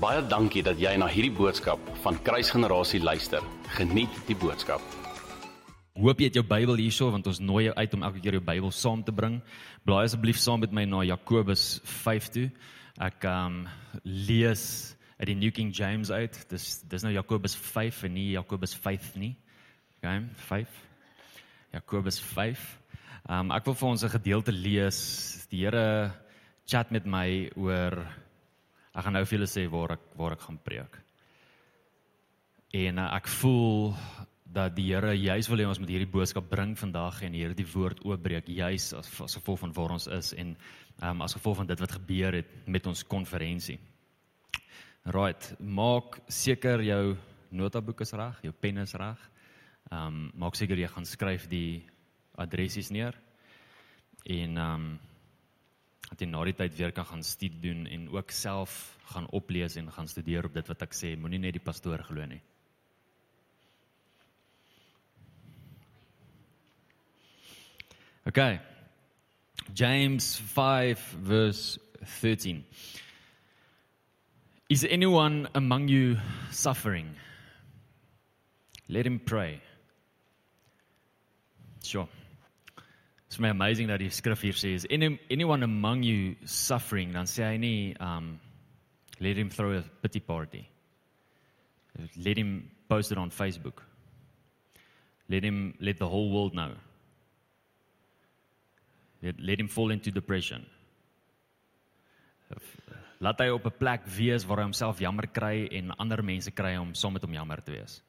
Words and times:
Baie 0.00 0.22
dankie 0.24 0.62
dat 0.64 0.78
jy 0.80 0.94
na 0.96 1.04
hierdie 1.12 1.34
boodskap 1.36 1.80
van 2.00 2.16
Kruisgenerasie 2.24 3.02
luister. 3.04 3.44
Geniet 3.76 4.14
die 4.24 4.36
boodskap. 4.40 4.80
Hoop 5.92 6.22
jy 6.22 6.30
het 6.30 6.38
jou 6.38 6.44
Bybel 6.48 6.78
hierso 6.80 7.10
want 7.12 7.26
ons 7.28 7.40
nooi 7.44 7.66
jou 7.66 7.74
uit 7.76 7.96
om 7.98 8.06
elke 8.08 8.22
keer 8.24 8.38
jou 8.38 8.40
Bybel 8.46 8.72
saam 8.72 9.02
te 9.04 9.12
bring. 9.12 9.36
Blaai 9.84 10.06
asseblief 10.06 10.40
saam 10.40 10.64
met 10.64 10.72
my 10.72 10.86
na 10.88 11.02
Jakobus 11.04 11.82
5 11.84 12.30
toe. 12.32 12.46
Ek 12.96 13.26
ehm 13.28 13.58
um, 13.58 13.58
lees 14.08 14.64
uit 15.18 15.28
die 15.34 15.36
New 15.42 15.52
King 15.52 15.74
James 15.76 16.08
uit. 16.08 16.40
Dis 16.48 16.80
dis 16.88 17.04
nou 17.04 17.12
Jakobus 17.12 17.58
5 17.60 18.00
en 18.08 18.16
nie 18.16 18.30
Jakobus 18.38 18.72
5 18.72 19.12
nie. 19.20 19.34
Okay, 19.98 20.24
5. 20.48 20.80
Jakobus 21.76 22.22
5. 22.32 22.64
Ehm 23.28 23.36
um, 23.36 23.52
ek 23.52 23.68
wil 23.68 23.76
vir 23.76 23.92
ons 23.92 24.08
'n 24.08 24.16
gedeelte 24.16 24.56
lees. 24.64 25.44
Die 25.52 25.60
Here 25.66 26.16
chat 26.64 26.88
met 26.88 27.04
my 27.04 27.52
oor 27.52 28.00
Ek 28.90 29.06
gaan 29.06 29.14
nou 29.14 29.24
vir 29.24 29.38
julle 29.38 29.50
sê 29.50 29.66
waar 29.70 29.94
ek 29.96 30.08
waar 30.18 30.34
ek 30.34 30.42
gaan 30.46 30.58
preek. 30.64 30.98
En 32.74 32.98
uh, 32.98 33.06
ek 33.16 33.30
voel 33.40 33.94
dat 34.50 34.74
die 34.74 34.88
Here 34.90 35.12
juis 35.14 35.48
wil 35.50 35.62
hê 35.62 35.66
ons 35.70 35.78
moet 35.78 35.92
hierdie 35.92 36.10
boodskap 36.10 36.48
bring 36.50 36.72
vandag 36.78 37.20
en 37.26 37.36
hierdie 37.38 37.66
woord 37.70 38.02
oopbreek 38.06 38.48
juis 38.50 38.88
as 38.98 39.10
as 39.22 39.36
gevolg 39.38 39.60
van 39.62 39.74
waar 39.76 39.94
ons 39.94 40.08
is 40.10 40.32
en 40.34 40.56
um, 41.06 41.22
as 41.22 41.36
gevolg 41.38 41.60
van 41.60 41.70
dit 41.70 41.82
wat 41.82 41.94
gebeur 42.00 42.38
het 42.40 42.50
met 42.66 42.86
ons 42.90 43.04
konferensie. 43.06 43.78
Right, 45.06 45.52
maak 45.58 46.18
seker 46.28 46.82
jou 46.84 47.16
notaboek 47.50 48.02
is 48.04 48.12
reg, 48.18 48.42
jou 48.44 48.52
pen 48.52 48.82
is 48.82 48.94
reg. 48.98 49.22
Ehm 49.90 50.06
um, 50.06 50.24
maak 50.34 50.58
seker 50.58 50.78
jy 50.78 50.90
gaan 50.90 51.06
skryf 51.06 51.46
die 51.50 51.86
adressies 52.38 52.90
neer. 52.90 53.14
En 54.26 54.58
ehm 54.58 54.74
um, 54.74 54.90
dat 56.10 56.20
jy 56.20 56.26
na 56.26 56.42
die 56.44 56.56
tyd 56.58 56.74
weer 56.76 56.92
kan 56.92 57.06
gaan 57.06 57.22
studie 57.22 57.60
doen 57.62 57.86
en 57.86 58.08
ook 58.10 58.32
self 58.34 58.98
gaan 59.12 59.28
oplees 59.30 59.76
en 59.78 59.90
gaan 59.92 60.08
studeer 60.10 60.46
op 60.46 60.54
dit 60.54 60.66
wat 60.66 60.82
ek 60.82 60.96
sê. 60.96 61.14
Moenie 61.16 61.38
net 61.38 61.54
die 61.54 61.62
pastoor 61.62 62.02
glo 62.06 62.26
nie. 62.26 62.40
Okay. 68.26 68.60
James 69.74 70.36
5 70.54 70.98
verse 71.22 71.78
13. 72.20 72.64
Is 74.68 74.84
anyone 74.84 75.48
among 75.54 75.88
you 75.88 76.18
suffering? 76.50 77.16
Let 78.88 79.06
him 79.06 79.18
pray. 79.18 79.60
Sure. 81.82 82.08
It's 83.30 83.38
my 83.38 83.50
amazing 83.50 83.86
that 83.86 84.00
die 84.02 84.10
skrif 84.10 84.40
hier 84.42 84.56
sê 84.58 84.72
is 84.74 84.84
any, 84.90 85.14
anyone 85.30 85.62
among 85.62 86.02
you 86.02 86.34
suffering 86.44 87.12
dan 87.14 87.28
sê 87.30 87.44
hy 87.46 87.58
nie 87.62 87.94
um 88.02 88.40
let 89.20 89.36
him 89.38 89.50
throw 89.50 89.70
a 89.78 89.84
pity 90.02 90.18
party. 90.18 90.66
Let 92.16 92.36
him 92.36 92.72
post 92.88 93.12
it 93.12 93.18
on 93.18 93.30
Facebook. 93.30 93.84
Let 95.28 95.44
him 95.44 95.74
let 95.78 95.98
the 95.98 96.08
whole 96.08 96.32
world 96.34 96.58
know. 96.58 96.74
Let, 99.22 99.38
let 99.38 99.60
him 99.60 99.68
fall 99.68 99.92
into 99.92 100.10
depression. 100.10 100.66
Laat 103.22 103.38
hy 103.38 103.50
op 103.54 103.62
'n 103.62 103.78
plek 103.78 104.10
wees 104.10 104.42
waar 104.42 104.58
hy 104.58 104.66
homself 104.72 104.98
jammer 104.98 105.30
kry 105.30 105.68
en 105.70 105.94
ander 106.02 106.18
mense 106.22 106.50
kry 106.50 106.74
om 106.82 106.94
saam 106.94 107.12
met 107.12 107.22
hom 107.22 107.38
jammer 107.38 107.62
te 107.62 107.78
wees. 107.78 108.02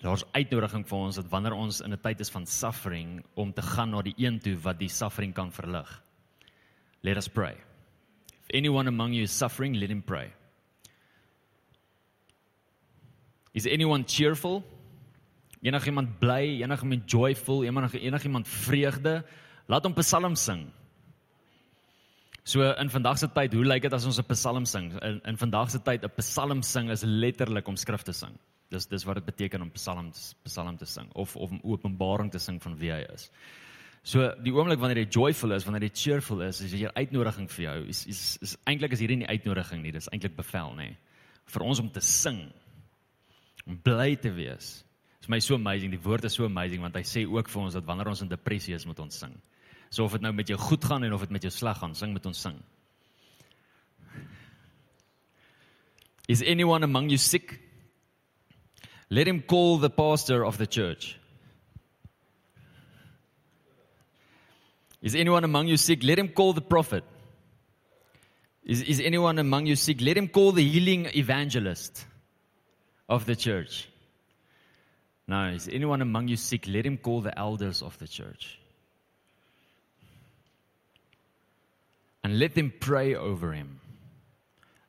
Daar's 0.00 0.24
uitnodiging 0.32 0.86
vir 0.88 0.98
ons 0.98 1.18
dat 1.20 1.28
wanneer 1.28 1.52
ons 1.52 1.80
in 1.84 1.92
'n 1.92 2.00
tyd 2.00 2.20
is 2.20 2.30
van 2.30 2.46
suffering 2.46 3.24
om 3.34 3.52
te 3.52 3.62
gaan 3.62 3.90
na 3.90 4.02
die 4.02 4.14
een 4.16 4.38
toe 4.40 4.56
wat 4.56 4.78
die 4.78 4.88
suffering 4.88 5.34
kan 5.34 5.52
verlig. 5.52 6.02
Let 7.02 7.16
us 7.16 7.28
pray. 7.28 7.56
If 8.40 8.48
anyone 8.54 8.88
among 8.88 9.12
you 9.12 9.22
is 9.22 9.36
suffering, 9.36 9.76
let 9.76 9.90
him 9.90 10.02
pray. 10.02 10.32
Is 13.52 13.66
anyone 13.66 14.04
cheerful? 14.04 14.62
Enigiemand 15.62 16.18
bly, 16.18 16.62
enigiemand 16.62 17.10
joyful, 17.10 17.64
enigiemand 17.64 18.48
vreugde, 18.48 19.24
laat 19.66 19.84
hom 19.84 19.94
psalm 19.94 20.34
sing. 20.34 20.72
So 22.44 22.72
in 22.72 22.90
vandag 22.90 23.18
se 23.18 23.28
tyd, 23.28 23.52
hoe 23.52 23.64
lyk 23.64 23.82
dit 23.82 23.92
as 23.92 24.06
ons 24.06 24.18
'n 24.18 24.24
psalm 24.32 24.64
sing? 24.64 25.02
In, 25.02 25.20
in 25.24 25.36
vandag 25.36 25.70
se 25.70 25.78
tyd 25.78 26.04
'n 26.04 26.10
psalm 26.16 26.62
sing 26.62 26.90
is 26.90 27.02
letterlik 27.02 27.68
om 27.68 27.76
skrif 27.76 28.02
te 28.02 28.12
sing. 28.12 28.38
Dis 28.70 28.86
dis 28.86 29.04
wat 29.04 29.18
dit 29.18 29.26
beteken 29.26 29.64
om 29.64 29.72
psalms 29.74 30.30
psalm 30.46 30.76
te 30.78 30.86
sing 30.86 31.08
of 31.18 31.34
of 31.36 31.50
om 31.50 31.60
openbaring 31.72 32.30
te 32.30 32.38
sing 32.38 32.60
van 32.62 32.76
wie 32.78 32.92
hy 32.94 33.00
is. 33.12 33.30
So 34.06 34.30
die 34.40 34.52
oomblik 34.54 34.80
wanneer 34.80 35.02
jy 35.02 35.08
joyful 35.12 35.52
is, 35.52 35.66
wanneer 35.66 35.88
jy 35.88 35.92
cheerful 36.04 36.40
is, 36.46 36.62
is 36.64 36.72
hier 36.72 36.92
uitnodiging 36.94 37.50
vir 37.52 37.64
jou. 37.66 37.76
Is 37.92 38.04
is, 38.08 38.22
is 38.46 38.56
eintlik 38.70 38.94
is 38.96 39.02
hierdie 39.02 39.18
nie 39.20 39.28
uitnodiging 39.28 39.82
nie, 39.82 39.92
dis 39.92 40.08
eintlik 40.14 40.38
bevel 40.38 40.72
nê. 40.78 40.92
Vir 41.50 41.64
ons 41.66 41.82
om 41.82 41.90
te 41.92 42.02
sing. 42.04 42.44
Om 43.66 43.76
bly 43.84 44.14
te 44.22 44.32
wees. 44.32 44.78
Dit 45.18 45.28
is 45.28 45.32
my 45.34 45.40
so 45.44 45.58
amazing. 45.58 45.92
Die 45.92 46.00
woord 46.00 46.24
is 46.24 46.38
so 46.38 46.46
amazing 46.46 46.80
want 46.80 46.96
hy 46.96 47.04
sê 47.04 47.26
ook 47.28 47.50
vir 47.50 47.62
ons 47.66 47.76
dat 47.76 47.88
wanneer 47.88 48.08
ons 48.08 48.22
in 48.24 48.30
depressie 48.30 48.76
is, 48.76 48.86
moet 48.88 49.02
ons 49.02 49.18
sing. 49.24 49.34
So 49.90 50.06
of 50.06 50.14
dit 50.14 50.22
nou 50.22 50.32
met 50.32 50.48
jou 50.48 50.56
goed 50.58 50.86
gaan 50.86 51.04
en 51.04 51.12
of 51.12 51.26
dit 51.26 51.34
met 51.34 51.44
jou 51.44 51.52
sleg 51.52 51.82
gaan, 51.82 51.98
sing 51.98 52.14
met 52.14 52.26
ons 52.30 52.46
sing. 52.46 52.56
Is 56.30 56.44
anyone 56.46 56.86
among 56.86 57.10
you 57.10 57.18
sick? 57.18 57.58
Let 59.10 59.26
him 59.26 59.42
call 59.42 59.78
the 59.78 59.90
pastor 59.90 60.44
of 60.44 60.56
the 60.56 60.68
church. 60.68 61.18
Is 65.02 65.16
anyone 65.16 65.42
among 65.42 65.66
you 65.66 65.76
sick? 65.76 66.04
Let 66.04 66.18
him 66.18 66.28
call 66.28 66.52
the 66.52 66.60
prophet. 66.60 67.02
Is, 68.64 68.82
is 68.82 69.00
anyone 69.00 69.38
among 69.38 69.66
you 69.66 69.74
sick? 69.74 70.00
Let 70.00 70.16
him 70.16 70.28
call 70.28 70.52
the 70.52 70.66
healing 70.66 71.06
evangelist 71.14 72.04
of 73.08 73.26
the 73.26 73.34
church. 73.34 73.88
No, 75.26 75.48
is 75.48 75.68
anyone 75.72 76.02
among 76.02 76.28
you 76.28 76.36
sick? 76.36 76.66
Let 76.68 76.86
him 76.86 76.96
call 76.96 77.20
the 77.20 77.36
elders 77.36 77.82
of 77.82 77.98
the 77.98 78.06
church. 78.06 78.58
And 82.22 82.38
let 82.38 82.54
them 82.54 82.72
pray 82.78 83.14
over 83.14 83.52
him, 83.52 83.80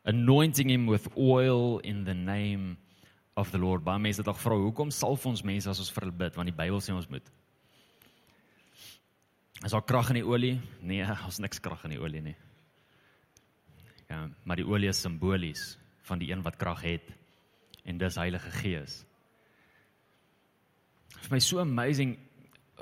anointing 0.06 0.70
him 0.70 0.86
with 0.86 1.08
oil 1.18 1.80
in 1.80 2.04
the 2.04 2.14
name 2.14 2.78
of 3.36 3.52
the 3.52 3.60
Lord. 3.60 3.84
Baie 3.86 4.02
mense 4.02 4.22
het 4.22 4.30
al 4.30 4.38
gevra, 4.38 4.58
hoekom 4.60 4.92
salf 4.92 5.26
ons 5.30 5.44
mense 5.48 5.70
as 5.70 5.80
ons 5.82 5.92
vir 5.94 6.08
hulle 6.08 6.18
bid? 6.24 6.38
Want 6.38 6.52
die 6.52 6.58
Bybel 6.58 6.82
sê 6.84 6.96
ons 6.96 7.10
moet. 7.12 7.28
Is 9.62 9.76
daar 9.76 9.86
krag 9.86 10.10
in 10.12 10.22
die 10.22 10.26
olie? 10.26 10.56
Nee, 10.82 11.06
ons 11.28 11.40
niks 11.44 11.62
krag 11.64 11.86
in 11.88 11.96
die 11.96 12.02
olie 12.02 12.24
nie. 12.32 12.38
Ja, 14.12 14.26
maar 14.44 14.60
die 14.60 14.68
olie 14.68 14.90
is 14.92 15.00
simbolies 15.00 15.76
van 16.10 16.20
die 16.20 16.32
een 16.34 16.42
wat 16.44 16.58
krag 16.60 16.82
het 16.84 17.08
en 17.88 18.02
dis 18.02 18.18
Heilige 18.20 18.52
Gees. 18.60 19.02
Vir 21.22 21.36
my 21.36 21.40
so 21.44 21.62
amazing 21.62 22.18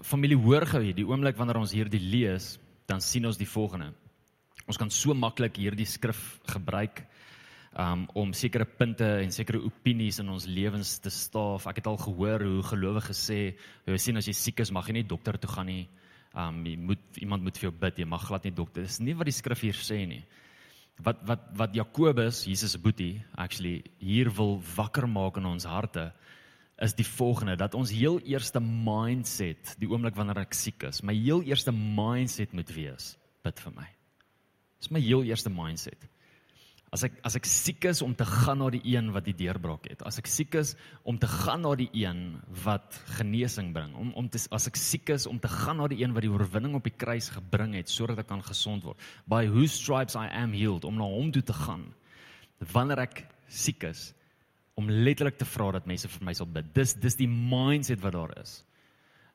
familie 0.05 0.37
hoor 0.39 0.65
gou 0.67 0.81
hier, 0.81 0.95
die 0.95 1.07
oomblik 1.07 1.37
wanneer 1.37 1.59
ons 1.59 1.75
hierdie 1.75 2.01
lees, 2.01 2.53
dan 2.87 3.03
sien 3.03 3.27
ons 3.27 3.37
die 3.37 3.47
volgende. 3.47 3.91
Ons 4.69 4.79
kan 4.79 4.91
so 4.93 5.13
maklik 5.17 5.59
hierdie 5.59 5.87
skrif 5.87 6.39
gebruik 6.49 7.03
um 7.79 8.05
om 8.19 8.33
sekere 8.35 8.65
punte 8.65 9.07
en 9.23 9.31
sekere 9.31 9.61
opinies 9.63 10.19
in 10.19 10.29
ons 10.33 10.47
lewens 10.49 10.97
te 11.03 11.11
staaf. 11.13 11.67
Ek 11.69 11.79
het 11.79 11.87
al 11.87 11.99
gehoor 12.01 12.43
hoe 12.43 12.65
gelowiges 12.71 13.21
sê, 13.29 13.39
jy 13.87 13.99
sien 14.01 14.19
as 14.19 14.27
jy 14.27 14.35
siek 14.35 14.59
is, 14.65 14.73
mag 14.75 14.89
jy 14.89 14.99
nie 14.99 15.07
dokter 15.07 15.39
toe 15.39 15.51
gaan 15.53 15.69
nie. 15.71 15.85
Um 16.35 16.59
jy 16.67 16.75
moet 16.89 17.21
iemand 17.23 17.45
moet 17.45 17.57
vir 17.57 17.69
jou 17.69 17.75
bid, 17.85 18.01
jy 18.01 18.09
mag 18.09 18.25
glad 18.27 18.45
nie 18.45 18.55
dokter. 18.55 18.87
Dis 18.87 18.99
nie 19.03 19.15
wat 19.17 19.29
die 19.29 19.37
skrif 19.37 19.63
hier 19.63 19.79
sê 19.79 20.03
nie. 20.09 20.23
Wat 20.99 21.23
wat 21.27 21.47
wat 21.55 21.77
Jakobus, 21.77 22.43
Jesus 22.49 22.75
se 22.75 22.81
boetie, 22.83 23.21
actually 23.37 23.83
hier 24.03 24.31
wil 24.35 24.57
wakker 24.75 25.07
maak 25.07 25.39
in 25.39 25.47
ons 25.47 25.67
harte 25.69 26.09
is 26.79 26.93
die 26.95 27.07
volgende 27.07 27.57
dat 27.59 27.75
ons 27.75 27.91
heel 27.91 28.21
eerste 28.23 28.59
mindset 28.63 29.73
die 29.79 29.87
oomblik 29.91 30.15
wanneer 30.15 30.45
ek 30.45 30.55
siek 30.55 30.85
is, 30.87 31.01
my 31.03 31.15
heel 31.15 31.43
eerste 31.47 31.73
mindset 31.75 32.53
moet 32.55 32.71
wees 32.75 33.13
bid 33.43 33.59
vir 33.63 33.75
my. 33.75 33.87
Dis 34.79 34.91
my 34.95 35.01
heel 35.03 35.25
eerste 35.27 35.51
mindset. 35.51 36.07
As 36.89 37.03
ek 37.05 37.19
as 37.27 37.35
ek 37.37 37.45
siek 37.45 37.85
is 37.85 38.01
om 38.01 38.15
te 38.17 38.25
gaan 38.25 38.63
na 38.63 38.69
die 38.73 38.81
een 38.95 39.11
wat 39.13 39.27
die 39.27 39.35
deurbraak 39.37 39.85
het. 39.91 40.01
As 40.07 40.17
ek 40.17 40.29
siek 40.29 40.55
is 40.57 40.73
om 41.05 41.19
te 41.21 41.29
gaan 41.29 41.61
na 41.61 41.75
die 41.77 41.89
een 41.93 42.39
wat 42.63 42.97
genesing 43.19 43.69
bring. 43.75 43.93
Om 43.93 44.13
om 44.17 44.29
te 44.29 44.41
as 44.55 44.65
ek 44.71 44.79
siek 44.79 45.11
is 45.13 45.27
om 45.29 45.37
te 45.39 45.51
gaan 45.51 45.77
na 45.77 45.89
die 45.91 46.01
een 46.01 46.15
wat 46.15 46.25
die 46.25 46.31
oorwinning 46.33 46.77
op 46.79 46.87
die 46.87 46.95
kruis 46.95 47.29
gebring 47.35 47.75
het 47.77 47.93
sodat 47.93 48.23
ek 48.23 48.31
kan 48.31 48.41
gesond 48.45 48.87
word. 48.87 48.97
By 49.29 49.45
whose 49.51 49.75
stripes 49.75 50.17
I 50.17 50.25
am 50.33 50.55
healed 50.57 50.87
om 50.87 50.97
na 50.97 51.05
hom 51.05 51.29
toe 51.35 51.45
te 51.45 51.53
gaan. 51.53 51.85
Wanneer 52.73 53.05
ek 53.05 53.21
siek 53.47 53.85
is 53.85 54.09
om 54.79 54.89
letterlik 54.89 55.37
te 55.37 55.45
vra 55.45 55.73
dat 55.75 55.87
mense 55.89 56.09
vir 56.09 56.25
my 56.25 56.33
sal 56.33 56.49
bid. 56.49 56.73
Dis 56.73 56.95
dis 56.97 57.19
die 57.19 57.29
mindset 57.29 58.01
wat 58.01 58.15
daar 58.15 58.33
is. 58.41 58.63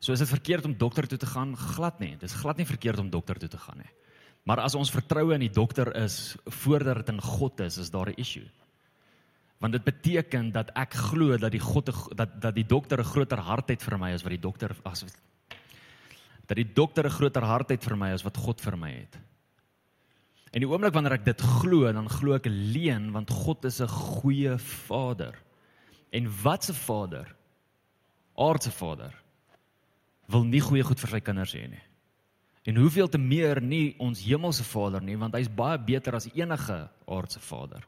So 0.03 0.13
is 0.13 0.21
dit 0.21 0.29
verkeerd 0.29 0.67
om 0.67 0.75
dokter 0.77 1.07
toe 1.09 1.19
te 1.21 1.29
gaan? 1.31 1.55
Glad 1.57 2.01
nie. 2.03 2.17
Dis 2.21 2.35
glad 2.43 2.59
nie 2.59 2.67
verkeerd 2.69 2.99
om 3.01 3.13
dokter 3.13 3.39
toe 3.41 3.49
te 3.49 3.61
gaan 3.61 3.79
nie. 3.81 3.93
Maar 4.45 4.61
as 4.61 4.77
ons 4.77 4.93
vertroue 4.93 5.35
in 5.35 5.41
die 5.47 5.53
dokter 5.53 5.89
is 5.97 6.37
voordat 6.61 7.01
dit 7.01 7.15
in 7.15 7.21
God 7.25 7.61
is, 7.65 7.79
is 7.81 7.91
daar 7.91 8.11
'n 8.13 8.21
issue. 8.21 8.49
Want 9.59 9.73
dit 9.73 9.85
beteken 9.85 10.53
dat 10.53 10.71
ek 10.77 10.95
glo 10.95 11.37
dat 11.37 11.51
die 11.51 11.61
God 11.61 11.87
dat 12.17 12.41
dat 12.41 12.55
die 12.55 12.67
dokter 12.67 12.99
'n 13.01 13.13
groter 13.13 13.39
hart 13.39 13.69
het 13.69 13.83
vir 13.83 13.99
my 13.99 14.13
as 14.13 14.23
wat 14.23 14.31
die 14.31 14.41
dokter 14.41 14.77
as 14.85 15.05
dat 16.47 16.57
die 16.57 16.73
dokter 16.73 17.05
'n 17.05 17.11
groter 17.11 17.43
hart 17.43 17.69
het 17.71 17.85
vir 17.85 17.97
my 17.97 18.13
as 18.13 18.23
wat 18.23 18.37
God 18.37 18.61
vir 18.61 18.77
my 18.77 18.91
het. 18.91 19.19
En 20.53 20.61
die 20.61 20.69
oomblik 20.69 20.93
wanneer 20.93 21.13
ek 21.13 21.25
dit 21.25 21.41
glo, 21.41 21.93
dan 21.93 22.09
glo 22.09 22.35
ek 22.35 22.47
alleen 22.47 23.13
want 23.13 23.31
God 23.31 23.65
is 23.65 23.81
'n 23.81 23.89
goeie 23.89 24.59
Vader. 24.59 25.35
En 26.13 26.29
wat 26.43 26.69
'n 26.69 26.75
Vader? 26.75 27.35
Aardse 28.37 28.71
Vader 28.71 29.15
wil 30.27 30.45
nie 30.45 30.61
goeie 30.61 30.83
goed 30.83 31.01
vir 31.01 31.11
sy 31.11 31.21
kinders 31.21 31.55
hê 31.55 31.69
nie. 31.69 31.83
En 32.65 32.77
hoeveel 32.81 33.09
te 33.09 33.19
meer 33.21 33.61
nie 33.61 33.95
ons 34.01 34.23
hemelse 34.25 34.65
Vader 34.65 35.03
nie, 35.05 35.19
want 35.21 35.35
hy's 35.37 35.51
baie 35.53 35.77
beter 35.79 36.17
as 36.17 36.31
enige 36.33 36.79
aardse 37.05 37.41
Vader. 37.45 37.85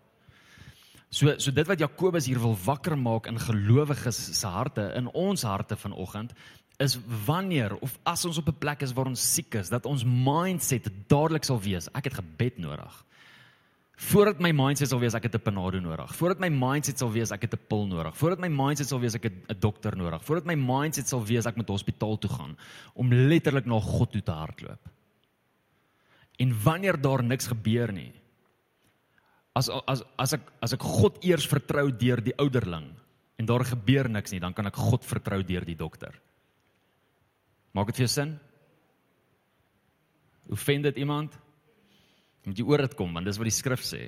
So 1.09 1.33
so 1.41 1.55
dit 1.55 1.69
wat 1.69 1.81
Jakobus 1.81 2.27
hier 2.29 2.41
wil 2.43 2.57
wakker 2.67 2.97
maak 2.99 3.31
in 3.31 3.41
gelowiges 3.41 4.19
se 4.37 4.47
harte, 4.47 4.91
in 4.99 5.09
ons 5.15 5.47
harte 5.49 5.79
vanoggend, 5.81 6.35
is 6.83 6.99
wanneer 7.25 7.79
of 7.81 7.95
as 8.05 8.25
ons 8.29 8.39
op 8.39 8.49
'n 8.49 8.59
plek 8.59 8.83
is 8.83 8.93
waar 8.93 9.07
ons 9.07 9.33
siek 9.35 9.55
is, 9.55 9.69
dat 9.69 9.87
ons 9.87 10.05
mindset 10.05 10.91
dadelik 11.09 11.45
sal 11.45 11.61
wees, 11.61 11.89
ek 11.95 12.05
het 12.05 12.15
gebed 12.15 12.59
nodig. 12.59 13.05
Voordat 13.97 14.43
my 14.45 14.51
mindset 14.53 14.91
sal 14.91 15.01
wees 15.01 15.15
ek 15.17 15.25
het 15.25 15.35
'n 15.35 15.41
panado 15.41 15.81
nodig. 15.81 16.11
Voordat 16.15 16.39
my 16.39 16.51
mindset 16.53 16.99
sal 16.99 17.11
wees 17.11 17.31
ek 17.33 17.43
het 17.43 17.55
'n 17.55 17.67
pil 17.69 17.87
nodig. 17.87 18.15
Voordat 18.17 18.39
my 18.39 18.49
mindset 18.49 18.89
sal 18.89 19.01
wees 19.01 19.15
ek 19.15 19.23
het 19.23 19.33
'n 19.49 19.59
dokter 19.59 19.97
nodig. 19.97 20.23
Voordat 20.23 20.45
my 20.45 20.55
mindset 20.55 21.09
sal 21.09 21.25
wees 21.25 21.47
ek 21.47 21.57
moet 21.57 21.69
hospitaal 21.69 22.19
toe 22.19 22.31
gaan 22.31 22.57
om 22.95 23.13
letterlik 23.13 23.65
na 23.65 23.81
God 23.81 24.13
toe 24.13 24.23
te 24.23 24.33
hardloop. 24.33 24.89
En 26.39 26.63
wanneer 26.63 27.01
daar 27.01 27.25
niks 27.25 27.47
gebeur 27.47 27.93
nie. 27.93 28.13
As 29.55 29.71
as 29.71 30.03
as 30.19 30.33
ek 30.33 30.53
as 30.61 30.73
ek 30.73 30.83
God 30.83 31.25
eers 31.25 31.47
vertrou 31.47 31.91
deur 31.91 32.21
die 32.21 32.37
ouderling 32.37 32.93
en 33.39 33.47
daar 33.47 33.65
gebeur 33.65 34.09
niks 34.11 34.31
nie, 34.31 34.41
dan 34.41 34.53
kan 34.53 34.67
ek 34.67 34.77
God 34.77 35.05
vertrou 35.05 35.43
deur 35.43 35.65
die 35.65 35.77
dokter. 35.77 36.21
Maak 37.73 37.87
dit 37.87 37.97
vir 37.97 38.07
jou 38.07 38.13
sin? 38.13 38.39
Vind 40.53 40.83
dit 40.83 40.97
iemand? 40.97 41.33
Moet 42.47 42.61
jy 42.61 42.67
oor 42.67 42.85
dit 42.87 42.95
kom 42.99 43.15
want 43.17 43.27
dis 43.27 43.39
wat 43.41 43.51
die 43.51 43.55
skrif 43.55 43.83
sê. 43.85 44.07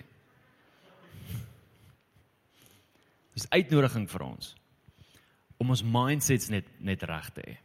Dis 3.34 3.48
uitnodiging 3.54 4.08
vir 4.10 4.26
ons 4.26 4.54
om 5.58 5.72
ons 5.74 5.82
mindsets 5.82 6.52
net 6.54 6.68
net 6.78 7.02
reg 7.10 7.32
te 7.34 7.42
hê. 7.42 7.56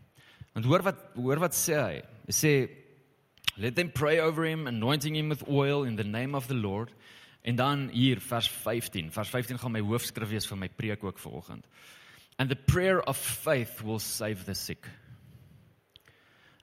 Want 0.54 0.66
hoor 0.70 0.86
wat 0.86 1.04
hoor 1.18 1.42
wat 1.44 1.58
sê 1.58 1.78
hy? 1.78 2.00
Hy 2.26 2.34
sê 2.34 2.54
let 3.58 3.78
them 3.78 3.92
pray 3.94 4.18
over 4.20 4.46
him 4.50 4.66
anointing 4.68 5.16
him 5.18 5.30
with 5.30 5.46
oil 5.48 5.84
in 5.86 5.96
the 5.96 6.04
name 6.06 6.34
of 6.34 6.48
the 6.50 6.58
Lord. 6.58 6.90
En 7.44 7.56
dan 7.56 7.90
hier 7.92 8.22
vers 8.24 8.48
15. 8.50 9.12
Vers 9.12 9.30
15 9.30 9.60
gaan 9.60 9.74
my 9.76 9.82
hoofskrif 9.84 10.30
wees 10.32 10.48
vir 10.48 10.58
my 10.58 10.70
preek 10.70 11.04
ook 11.04 11.20
vanoggend. 11.20 11.66
And 12.40 12.50
the 12.50 12.56
prayer 12.56 13.02
of 13.02 13.18
faith 13.18 13.82
will 13.84 14.00
save 14.00 14.46
the 14.46 14.56
sick. 14.56 14.88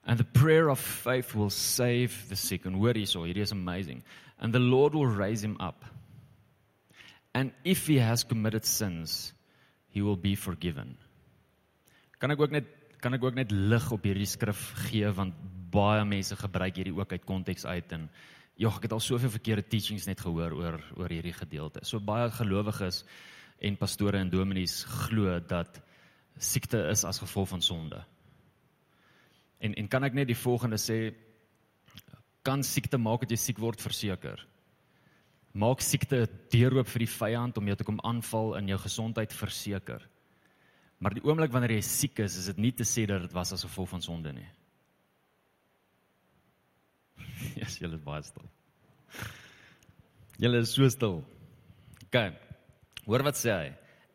And 0.04 0.18
the 0.18 0.24
prayer 0.24 0.68
of 0.70 0.78
faith 0.78 1.34
will 1.34 1.50
save 1.50 2.28
the 2.28 2.36
sick. 2.36 2.64
And 2.66 2.76
hoor 2.76 2.94
hierso, 2.94 3.26
hierdie 3.26 3.44
is 3.44 3.52
amazing. 3.52 4.02
And 4.38 4.52
the 4.52 4.58
Lord 4.58 4.94
will 4.94 5.06
raise 5.06 5.44
him 5.44 5.56
up. 5.60 5.84
And 7.34 7.52
if 7.64 7.86
he 7.86 7.98
has 7.98 8.24
committed 8.24 8.64
sins, 8.64 9.32
he 9.88 10.02
will 10.02 10.16
be 10.16 10.34
forgiven. 10.34 10.96
Kan 12.18 12.34
ek 12.34 12.40
ook 12.40 12.52
net 12.52 12.76
kan 13.00 13.16
ek 13.16 13.22
ook 13.24 13.36
net 13.38 13.52
lig 13.52 13.86
op 13.94 14.04
hierdie 14.04 14.28
skrif 14.28 14.60
gee 14.90 15.08
want 15.16 15.36
baie 15.72 16.02
mense 16.04 16.36
gebruik 16.36 16.76
hierdie 16.76 16.92
ook 16.92 17.14
uit 17.14 17.24
konteks 17.24 17.64
uit 17.64 17.94
en 17.96 18.10
ja, 18.60 18.68
ek 18.68 18.84
het 18.84 18.92
al 18.92 19.00
soveel 19.00 19.32
verkeerde 19.32 19.64
teachings 19.64 20.04
net 20.04 20.20
gehoor 20.20 20.52
oor 20.52 20.76
oor 20.98 21.12
hierdie 21.12 21.32
gedeelte. 21.32 21.80
So 21.88 22.00
baie 22.02 22.28
gelowiges 22.34 23.04
en 23.60 23.78
pastore 23.80 24.20
en 24.20 24.32
dominees 24.32 24.82
glo 25.06 25.38
dat 25.40 25.80
siekte 26.36 26.82
is 26.92 27.06
as 27.08 27.22
gevolg 27.22 27.48
van 27.54 27.64
sonde. 27.64 28.02
En 29.60 29.74
en 29.74 29.88
kan 29.88 30.04
ek 30.04 30.16
net 30.16 30.30
die 30.30 30.38
volgende 30.38 30.78
sê 30.80 31.12
kan 32.42 32.62
siekte 32.64 32.98
maak 32.98 33.26
dat 33.26 33.34
jy 33.34 33.40
siek 33.40 33.58
word 33.60 33.82
verseker. 33.82 34.40
Maak 35.52 35.82
siekte 35.82 36.22
'n 36.22 36.38
deurloop 36.50 36.88
vir 36.88 37.04
die 37.04 37.14
vyand 37.18 37.58
om 37.58 37.66
jou 37.66 37.76
te 37.76 37.84
kom 37.84 38.00
aanval 38.04 38.56
in 38.56 38.68
jou 38.68 38.78
gesondheid 38.78 39.32
verseker. 39.32 40.08
Maar 40.98 41.14
die 41.14 41.24
oomblik 41.24 41.52
wanneer 41.52 41.72
jy 41.78 41.82
siek 41.82 42.18
is, 42.20 42.36
is 42.36 42.46
dit 42.46 42.58
nie 42.58 42.72
te 42.72 42.84
sê 42.84 43.06
dat 43.06 43.22
dit 43.22 43.32
was 43.32 43.52
as 43.52 43.64
gevolg 43.64 43.88
van 43.88 44.02
sonde 44.02 44.32
nie. 44.32 44.48
Ja, 47.56 47.60
yes, 47.64 47.78
julle 47.78 47.96
is 47.96 48.04
baie 48.04 48.22
stil. 48.22 48.44
Julle 50.38 50.60
is 50.60 50.74
so 50.74 50.88
stil. 50.88 51.24
OK. 52.04 52.16
Hoor 53.06 53.22
wat 53.22 53.36
sê 53.36 53.52
hy? 53.52 53.70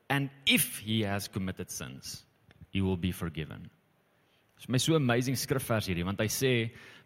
And 0.10 0.30
if 0.46 0.80
he 0.80 1.02
has 1.02 1.28
committed 1.28 1.72
sins, 1.72 2.24
he 2.70 2.82
will 2.82 2.98
be 2.98 3.12
forgiven. 3.12 3.70
Dit 4.66 4.70
is 4.70 4.74
my 4.74 4.82
so 4.82 4.98
amazing 4.98 5.36
skrifvers 5.38 5.86
hierdie 5.86 6.06
want 6.08 6.22
hy 6.24 6.26
sê 6.32 6.52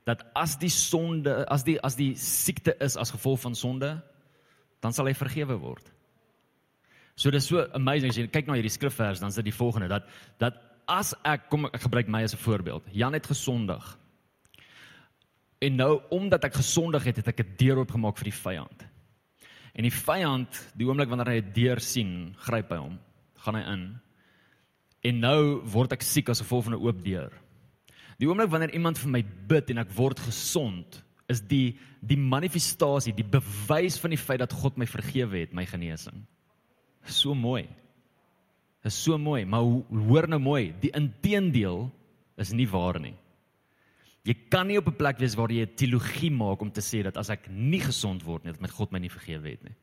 dat 0.07 0.23
as 0.39 0.55
die 0.61 0.71
sonde 0.71 1.43
as 1.51 1.65
die 1.67 1.75
as 1.83 1.97
die 1.99 2.13
siekte 2.15 2.71
is 2.79 2.95
as 2.95 3.11
gevolg 3.11 3.41
van 3.43 3.57
sonde 3.57 3.97
dan 4.79 4.95
sal 4.95 5.09
hy 5.09 5.13
vergewe 5.13 5.57
word. 5.59 5.83
So 7.19 7.31
dis 7.35 7.49
so 7.51 7.65
amazing 7.75 8.13
as 8.13 8.17
jy 8.17 8.29
kyk 8.31 8.47
na 8.47 8.55
hierdie 8.55 8.71
skrifvers 8.71 9.19
dan 9.19 9.33
is 9.33 9.39
dit 9.41 9.49
die 9.51 9.55
volgende 9.55 9.91
dat 9.91 10.07
dat 10.39 10.63
as 10.87 11.11
ek 11.27 11.49
kom 11.51 11.67
ek 11.67 11.83
gebruik 11.83 12.07
my 12.07 12.23
as 12.23 12.33
'n 12.33 12.39
voorbeeld. 12.39 12.87
Jan 12.95 13.13
het 13.13 13.27
gesondig. 13.27 13.83
En 15.59 15.75
nou 15.75 16.01
omdat 16.09 16.45
ek 16.45 16.55
gesondig 16.55 17.03
het, 17.03 17.17
het 17.17 17.27
ek 17.27 17.43
'n 17.43 17.55
deur 17.57 17.83
oopgemaak 17.83 18.17
vir 18.17 18.31
die 18.31 18.39
vyand. 18.39 18.87
En 19.75 19.83
die 19.83 19.91
vyand, 19.91 20.71
die 20.75 20.87
oomblik 20.87 21.09
wanneer 21.09 21.27
hy 21.27 21.41
'n 21.41 21.53
deur 21.53 21.79
sien, 21.79 22.35
gryp 22.39 22.71
hy 22.71 22.77
hom, 22.77 22.99
gaan 23.35 23.55
hy 23.55 23.67
in 23.73 23.99
En 25.07 25.21
nou 25.23 25.43
word 25.71 25.93
ek 25.95 26.03
siek 26.03 26.29
as 26.31 26.41
gevolg 26.43 26.67
van 26.67 26.75
'n 26.75 26.83
oop 26.83 27.03
deur. 27.03 27.31
Die 28.19 28.27
oomblik 28.27 28.51
wanneer 28.51 28.73
iemand 28.75 28.99
vir 28.99 29.11
my 29.13 29.21
bid 29.23 29.71
en 29.71 29.79
ek 29.85 29.93
word 29.95 30.19
gesond, 30.19 30.99
is 31.31 31.41
die 31.45 31.77
die 31.99 32.17
manifestasie, 32.19 33.11
die 33.11 33.27
bewys 33.27 33.97
van 33.99 34.13
die 34.13 34.19
feit 34.19 34.39
dat 34.39 34.55
God 34.55 34.77
my 34.79 34.85
vergewe 34.87 35.41
het, 35.41 35.55
my 35.55 35.65
genesing. 35.67 36.21
So 37.03 37.35
mooi. 37.35 37.65
Is 38.87 38.95
so 38.95 39.17
mooi, 39.19 39.43
maar 39.43 39.65
hoor 40.07 40.29
nou 40.31 40.39
mooi, 40.39 40.69
die 40.79 40.93
inteendeel 40.95 41.89
is 42.39 42.53
nie 42.55 42.67
waar 42.71 43.01
nie. 43.03 43.17
Jy 44.23 44.35
kan 44.51 44.67
nie 44.67 44.77
op 44.77 44.87
'n 44.87 44.95
plek 44.95 45.19
wees 45.19 45.35
waar 45.35 45.51
jy 45.51 45.65
'n 45.65 45.75
teologie 45.75 46.31
maak 46.31 46.61
om 46.61 46.71
te 46.71 46.81
sê 46.81 47.03
dat 47.03 47.17
as 47.17 47.29
ek 47.29 47.49
nie 47.49 47.79
gesond 47.79 48.23
word 48.23 48.43
nie, 48.43 48.51
dat 48.53 48.61
my 48.61 48.67
God 48.67 48.91
my 48.91 48.99
nie 48.99 49.09
vergewe 49.09 49.49
het 49.49 49.63
nie. 49.63 49.75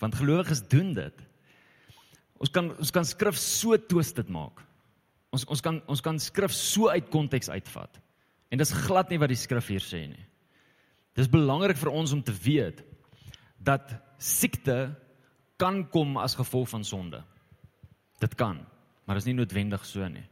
Want 0.00 0.14
gelowiges 0.14 0.68
doen 0.68 0.94
dit. 0.94 1.14
Ons 2.38 2.50
kan 2.50 2.70
ons 2.78 2.90
kan 2.90 3.04
skrif 3.04 3.36
so 3.36 3.76
twisted 3.76 4.28
maak. 4.28 4.64
Ons 5.34 5.46
ons 5.50 5.62
kan 5.64 5.80
ons 5.90 6.02
kan 6.04 6.18
skrif 6.22 6.54
so 6.54 6.88
uit 6.92 7.10
konteks 7.10 7.50
uitvat. 7.50 8.00
En 8.50 8.60
dis 8.60 8.74
glad 8.86 9.10
nie 9.10 9.18
wat 9.18 9.32
die 9.32 9.40
skrif 9.40 9.70
hier 9.72 9.82
sê 9.82 10.04
nie. 10.06 10.26
Dis 11.18 11.30
belangrik 11.30 11.78
vir 11.78 11.92
ons 11.94 12.12
om 12.14 12.22
te 12.22 12.34
weet 12.44 12.82
dat 13.64 13.90
siekte 14.18 14.94
kan 15.58 15.84
kom 15.90 16.18
as 16.18 16.36
gevolg 16.38 16.68
van 16.70 16.84
sonde. 16.86 17.22
Dit 18.22 18.34
kan, 18.38 18.58
maar 19.04 19.18
dit 19.18 19.24
is 19.24 19.30
nie 19.30 19.38
noodwendig 19.38 19.84
so 19.86 20.06
nie. 20.08 20.24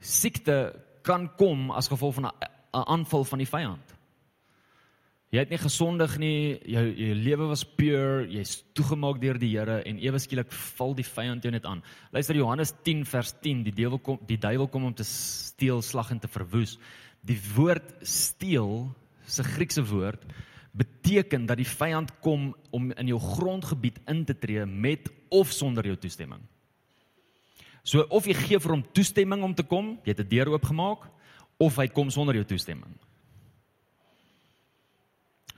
Siekte 0.00 0.72
kan 1.04 1.28
kom 1.36 1.70
as 1.76 1.88
gevolg 1.88 2.14
van 2.20 2.30
'n 2.30 2.84
aanval 2.86 3.24
van 3.24 3.38
die 3.38 3.48
vyand. 3.48 3.96
Jy 5.30 5.44
het 5.44 5.52
nie 5.52 5.60
gesondig 5.62 6.16
nie, 6.18 6.38
jou 6.66 6.80
jou 6.90 7.12
lewe 7.14 7.46
was 7.52 7.62
pure, 7.62 8.24
jy's 8.26 8.56
toegemaak 8.74 9.20
deur 9.22 9.36
die 9.38 9.52
Here 9.52 9.76
en 9.86 10.00
ewe 10.02 10.18
skielik 10.18 10.50
val 10.74 10.94
die 10.98 11.06
vyand 11.06 11.44
jou 11.46 11.52
net 11.54 11.66
aan. 11.70 11.84
Luister 12.10 12.34
Johannes 12.34 12.72
10 12.82 13.04
vers 13.06 13.30
10, 13.38 13.60
die 13.68 13.74
duiwel 13.76 14.00
kom 14.02 14.16
die 14.26 14.40
duiwel 14.42 14.66
kom 14.66 14.88
om 14.88 14.96
te 14.98 15.06
steel, 15.06 15.84
slag 15.86 16.10
en 16.10 16.18
te 16.18 16.26
verwoes. 16.26 16.72
Die 17.22 17.38
woord 17.54 17.92
steel, 18.02 18.88
se 19.22 19.44
Griekse 19.46 19.84
woord, 19.86 20.24
beteken 20.74 21.46
dat 21.46 21.60
die 21.62 21.68
vyand 21.68 22.10
kom 22.24 22.48
om 22.74 22.88
in 22.90 23.12
jou 23.12 23.20
grondgebied 23.22 24.00
in 24.10 24.24
te 24.26 24.34
tree 24.34 24.64
met 24.66 25.06
of 25.30 25.52
sonder 25.54 25.86
jou 25.86 25.94
toestemming. 25.94 26.42
So 27.86 28.02
of 28.10 28.26
jy 28.26 28.34
gee 28.34 28.58
vir 28.58 28.74
hom 28.74 28.82
toestemming 28.98 29.46
om 29.46 29.54
te 29.54 29.62
kom, 29.62 29.94
jy 30.02 30.10
het 30.10 30.26
'n 30.26 30.28
deur 30.28 30.50
oopgemaak, 30.56 31.06
of 31.60 31.76
hy 31.76 31.86
kom 31.86 32.10
sonder 32.10 32.34
jou 32.34 32.44
toestemming. 32.44 32.98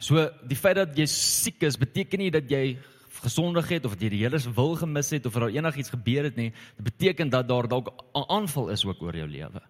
So 0.03 0.25
die 0.51 0.59
feit 0.59 0.81
dat 0.81 0.97
jy 0.99 1.07
siek 1.11 1.63
is 1.63 1.79
beteken 1.79 2.19
nie 2.25 2.33
dat 2.35 2.51
jy 2.51 2.75
gesondig 3.23 3.69
het 3.71 3.85
of 3.87 3.95
dat 3.95 4.03
jy 4.03 4.11
die 4.17 4.23
Here 4.25 4.39
se 4.43 4.51
wil 4.51 4.75
gemis 4.81 5.13
het 5.15 5.29
of 5.29 5.37
dat 5.37 5.45
daar 5.45 5.55
enigiets 5.55 5.93
gebeur 5.95 6.27
het 6.27 6.41
nie. 6.41 6.51
Dit 6.79 6.89
beteken 6.91 7.31
dat 7.31 7.47
daar 7.49 7.69
dalk 7.71 7.93
'n 8.15 8.27
aanval 8.29 8.71
is 8.71 8.85
ook 8.85 9.03
oor 9.03 9.17
jou 9.17 9.29
lewe. 9.29 9.63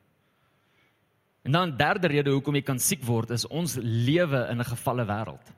En 1.45 1.53
dan 1.53 1.77
derde 1.77 2.09
rede 2.09 2.31
hoekom 2.31 2.55
jy 2.55 2.63
kan 2.63 2.79
siek 2.79 3.05
word 3.05 3.31
is 3.31 3.47
ons 3.47 3.77
lewe 3.77 4.47
in 4.51 4.59
'n 4.59 4.65
gefalle 4.65 5.05
wêreld. 5.05 5.53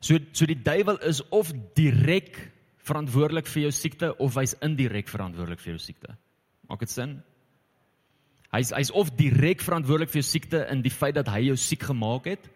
So 0.00 0.18
so 0.32 0.46
die 0.46 0.62
duiwel 0.62 0.98
is 0.98 1.20
of 1.28 1.52
direk 1.74 2.50
verantwoordelik 2.78 3.46
vir 3.46 3.62
jou 3.62 3.70
siekte 3.70 4.16
of 4.18 4.34
hy's 4.34 4.54
indirek 4.60 5.08
verantwoordelik 5.08 5.60
vir 5.60 5.72
jou 5.72 5.78
siekte. 5.78 6.16
Maak 6.68 6.80
dit 6.80 6.90
sin? 6.90 7.22
Hy's 8.50 8.70
hy's 8.70 8.90
of 8.90 9.10
direk 9.10 9.60
verantwoordelik 9.60 10.10
vir 10.10 10.22
jou 10.22 10.30
siekte 10.30 10.66
in 10.70 10.82
die 10.82 10.90
feit 10.90 11.14
dat 11.14 11.28
hy 11.28 11.40
jou 11.40 11.56
siek 11.56 11.82
gemaak 11.82 12.24
het 12.24 12.48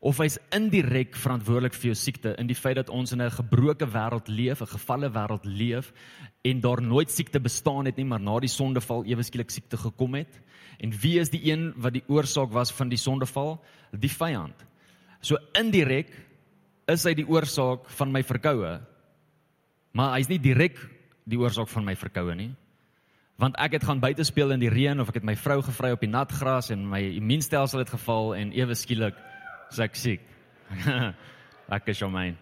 of 0.00 0.16
hy's 0.22 0.38
indirek 0.56 1.12
verantwoordelik 1.20 1.74
vir 1.76 1.90
jou 1.90 1.96
siekte 1.98 2.32
in 2.40 2.48
die 2.48 2.56
feit 2.56 2.78
dat 2.78 2.88
ons 2.88 3.12
in 3.12 3.20
'n 3.20 3.30
gebroke 3.30 3.86
wêreld 3.86 4.28
leef, 4.28 4.62
'n 4.62 4.72
gefalle 4.76 5.10
wêreld 5.10 5.44
leef 5.44 5.92
en 6.42 6.60
daar 6.60 6.80
nooit 6.82 7.10
siekte 7.10 7.40
bestaan 7.40 7.84
het 7.84 7.96
nie, 7.96 8.04
maar 8.04 8.20
na 8.20 8.40
die 8.40 8.48
sondeval 8.48 9.04
ewe 9.04 9.22
skielik 9.22 9.50
siekte 9.50 9.76
gekom 9.76 10.14
het. 10.14 10.40
En 10.80 10.90
wie 10.90 11.20
is 11.20 11.28
die 11.28 11.52
een 11.52 11.72
wat 11.76 11.92
die 11.92 12.04
oorsaak 12.08 12.52
was 12.52 12.72
van 12.72 12.88
die 12.88 12.98
sondeval? 12.98 13.62
Die 13.92 14.08
vyand. 14.08 14.56
So 15.20 15.36
indirek 15.52 16.08
is 16.88 17.04
hy 17.04 17.14
die 17.14 17.28
oorsaak 17.28 17.88
van 17.88 18.12
my 18.12 18.22
verkoue. 18.22 18.80
Maar 19.92 20.14
hy's 20.16 20.28
nie 20.28 20.38
direk 20.38 20.78
die 21.24 21.38
oorsaak 21.38 21.68
van 21.68 21.84
my 21.84 21.96
verkoue 21.96 22.34
nie. 22.34 22.54
Want 23.36 23.56
ek 23.56 23.72
het 23.72 23.84
gaan 23.84 24.00
buite 24.00 24.24
speel 24.24 24.52
in 24.52 24.60
die 24.60 24.72
reën 24.72 25.00
of 25.00 25.08
ek 25.08 25.14
het 25.14 25.24
my 25.24 25.36
vrou 25.36 25.60
gevry 25.62 25.92
op 25.92 26.00
die 26.00 26.10
nat 26.10 26.32
gras 26.32 26.70
en 26.70 26.88
my 26.88 27.00
immuunstelsel 27.18 27.78
het 27.78 27.92
geval 27.92 28.34
en 28.34 28.52
ewe 28.52 28.74
skielik 28.74 29.14
is 29.70 29.80
ek 29.80 29.96
siek. 29.96 30.20
ek 31.76 31.88
is 31.92 32.00
jou 32.02 32.10
myn. 32.10 32.36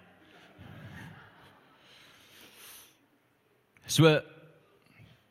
So 3.88 4.20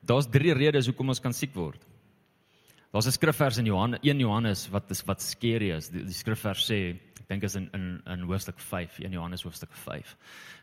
daar's 0.01 0.29
drie 0.33 0.53
redes 0.57 0.87
hoekom 0.89 1.13
ons 1.13 1.21
kan 1.21 1.35
siek 1.35 1.53
word. 1.55 1.83
Daar's 2.93 3.07
'n 3.07 3.11
skrifvers 3.11 3.57
in 3.59 3.65
Johannes 3.65 3.99
1 4.01 4.19
Johannes 4.19 4.67
wat 4.69 4.91
is 4.91 5.03
wat 5.05 5.21
skerry 5.21 5.71
is. 5.75 5.89
Die, 5.89 6.03
die 6.03 6.13
skrifvers 6.13 6.65
sê, 6.65 6.95
ek 7.19 7.27
dink 7.27 7.43
is 7.43 7.55
in 7.55 7.69
in 7.73 8.01
in 8.07 8.21
hoofstuk 8.25 8.59
5, 8.59 8.99
1 8.99 9.11
Johannes 9.11 9.43
hoofstuk 9.43 9.71
5. 9.71 10.15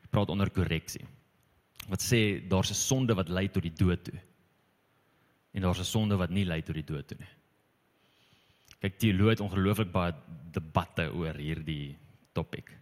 Hy 0.02 0.08
praat 0.10 0.30
onder 0.30 0.50
korreksie. 0.50 1.06
Wat 1.88 2.00
sê 2.00 2.40
daar's 2.48 2.70
'n 2.70 2.74
sonde 2.74 3.14
wat 3.14 3.28
lei 3.28 3.48
tot 3.48 3.62
die 3.62 3.74
dood 3.74 4.04
toe. 4.04 4.18
En 5.54 5.62
daar's 5.62 5.78
'n 5.78 5.84
sonde 5.84 6.16
wat 6.16 6.30
nie 6.30 6.44
lei 6.44 6.62
tot 6.62 6.74
die 6.74 6.84
dood 6.84 7.06
toe 7.08 7.18
nie. 7.18 7.28
Kyk, 8.80 8.98
teoloë 8.98 9.30
het 9.30 9.40
ongelooflik 9.44 9.92
baie 9.92 10.14
debatte 10.52 11.08
oor 11.12 11.34
hierdie 11.34 11.96
topik. 12.32 12.72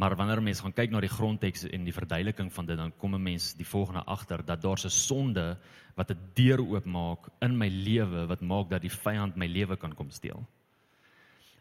Maar 0.00 0.16
wanneer 0.16 0.40
mense 0.42 0.62
gaan 0.64 0.72
kyk 0.72 0.92
na 0.94 1.00
die 1.04 1.12
grondteks 1.12 1.66
en 1.68 1.84
die 1.84 1.92
verduideliking 1.92 2.48
van 2.54 2.66
dit, 2.66 2.76
dan 2.76 2.92
kom 2.96 3.14
'n 3.14 3.22
mens 3.22 3.52
die 3.54 3.66
volgende 3.66 4.04
agter 4.06 4.44
dat 4.44 4.62
daar 4.62 4.78
'n 4.84 4.90
sonde 4.90 5.58
wat 5.94 6.10
'n 6.10 6.18
deur 6.34 6.60
oopmaak 6.60 7.28
in 7.40 7.58
my 7.58 7.68
lewe 7.68 8.26
wat 8.26 8.40
maak 8.40 8.70
dat 8.70 8.82
die 8.82 8.96
vyand 9.04 9.36
my 9.36 9.46
lewe 9.46 9.76
kan 9.76 9.94
kom 9.94 10.10
steel. 10.10 10.46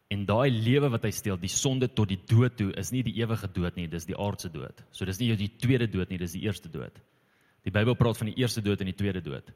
En 0.08 0.26
daai 0.26 0.50
lewe 0.50 0.90
wat 0.90 1.04
hy 1.04 1.12
steel, 1.12 1.38
die 1.38 1.52
sonde 1.52 1.88
tot 1.94 2.08
die 2.08 2.22
dood 2.26 2.58
toe, 2.58 2.72
is 2.74 2.92
nie 2.92 3.04
die 3.04 3.14
ewige 3.22 3.48
dood 3.54 3.76
nie, 3.76 3.88
dis 3.88 4.06
die 4.06 4.18
aardse 4.18 4.50
dood. 4.50 4.84
So 4.92 5.06
dis 5.06 5.20
nie 5.20 5.36
die 5.36 5.52
tweede 5.58 5.88
dood 5.88 6.10
nie, 6.10 6.18
dis 6.18 6.32
die 6.32 6.42
eerste 6.42 6.70
dood. 6.70 6.96
Die 7.64 7.72
Bybel 7.72 7.96
praat 7.96 8.18
van 8.18 8.32
die 8.32 8.40
eerste 8.42 8.62
dood 8.62 8.80
en 8.82 8.86
die 8.86 8.98
tweede 8.98 9.22
dood. 9.22 9.52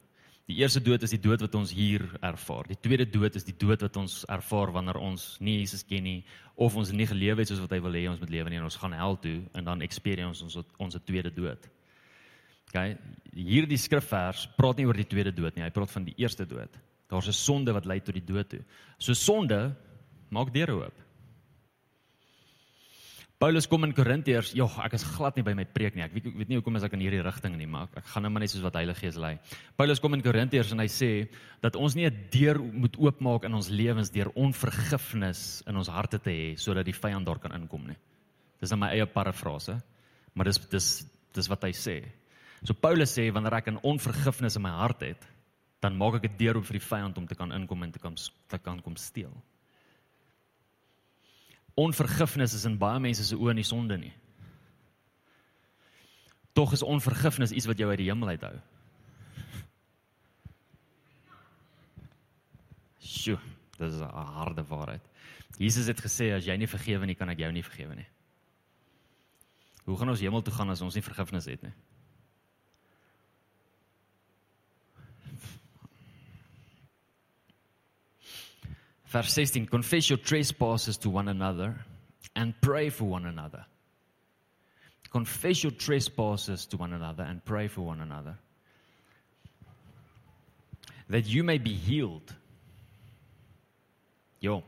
Die 0.51 0.57
eerste 0.59 0.81
dood 0.83 1.03
is 1.05 1.13
die 1.13 1.21
dood 1.23 1.39
wat 1.39 1.53
ons 1.55 1.71
hier 1.71 2.03
ervaar. 2.19 2.67
Die 2.67 2.79
tweede 2.83 3.05
dood 3.07 3.37
is 3.39 3.45
die 3.47 3.55
dood 3.55 3.85
wat 3.85 3.95
ons 3.99 4.23
ervaar 4.27 4.73
wanneer 4.75 4.99
ons 4.99 5.37
nie 5.39 5.61
Jesus 5.61 5.85
ken 5.87 6.03
nie 6.03 6.17
of 6.59 6.75
ons 6.75 6.91
nie 6.91 7.07
gelewe 7.07 7.39
het 7.39 7.51
soos 7.51 7.61
wat 7.63 7.71
hy 7.71 7.79
wil 7.85 7.95
hê 7.95 8.03
ons 8.11 8.19
moet 8.19 8.33
lewe 8.33 8.51
nie 8.51 8.59
en 8.59 8.67
ons 8.67 8.79
gaan 8.81 8.95
hel 8.97 9.15
toe 9.23 9.37
en 9.55 9.69
dan 9.69 9.85
experience 9.85 10.43
ons 10.43 10.59
ons 10.83 10.99
tweede 11.07 11.31
dood. 11.31 11.69
OK, 12.73 12.83
hierdie 13.37 13.79
skrifvers 13.79 14.47
praat 14.57 14.81
nie 14.81 14.87
oor 14.89 14.97
die 14.97 15.07
tweede 15.07 15.31
dood 15.31 15.55
nie, 15.55 15.63
hy 15.63 15.71
praat 15.71 15.93
van 15.93 16.09
die 16.09 16.15
eerste 16.19 16.45
dood. 16.49 16.75
Daar's 17.07 17.29
'n 17.29 17.39
sonde 17.39 17.71
wat 17.71 17.85
lei 17.85 17.99
tot 18.01 18.15
die 18.15 18.25
dood 18.25 18.49
toe. 18.49 18.63
So 18.97 19.13
sonde 19.13 19.75
maak 20.29 20.51
deure 20.51 20.75
oop. 20.75 21.02
Paulus 23.43 23.65
kom 23.67 23.83
in 23.83 23.91
Korintiërs, 23.91 24.53
ja, 24.55 24.63
ek 24.85 24.93
is 24.95 25.03
glad 25.17 25.35
nie 25.35 25.43
by 25.43 25.51
my 25.57 25.65
preek 25.67 25.97
nie. 25.97 26.03
Ek 26.05 26.13
weet 26.15 26.29
ek 26.29 26.35
weet 26.39 26.51
nie 26.53 26.59
hoekom 26.61 26.77
as 26.79 26.85
ek 26.87 26.93
in 26.95 27.01
hierdie 27.03 27.19
rigting 27.25 27.57
nie, 27.59 27.67
maar 27.67 27.89
ek 27.99 28.05
gaan 28.13 28.23
nou 28.23 28.29
maar 28.31 28.45
net 28.45 28.53
soos 28.53 28.63
wat 28.63 28.77
Heilige 28.79 29.03
Gees 29.03 29.17
lei. 29.19 29.33
Paulus 29.75 29.99
kom 29.99 30.15
in 30.15 30.23
Korintiërs 30.23 30.71
en 30.71 30.79
hy 30.79 30.85
sê 30.87 31.09
dat 31.59 31.75
ons 31.75 31.97
nie 31.99 32.07
'n 32.07 32.29
deur 32.31 32.61
moet 32.63 32.95
oopmaak 32.95 33.43
in 33.43 33.53
ons 33.59 33.67
lewens 33.67 34.13
deur 34.15 34.31
onvergifnis 34.31 35.61
in 35.67 35.75
ons 35.75 35.91
harte 35.91 36.23
te 36.23 36.31
hê 36.31 36.55
sodat 36.55 36.85
die 36.85 36.95
vyand 36.95 37.27
daar 37.27 37.39
kan 37.43 37.51
inkom 37.51 37.83
nie. 37.87 37.99
Dis 38.61 38.71
in 38.71 38.79
my 38.79 38.95
eie 38.95 39.05
parafrase, 39.05 39.75
maar 40.33 40.45
dis 40.45 40.59
dis 40.71 41.05
dis 41.33 41.49
wat 41.49 41.63
hy 41.63 41.71
sê. 41.71 42.01
So 42.63 42.73
Paulus 42.73 43.11
sê 43.11 43.29
wanneer 43.29 43.55
ek 43.55 43.67
'n 43.67 43.83
onvergifnis 43.83 44.55
in 44.55 44.61
my 44.61 44.71
hart 44.71 45.01
het, 45.01 45.27
dan 45.81 45.97
maak 45.97 46.23
ek 46.23 46.31
'n 46.31 46.37
deur 46.37 46.55
oop 46.55 46.65
vir 46.65 46.79
die 46.79 46.87
vyand 46.87 47.17
om 47.17 47.27
te 47.27 47.35
kan 47.35 47.51
inkom 47.51 47.83
en 47.83 47.91
te 47.91 47.99
kan 47.99 48.15
te 48.47 48.57
kan 48.57 48.79
kom 48.79 48.95
steel. 48.95 49.35
Onvergifnis 51.75 52.53
is 52.53 52.65
in 52.69 52.77
baie 52.77 52.99
mense 53.01 53.25
se 53.25 53.37
oë 53.37 53.55
nie 53.57 53.65
sonde 53.65 53.97
nie. 53.97 54.13
Tog 56.53 56.75
is 56.75 56.85
onvergifnis 56.85 57.51
iets 57.51 57.65
wat 57.65 57.79
jou 57.81 57.89
uit 57.89 57.97
die 57.97 58.09
hemel 58.11 58.35
uithou. 58.35 58.53
Sjoe, 63.01 63.39
dit 63.79 63.89
is 63.89 64.01
'n 64.01 64.27
harde 64.37 64.63
waarheid. 64.63 65.01
Jesus 65.57 65.87
het 65.87 66.01
gesê 66.01 66.33
as 66.35 66.45
jy 66.45 66.57
nie 66.57 66.67
vergewe 66.67 67.05
nie, 67.05 67.15
kan 67.15 67.29
ek 67.29 67.39
jou 67.39 67.51
nie 67.51 67.63
vergewe 67.63 67.95
nie. 67.95 68.07
Hoe 69.85 69.97
gaan 69.97 70.09
ons 70.09 70.19
hemel 70.19 70.41
toe 70.41 70.53
gaan 70.53 70.69
as 70.69 70.81
ons 70.81 70.95
nie 70.95 71.03
vergifnis 71.03 71.45
het 71.45 71.61
nie? 71.61 71.73
Vers 79.13 79.29
16 79.29 79.67
Confess 79.67 80.09
your 80.09 80.17
trespasses 80.17 80.97
to 80.97 81.09
one 81.09 81.27
another 81.27 81.85
and 82.35 82.53
pray 82.61 82.89
for 82.89 83.05
one 83.05 83.27
another. 83.27 83.65
Confess 85.11 85.63
your 85.63 85.71
trespasses 85.71 86.65
to 86.65 86.77
one 86.77 86.93
another 86.93 87.23
and 87.23 87.45
pray 87.45 87.67
for 87.67 87.81
one 87.81 88.01
another. 88.01 88.35
That 91.09 91.27
you 91.27 91.43
may 91.43 91.59
be 91.59 91.73
healed. 91.73 92.33
Jo. 94.41 94.63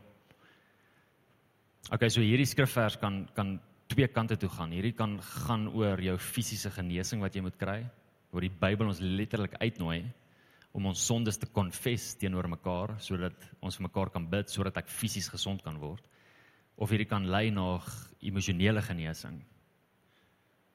Okay, 1.90 2.08
so 2.08 2.20
hierdie 2.22 2.46
skrifvers 2.46 3.00
kan 3.00 3.26
kan 3.34 3.58
twee 3.90 4.06
kante 4.06 4.38
toe 4.38 4.50
gaan. 4.50 4.70
Hierdie 4.70 4.94
kan 4.94 5.18
gaan 5.42 5.66
oor 5.74 5.98
jou 5.98 6.14
fisiese 6.22 6.70
genesing 6.70 7.18
wat 7.22 7.34
jy 7.34 7.42
moet 7.42 7.58
kry, 7.58 7.80
waar 8.30 8.46
die 8.46 8.54
Bybel 8.62 8.94
ons 8.94 9.02
letterlik 9.02 9.58
uitnooi 9.58 10.04
om 10.76 10.90
ons 10.90 11.06
sondes 11.08 11.38
te 11.40 11.48
konfess 11.48 12.18
teenoor 12.20 12.50
mekaar 12.52 12.98
sodat 13.00 13.46
ons 13.64 13.78
vir 13.78 13.86
mekaar 13.86 14.10
kan 14.12 14.26
bid 14.28 14.52
sodat 14.52 14.76
ek 14.82 14.92
fisies 14.92 15.30
gesond 15.32 15.64
kan 15.64 15.78
word. 15.80 16.04
Of 16.76 16.92
hierdie 16.92 17.08
kan 17.08 17.24
lei 17.32 17.48
na 17.48 17.78
emosionele 18.20 18.82
genesing. 18.84 19.38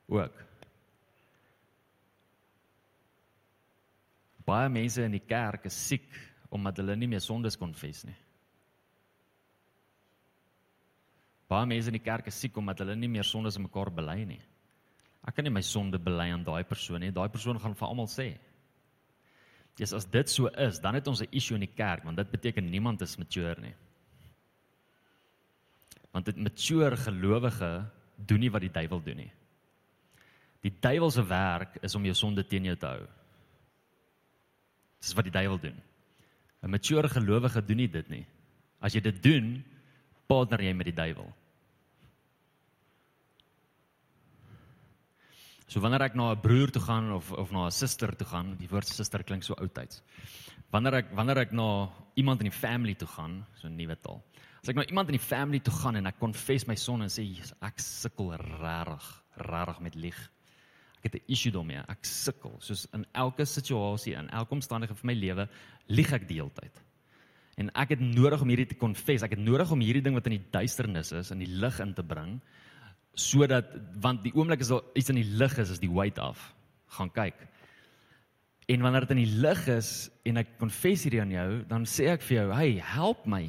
Ook. 0.10 0.42
Baie 4.50 4.74
mense 4.74 5.06
in 5.06 5.14
die 5.14 5.22
kerk 5.22 5.70
is 5.70 5.78
siek 5.78 6.10
omdat 6.50 6.82
hulle 6.82 6.98
nie 6.98 7.12
meer 7.12 7.22
sondes 7.22 7.60
konfess 7.62 8.02
nie. 8.10 8.18
Baie 11.52 11.68
mense 11.70 11.94
in 11.94 12.00
die 12.00 12.08
kerk 12.10 12.32
is 12.32 12.42
siek 12.42 12.58
omdat 12.58 12.82
hulle 12.82 12.98
nie 12.98 13.12
meer 13.12 13.28
sondes 13.28 13.60
aan 13.60 13.70
mekaar 13.70 13.94
bely 13.94 14.24
nie. 14.26 14.42
Ek 15.22 15.38
kan 15.38 15.46
nie 15.46 15.54
my 15.54 15.62
sonde 15.62 16.02
bely 16.02 16.32
aan 16.34 16.48
daai 16.48 16.64
persoon 16.66 17.06
nie. 17.06 17.14
Daai 17.14 17.30
persoon 17.30 17.62
gaan 17.62 17.78
vir 17.78 17.94
almal 17.94 18.10
sê 18.10 18.34
Dis 19.76 19.94
as 19.94 20.06
dit 20.06 20.30
so 20.30 20.48
is, 20.48 20.80
dan 20.80 20.94
het 20.96 21.08
ons 21.08 21.22
'n 21.22 21.32
issue 21.32 21.56
in 21.56 21.66
die 21.66 21.76
kerk 21.76 22.04
want 22.04 22.18
dit 22.18 22.32
beteken 22.32 22.70
niemand 22.70 23.02
is 23.02 23.18
mature 23.18 23.62
nie. 23.62 23.76
Want 26.12 26.26
dit 26.26 26.38
mature 26.38 26.98
gelowige 26.98 27.86
doen 28.16 28.40
nie 28.40 28.52
wat 28.52 28.62
die 28.62 28.72
duiwel 28.72 29.02
doen 29.04 29.18
nie. 29.18 29.32
Die 30.62 30.74
duiwel 30.80 31.12
se 31.12 31.24
werk 31.26 31.78
is 31.82 31.96
om 31.96 32.04
jou 32.06 32.14
sonde 32.14 32.44
teen 32.48 32.64
jou 32.66 32.76
te 32.76 32.86
hou. 32.86 33.08
Dis 35.00 35.14
wat 35.14 35.24
die 35.24 35.34
duiwel 35.34 35.60
doen. 35.60 35.82
'n 36.62 36.70
Mature 36.70 37.10
gelowige 37.10 37.66
doen 37.66 37.78
nie 37.78 37.90
dit 37.90 38.10
nie. 38.10 38.26
As 38.80 38.94
jy 38.94 39.02
dit 39.02 39.24
doen, 39.24 39.64
partner 40.28 40.62
jy 40.62 40.74
met 40.74 40.86
die 40.86 40.96
duiwel. 40.96 41.34
So 45.72 45.80
wanneer 45.80 46.04
ek 46.04 46.18
na 46.20 46.34
'n 46.34 46.42
broer 46.44 46.68
toe 46.68 46.82
gaan 46.84 47.14
of 47.16 47.32
of 47.32 47.52
na 47.52 47.68
'n 47.68 47.72
suster 47.72 48.12
toe 48.12 48.28
gaan, 48.28 48.58
die 48.60 48.68
woord 48.68 48.88
suster 48.88 49.24
klink 49.24 49.44
so 49.44 49.54
oudtyds. 49.54 50.04
Wanneer 50.70 50.94
ek 50.96 51.16
wanneer 51.16 51.38
ek 51.38 51.52
na 51.54 51.90
iemand 52.16 52.42
in 52.42 52.50
die 52.52 52.60
family 52.60 52.94
toe 52.94 53.08
gaan, 53.08 53.46
so 53.56 53.68
'n 53.68 53.78
nuwe 53.78 53.96
taal. 53.96 54.22
As 54.62 54.70
ek 54.70 54.76
na 54.76 54.84
iemand 54.84 55.08
in 55.08 55.16
die 55.16 55.28
family 55.28 55.60
toe 55.60 55.74
gaan 55.74 55.96
en 55.96 56.08
ek 56.08 56.20
confess 56.20 56.68
my 56.68 56.76
sonde 56.76 57.04
en 57.04 57.10
sê 57.10 57.24
ek 57.62 57.80
sukkel 57.80 58.36
regtig, 58.36 59.24
regtig 59.38 59.80
met 59.80 59.96
lieg. 59.96 60.30
Ek 60.98 61.14
het 61.14 61.16
'n 61.16 61.32
issue 61.32 61.52
daarmee. 61.52 61.84
Ek 61.88 62.04
sukkel. 62.04 62.58
Soos 62.60 62.88
in 62.94 63.06
elke 63.14 63.46
situasie, 63.46 64.14
in 64.14 64.30
elke 64.30 64.52
omstandighede 64.54 65.00
van 65.00 65.08
my 65.08 65.14
lewe, 65.14 65.50
lieg 65.88 66.12
ek 66.12 66.28
die 66.28 66.36
hele 66.36 66.52
tyd. 66.52 66.84
En 67.58 67.70
ek 67.76 67.90
het 67.90 68.00
nodig 68.00 68.42
om 68.42 68.50
hierdie 68.50 68.68
te 68.68 68.76
confess. 68.76 69.24
Ek 69.24 69.32
het 69.32 69.40
nodig 69.40 69.72
om 69.72 69.80
hierdie 69.80 70.04
ding 70.04 70.16
wat 70.16 70.28
in 70.28 70.34
die 70.38 70.52
duisternis 70.52 71.14
is 71.14 71.32
in 71.32 71.40
die 71.40 71.48
lig 71.48 71.80
in 71.80 71.94
te 71.94 72.04
bring 72.04 72.42
sodat 73.14 73.74
want 74.02 74.24
die 74.24 74.34
oomblik 74.36 74.64
is 74.64 74.72
al 74.72 74.84
iets 74.96 75.12
in 75.12 75.20
die 75.20 75.28
lig 75.40 75.58
is 75.60 75.70
is 75.70 75.82
die 75.82 75.92
weight 75.92 76.20
af. 76.20 76.54
Gaan 76.98 77.12
kyk. 77.12 77.36
En 78.72 78.82
wanneer 78.82 79.08
dit 79.08 79.16
in 79.18 79.24
die 79.26 79.38
lig 79.44 79.68
is 79.68 80.10
en 80.24 80.38
ek 80.38 80.58
confess 80.60 81.04
hierdie 81.04 81.22
aan 81.22 81.34
jou 81.36 81.50
dan 81.68 81.86
sê 81.86 82.12
ek 82.14 82.24
vir 82.28 82.38
jou 82.38 82.50
hey 82.56 82.76
help 82.94 83.26
my. 83.26 83.46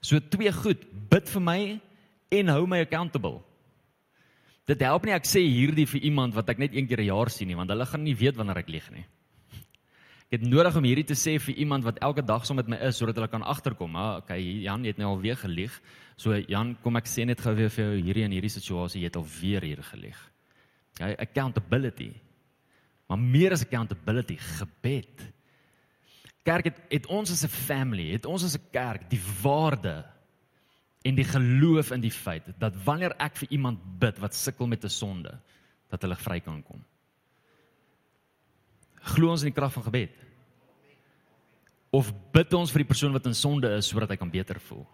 So 0.00 0.20
twee 0.20 0.52
goed. 0.52 0.84
Bid 1.10 1.28
vir 1.28 1.42
my 1.42 1.60
en 2.32 2.52
hou 2.54 2.66
my 2.66 2.80
accountable. 2.82 3.42
Dit 4.66 4.80
help 4.86 5.04
nie 5.04 5.14
ek 5.14 5.26
sê 5.28 5.42
hierdie 5.42 5.88
vir 5.90 6.06
iemand 6.08 6.34
wat 6.34 6.48
ek 6.48 6.62
net 6.62 6.74
een 6.74 6.86
keer 6.88 7.02
'n 7.02 7.12
jaar 7.12 7.30
sien 7.30 7.48
nie 7.48 7.58
want 7.58 7.70
hulle 7.70 7.86
gaan 7.86 8.04
nie 8.04 8.16
weet 8.16 8.36
wanneer 8.36 8.62
ek 8.62 8.68
lieg 8.68 8.90
nie 8.90 9.04
Ek 10.32 10.40
het 10.40 10.48
nodig 10.48 10.76
om 10.78 10.86
hierdie 10.88 11.04
te 11.04 11.16
sê 11.18 11.34
vir 11.44 11.58
iemand 11.60 11.84
wat 11.84 11.98
elke 12.00 12.22
dag 12.24 12.46
saam 12.48 12.56
met 12.56 12.68
my 12.72 12.78
is 12.88 12.96
sodat 12.96 13.18
hulle 13.18 13.28
kan 13.28 13.42
agterkom. 13.44 13.90
Maar 13.92 14.22
okay, 14.22 14.40
Jan 14.64 14.86
het 14.88 14.96
nou 14.96 15.10
al 15.10 15.18
weer 15.20 15.36
gelieg. 15.36 15.74
So 16.16 16.38
Jan, 16.48 16.70
kom 16.80 16.96
ek 16.96 17.10
sê 17.10 17.26
net 17.28 17.42
gou 17.44 17.52
weer 17.58 17.68
vir 17.68 17.84
jou 17.84 17.98
hierdie 17.98 18.24
en 18.24 18.32
hierdie 18.32 18.52
situasie, 18.54 19.02
jy 19.02 19.10
het 19.10 19.18
al 19.20 19.26
weer 19.28 19.66
hier 19.68 19.82
gelieg. 19.90 20.16
Okay, 20.94 21.18
accountability. 21.20 22.08
Maar 23.12 23.20
meer 23.20 23.52
as 23.52 23.66
accountability, 23.66 24.38
gebed. 24.62 25.26
Kerk 26.48 26.70
het, 26.70 26.80
het 26.88 27.10
ons 27.12 27.28
as 27.36 27.44
'n 27.44 27.52
family, 27.52 28.08
het 28.16 28.24
ons 28.24 28.44
as 28.48 28.56
'n 28.56 28.70
kerk 28.72 29.10
die 29.10 29.20
waarde 29.42 30.02
en 31.04 31.14
die 31.14 31.28
geloof 31.28 31.92
in 31.92 32.00
die 32.00 32.10
feit 32.10 32.48
dat 32.58 32.72
wanneer 32.84 33.12
ek 33.20 33.36
vir 33.36 33.48
iemand 33.50 33.84
bid 34.00 34.18
wat 34.18 34.34
sukkel 34.34 34.66
met 34.66 34.82
'n 34.82 34.88
sonde, 34.88 35.38
dat 35.90 36.00
hulle 36.00 36.16
vry 36.16 36.40
kan 36.40 36.62
kom. 36.62 36.80
Glo 39.02 39.30
ons 39.30 39.42
in 39.42 39.52
die 39.52 39.60
krag 39.60 39.72
van 39.72 39.82
gebed? 39.82 40.21
Of 41.92 42.08
bid 42.32 42.54
ons 42.56 42.72
vir 42.72 42.86
die 42.86 42.88
persoon 42.88 43.12
wat 43.12 43.26
in 43.28 43.36
sonde 43.36 43.68
is 43.76 43.90
sodat 43.92 44.10
hy 44.14 44.16
kan 44.16 44.32
beter 44.32 44.60
voel? 44.68 44.86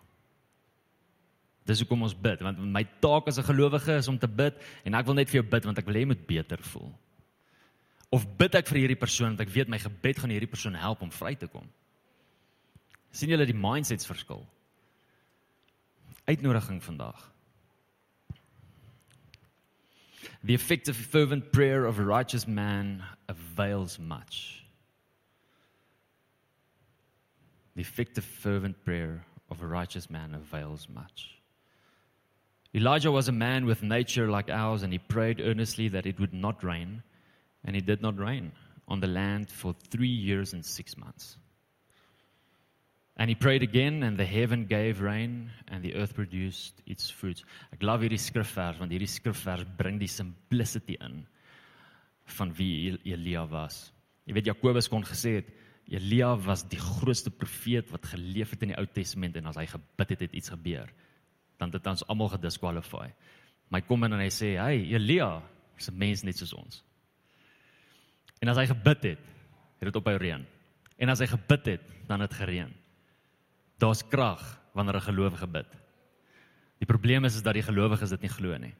Dis 1.69 1.83
hoekom 1.83 2.03
ons 2.07 2.17
bid, 2.17 2.41
want 2.43 2.59
my 2.59 2.83
taak 3.03 3.29
as 3.29 3.39
'n 3.39 3.45
gelowige 3.45 3.99
is 3.99 4.09
om 4.09 4.19
te 4.19 4.27
bid 4.27 4.55
en 4.85 4.95
ek 4.95 5.07
wil 5.07 5.15
net 5.15 5.29
vir 5.29 5.43
jou 5.43 5.51
bid 5.51 5.65
want 5.65 5.79
ek 5.79 5.87
wil 5.87 5.95
hê 5.95 6.01
jy 6.01 6.11
moet 6.11 6.27
beter 6.27 6.59
voel. 6.59 6.93
Of 8.11 8.25
bid 8.39 8.55
ek 8.55 8.67
vir 8.67 8.79
hierdie 8.79 8.99
persoon 8.99 9.37
want 9.37 9.41
ek 9.41 9.55
weet 9.55 9.69
my 9.69 9.79
gebed 9.79 10.19
gaan 10.19 10.31
hierdie 10.31 10.51
persoon 10.51 10.75
help 10.75 11.03
om 11.03 11.11
vry 11.11 11.35
te 11.35 11.47
kom. 11.47 11.69
sien 13.13 13.31
julle 13.31 13.47
die 13.47 13.55
mindsets 13.55 14.07
verskil? 14.07 14.47
Uitnodiging 16.27 16.83
vandag. 16.83 17.33
The 20.45 20.55
effective 20.55 20.97
fervent 20.97 21.53
prayer 21.53 21.87
of 21.87 21.99
a 21.99 22.05
righteous 22.05 22.47
man 22.47 23.03
avails 23.29 23.99
much. 23.99 24.58
The 27.79 27.83
effective 27.83 28.25
fervent 28.25 28.85
prayer 28.85 29.25
of 29.53 29.63
a 29.63 29.67
righteous 29.69 30.11
man 30.11 30.35
avails 30.35 30.89
much. 30.93 31.39
Elijah 32.75 33.13
was 33.13 33.29
a 33.29 33.33
man 33.47 33.67
with 33.67 33.85
nature 33.85 34.29
like 34.29 34.51
ours, 34.51 34.83
and 34.83 34.93
he 34.93 34.99
prayed 34.99 35.41
earnestly 35.41 35.87
that 35.91 36.05
it 36.05 36.19
would 36.19 36.35
not 36.35 36.65
rain, 36.65 37.05
and 37.65 37.77
it 37.77 37.87
did 37.87 38.03
not 38.03 38.19
rain 38.19 38.51
on 38.89 38.99
the 38.99 39.07
land 39.07 39.49
for 39.49 39.77
three 39.91 40.09
years 40.09 40.55
and 40.55 40.67
six 40.67 40.97
months. 40.97 41.37
And 43.17 43.29
he 43.31 43.37
prayed 43.37 43.63
again, 43.63 44.03
and 44.03 44.19
the 44.19 44.27
heaven 44.27 44.67
gave 44.67 45.01
rain, 45.01 45.53
and 45.69 45.81
the 45.81 45.95
earth 45.95 46.17
produced 46.17 46.83
its 46.85 47.09
fruits. 47.09 47.45
Ek 47.73 47.85
love 47.85 48.03
hierdie 48.03 48.19
skrifvers 48.19 48.81
want 48.81 48.91
hierdie 48.91 49.07
skrifvers 49.07 49.63
bring 49.79 50.01
die 50.01 50.11
simplicity 50.11 50.99
in 51.01 51.29
van 52.27 52.51
wie 52.59 52.99
Elia 53.07 53.47
was. 53.47 53.93
Jy 54.27 54.35
weet 54.35 54.51
Jakobus 54.51 54.91
kon 54.91 55.07
gesê 55.07 55.37
het 55.39 55.55
Elia 55.89 56.37
was 56.37 56.67
die 56.69 56.79
grootste 56.79 57.31
profeet 57.31 57.91
wat 57.91 58.07
geleef 58.07 58.51
het 58.51 58.63
in 58.63 58.69
die 58.69 58.79
Ou 58.79 58.87
Testament 58.87 59.37
en 59.37 59.47
as 59.47 59.57
hy 59.57 59.67
gebid 59.67 60.09
het, 60.11 60.21
het 60.21 60.33
iets 60.33 60.53
gebeur 60.53 60.91
dan 61.59 61.73
het 61.75 61.87
ons 61.91 62.05
almal 62.07 62.29
gediskwalifieer. 62.29 63.15
My 63.69 63.81
kom 63.85 64.05
in 64.07 64.13
en 64.13 64.21
hy 64.21 64.31
sê, 64.31 64.57
"Hey, 64.57 64.95
Elia, 64.95 65.43
is 65.77 65.89
'n 65.91 65.99
mens 65.99 66.23
net 66.23 66.37
soos 66.37 66.53
ons." 66.53 66.85
En 68.41 68.49
as 68.49 68.57
hy 68.57 68.67
gebid 68.67 69.03
het, 69.03 69.19
het 69.79 69.87
dit 69.93 69.97
ophou 69.97 70.17
reën. 70.17 70.47
En 70.99 71.09
as 71.09 71.19
hy 71.19 71.27
gebid 71.27 71.67
het, 71.67 71.83
dan 72.07 72.21
het 72.21 72.35
gereën. 72.35 72.73
Daar's 73.79 74.03
krag 74.03 74.61
wanneer 74.75 74.97
'n 74.97 75.11
gelowige 75.11 75.47
bid. 75.47 75.67
Die 76.79 76.87
probleem 76.87 77.25
is 77.25 77.35
is 77.35 77.43
dat 77.43 77.55
die 77.55 77.63
gelowiges 77.63 78.11
dit 78.11 78.21
nie 78.21 78.31
glo 78.31 78.57
nie. 78.57 78.75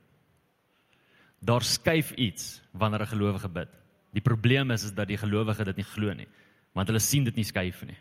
Daar 1.41 1.63
skuif 1.63 2.13
iets 2.13 2.63
wanneer 2.73 3.03
'n 3.03 3.07
gelowige 3.07 3.49
bid. 3.49 3.69
Die 4.13 4.23
probleem 4.23 4.71
is 4.71 4.85
is 4.85 4.95
dat 4.95 5.09
die 5.09 5.17
gelowige 5.17 5.65
dit 5.65 5.77
nie 5.77 5.85
glo 5.85 6.13
nie, 6.15 6.29
want 6.73 6.89
hulle 6.89 7.03
sien 7.03 7.25
dit 7.25 7.37
nie 7.37 7.45
skuif 7.45 7.83
nie. 7.87 7.99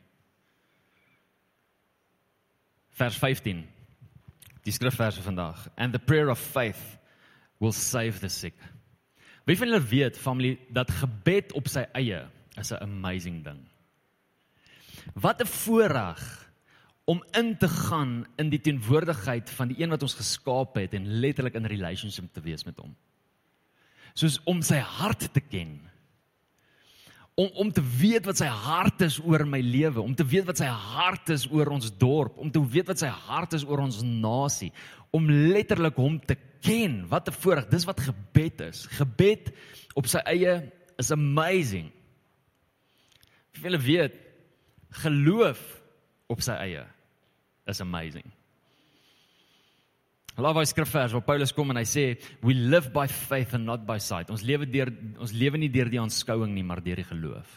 Vers 2.97 3.17
15 3.17 3.65
die 4.67 4.75
skrifverse 4.75 5.23
vandag. 5.23 5.69
And 5.77 5.93
the 5.95 5.99
prayer 5.99 6.29
of 6.29 6.39
faith 6.39 6.97
will 7.59 7.71
save 7.71 8.19
the 8.19 8.29
sick. 8.29 8.57
Wie 9.47 9.55
van 9.55 9.71
julle 9.71 9.83
weet 9.87 10.19
familie 10.19 10.57
dat 10.75 10.91
gebed 10.91 11.53
op 11.55 11.69
sy 11.71 11.85
eie 11.95 12.25
is 12.59 12.71
'n 12.71 12.83
amazing 12.83 13.43
ding. 13.43 13.63
Wat 15.13 15.41
'n 15.41 15.47
voorreg 15.47 16.51
om 17.05 17.23
in 17.31 17.57
te 17.57 17.67
gaan 17.67 18.25
in 18.35 18.49
die 18.49 18.59
teenwoordigheid 18.59 19.49
van 19.49 19.67
die 19.67 19.79
een 19.81 19.89
wat 19.89 20.01
ons 20.03 20.17
geskaap 20.19 20.75
het 20.75 20.93
en 20.93 21.07
letterlik 21.07 21.55
in 21.55 21.65
relationship 21.65 22.33
te 22.33 22.41
wees 22.41 22.65
met 22.65 22.77
hom. 22.77 22.95
Soos 24.13 24.41
om 24.43 24.61
sy 24.61 24.79
hart 24.83 25.33
te 25.33 25.39
ken 25.39 25.79
om 27.37 27.49
om 27.53 27.71
te 27.71 27.83
weet 27.99 28.25
wat 28.25 28.39
sy 28.39 28.47
hart 28.49 29.03
is 29.05 29.19
oor 29.21 29.43
my 29.45 29.59
lewe, 29.61 30.01
om 30.01 30.15
te 30.17 30.25
weet 30.25 30.47
wat 30.49 30.57
sy 30.57 30.69
hart 30.71 31.29
is 31.29 31.45
oor 31.53 31.69
ons 31.75 31.91
dorp, 32.01 32.37
om 32.41 32.49
te 32.51 32.61
weet 32.73 32.89
wat 32.89 33.03
sy 33.03 33.11
hart 33.27 33.53
is 33.53 33.65
oor 33.67 33.83
ons 33.83 33.99
nasie, 34.01 34.71
om 35.13 35.29
letterlik 35.29 35.99
hom 36.01 36.17
te 36.17 36.35
ken. 36.65 37.03
Wat 37.11 37.29
'n 37.29 37.37
voorreg. 37.37 37.69
Dis 37.69 37.85
wat 37.85 38.01
gebed 38.01 38.61
is. 38.61 38.85
Gebed 38.97 39.53
op 39.93 40.07
sy 40.07 40.17
eie 40.25 40.71
is 40.97 41.11
amazing. 41.11 41.91
Wie 43.53 43.61
wil 43.61 43.79
weet 43.79 44.13
geloof 44.89 45.81
op 46.27 46.41
sy 46.41 46.53
eie 46.53 46.85
is 47.67 47.81
amazing. 47.81 48.25
Hulle 50.37 50.51
wys 50.53 50.69
skrifvers 50.69 51.15
waar 51.15 51.25
Paulus 51.25 51.53
kom 51.55 51.73
en 51.73 51.79
hy 51.79 51.85
sê 51.89 52.03
we 52.45 52.53
live 52.53 52.91
by 52.93 53.07
faith 53.09 53.55
and 53.57 53.65
not 53.65 53.87
by 53.87 53.97
sight. 53.97 54.29
Ons 54.29 54.43
lewe 54.45 54.67
deur 54.69 54.91
ons 55.17 55.33
lewe 55.33 55.57
nie 55.57 55.71
deur 55.73 55.89
die 55.89 56.01
aanskouing 56.01 56.51
nie, 56.53 56.65
maar 56.65 56.83
deur 56.85 57.01
die 57.01 57.07
geloof. 57.09 57.55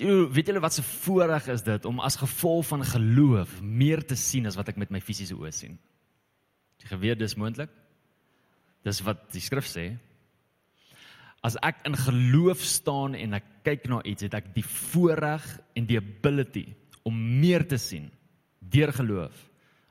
Jy 0.00 0.14
weet 0.32 0.48
julle 0.48 0.62
wat 0.64 0.72
se 0.72 0.84
voorreg 0.86 1.50
is 1.52 1.66
dit 1.66 1.84
om 1.84 2.00
as 2.00 2.16
gevolg 2.16 2.64
van 2.70 2.86
geloof 2.88 3.58
meer 3.60 4.00
te 4.00 4.16
sien 4.16 4.48
as 4.48 4.56
wat 4.56 4.70
ek 4.72 4.80
met 4.80 4.94
my 4.94 5.02
fisiese 5.04 5.36
oë 5.36 5.52
sien. 5.52 5.76
Jy 6.80 6.88
geweet 6.94 7.20
dis 7.20 7.36
moontlik? 7.36 7.74
Dis 8.86 9.02
wat 9.04 9.26
die 9.34 9.44
skrif 9.44 9.68
sê. 9.68 9.90
As 11.44 11.60
ek 11.60 11.84
in 11.88 11.98
geloof 12.06 12.64
staan 12.64 13.12
en 13.18 13.36
ek 13.36 13.52
kyk 13.68 13.84
na 13.92 14.00
iets, 14.08 14.24
het 14.24 14.38
ek 14.38 14.48
die 14.56 14.64
voorreg 14.64 15.44
en 15.76 15.84
die 15.88 16.00
ability 16.00 16.70
om 17.04 17.20
meer 17.40 17.66
te 17.68 17.76
sien 17.80 18.08
deur 18.72 18.96
geloof 18.96 19.49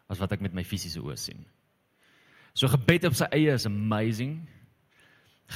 as 0.10 0.20
wat 0.22 0.34
ek 0.36 0.44
met 0.44 0.56
my 0.58 0.66
fisiese 0.66 1.02
oë 1.02 1.18
sien. 1.20 1.42
So 2.58 2.70
gebed 2.72 3.06
op 3.08 3.18
sy 3.18 3.30
eie 3.36 3.54
is 3.54 3.68
amazing. 3.70 4.40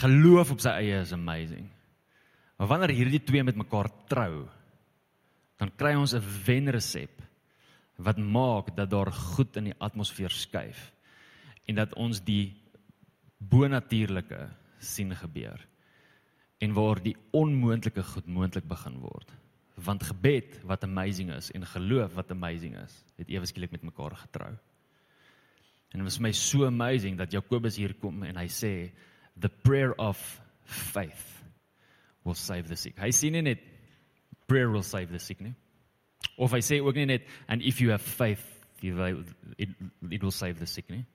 Geloof 0.03 0.53
op 0.53 0.61
sy 0.63 0.75
eie 0.77 1.01
is 1.01 1.13
amazing. 1.15 1.65
Maar 2.57 2.69
wanneer 2.69 2.93
hierdie 2.95 3.23
twee 3.25 3.43
met 3.43 3.57
mekaar 3.57 3.89
trou, 4.07 4.45
dan 5.57 5.71
kry 5.77 5.95
ons 5.97 6.13
'n 6.13 6.23
wenresep 6.45 7.21
wat 7.97 8.17
maak 8.17 8.75
dat 8.75 8.89
daar 8.89 9.11
goed 9.11 9.57
in 9.57 9.69
die 9.69 9.79
atmosfeer 9.79 10.29
skuif 10.29 10.91
en 11.67 11.75
dat 11.75 11.93
ons 11.93 12.19
die 12.25 12.55
bonatuurlike 13.37 14.49
sien 14.79 15.15
gebeur 15.15 15.59
en 16.59 16.73
waar 16.73 17.01
die 17.03 17.15
onmoontlike 17.31 18.03
goed 18.03 18.27
moontlik 18.27 18.67
begin 18.67 18.99
word 18.99 19.29
want 19.75 20.03
gebed 20.03 20.59
wat 20.63 20.83
amazing 20.83 21.31
is 21.33 21.51
en 21.51 21.65
geloof 21.65 22.13
wat 22.13 22.31
amazing 22.31 22.77
is, 22.77 22.93
het 23.17 23.29
ewe 23.29 23.45
skielik 23.45 23.71
met 23.71 23.81
mekaar 23.81 24.15
getrou. 24.15 24.51
En 25.93 26.01
dit 26.01 26.03
was 26.03 26.19
my 26.19 26.31
so 26.31 26.65
amazing 26.65 27.17
dat 27.17 27.31
Jakobus 27.31 27.77
hier 27.77 27.93
kom 28.01 28.23
en 28.23 28.37
hy 28.37 28.47
sê 28.49 28.73
the 29.39 29.49
prayer 29.49 29.93
of 30.01 30.19
faith 30.63 31.43
will 32.23 32.37
save 32.37 32.69
the 32.69 32.75
sick. 32.75 32.97
Hy 33.01 33.11
sê 33.13 33.29
nie 33.33 33.43
net 33.45 33.61
prayer 34.47 34.71
will 34.71 34.85
save 34.85 35.11
the 35.11 35.19
sick 35.19 35.41
nie. 35.41 35.53
Of 36.37 36.53
hy 36.53 36.61
sê 36.65 36.79
ook 36.81 36.97
nie 36.97 37.09
net 37.09 37.29
and 37.47 37.61
if 37.61 37.81
you 37.81 37.91
have 37.91 38.01
faith 38.01 38.45
you 38.81 38.95
will, 38.97 39.23
it, 39.57 39.69
it 40.09 40.21
will 40.21 40.33
save 40.33 40.59
the 40.59 40.67
sick 40.67 40.89
nie. 40.89 41.05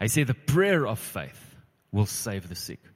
Hy 0.00 0.10
sê 0.10 0.26
the 0.26 0.34
prayer 0.34 0.86
of 0.86 0.98
faith 0.98 1.54
will 1.92 2.06
save 2.06 2.48
the 2.48 2.58
sick. 2.58 2.93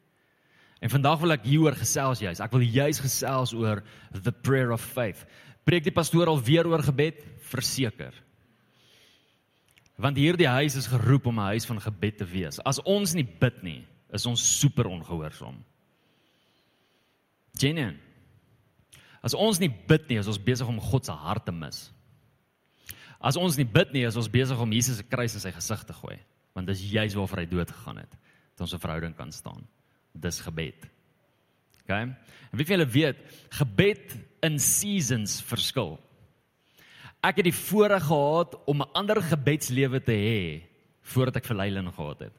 En 0.79 0.91
vandag 0.91 1.19
wil 1.23 1.35
ek 1.35 1.47
hieroor 1.49 1.75
gesels 1.79 2.23
juis. 2.23 2.41
Ek 2.43 2.55
wil 2.55 2.63
juis 2.63 3.01
gesels 3.03 3.53
oor 3.57 3.83
the 4.15 4.33
prayer 4.33 4.71
of 4.75 4.83
faith. 4.83 5.25
Preek 5.67 5.89
die 5.89 5.95
pastoor 5.95 6.31
al 6.31 6.39
weer 6.43 6.69
oor 6.71 6.85
gebed? 6.87 7.19
Verseker. 7.51 8.15
Want 9.99 10.21
hierdie 10.21 10.47
huis 10.47 10.77
is 10.79 10.87
geroep 10.87 11.27
om 11.27 11.41
'n 11.41 11.51
huis 11.55 11.67
van 11.67 11.81
gebed 11.83 12.19
te 12.19 12.25
wees. 12.25 12.61
As 12.63 12.79
ons 12.87 13.15
nie 13.15 13.27
bid 13.27 13.63
nie, 13.63 13.87
is 14.13 14.27
ons 14.27 14.61
super 14.61 14.87
ongehoorsaam. 14.87 15.65
Genien. 17.59 17.99
As 19.23 19.35
ons 19.35 19.59
nie 19.59 19.69
bid 19.69 20.09
nie, 20.09 20.19
is 20.19 20.29
ons 20.29 20.39
besig 20.39 20.67
om 20.67 20.81
God 20.81 21.05
se 21.05 21.13
hart 21.13 21.45
te 21.45 21.53
mis. 21.53 21.91
As 23.21 23.37
ons 23.37 23.57
nie 23.57 23.67
bid 23.67 23.93
nie, 23.93 24.07
is 24.07 24.17
ons 24.17 24.31
besig 24.31 24.59
om 24.59 24.73
Jesus 24.73 24.97
se 24.97 25.03
kruis 25.03 25.35
in 25.35 25.41
sy 25.41 25.51
gesig 25.51 25.85
te 25.85 25.93
gooi, 25.93 26.19
want 26.55 26.67
dis 26.67 26.91
juis 26.93 27.15
waarvoor 27.15 27.39
hy 27.39 27.47
dood 27.47 27.71
gegaan 27.71 27.97
het, 27.97 28.11
dat 28.55 28.61
ons 28.61 28.75
'n 28.75 28.79
verhouding 28.79 29.17
kan 29.17 29.33
staan 29.33 29.67
dis 30.21 30.41
gebed. 30.45 30.89
OK? 31.83 31.91
En 31.91 32.17
wie 32.57 32.67
van 32.67 32.79
julle 32.79 32.91
weet, 32.93 33.23
gebed 33.61 34.17
in 34.47 34.59
seasons 34.63 35.39
verskil. 35.45 35.97
Ek 37.25 37.41
het 37.41 37.49
die 37.49 37.55
voorreg 37.55 38.05
gehad 38.07 38.55
om 38.71 38.83
'n 38.83 38.93
ander 38.95 39.23
gebedslewe 39.23 40.01
te 40.01 40.15
hê 40.15 40.63
voordat 41.03 41.37
ek 41.37 41.51
verleiding 41.51 41.89
gehad 41.95 42.21
het. 42.21 42.37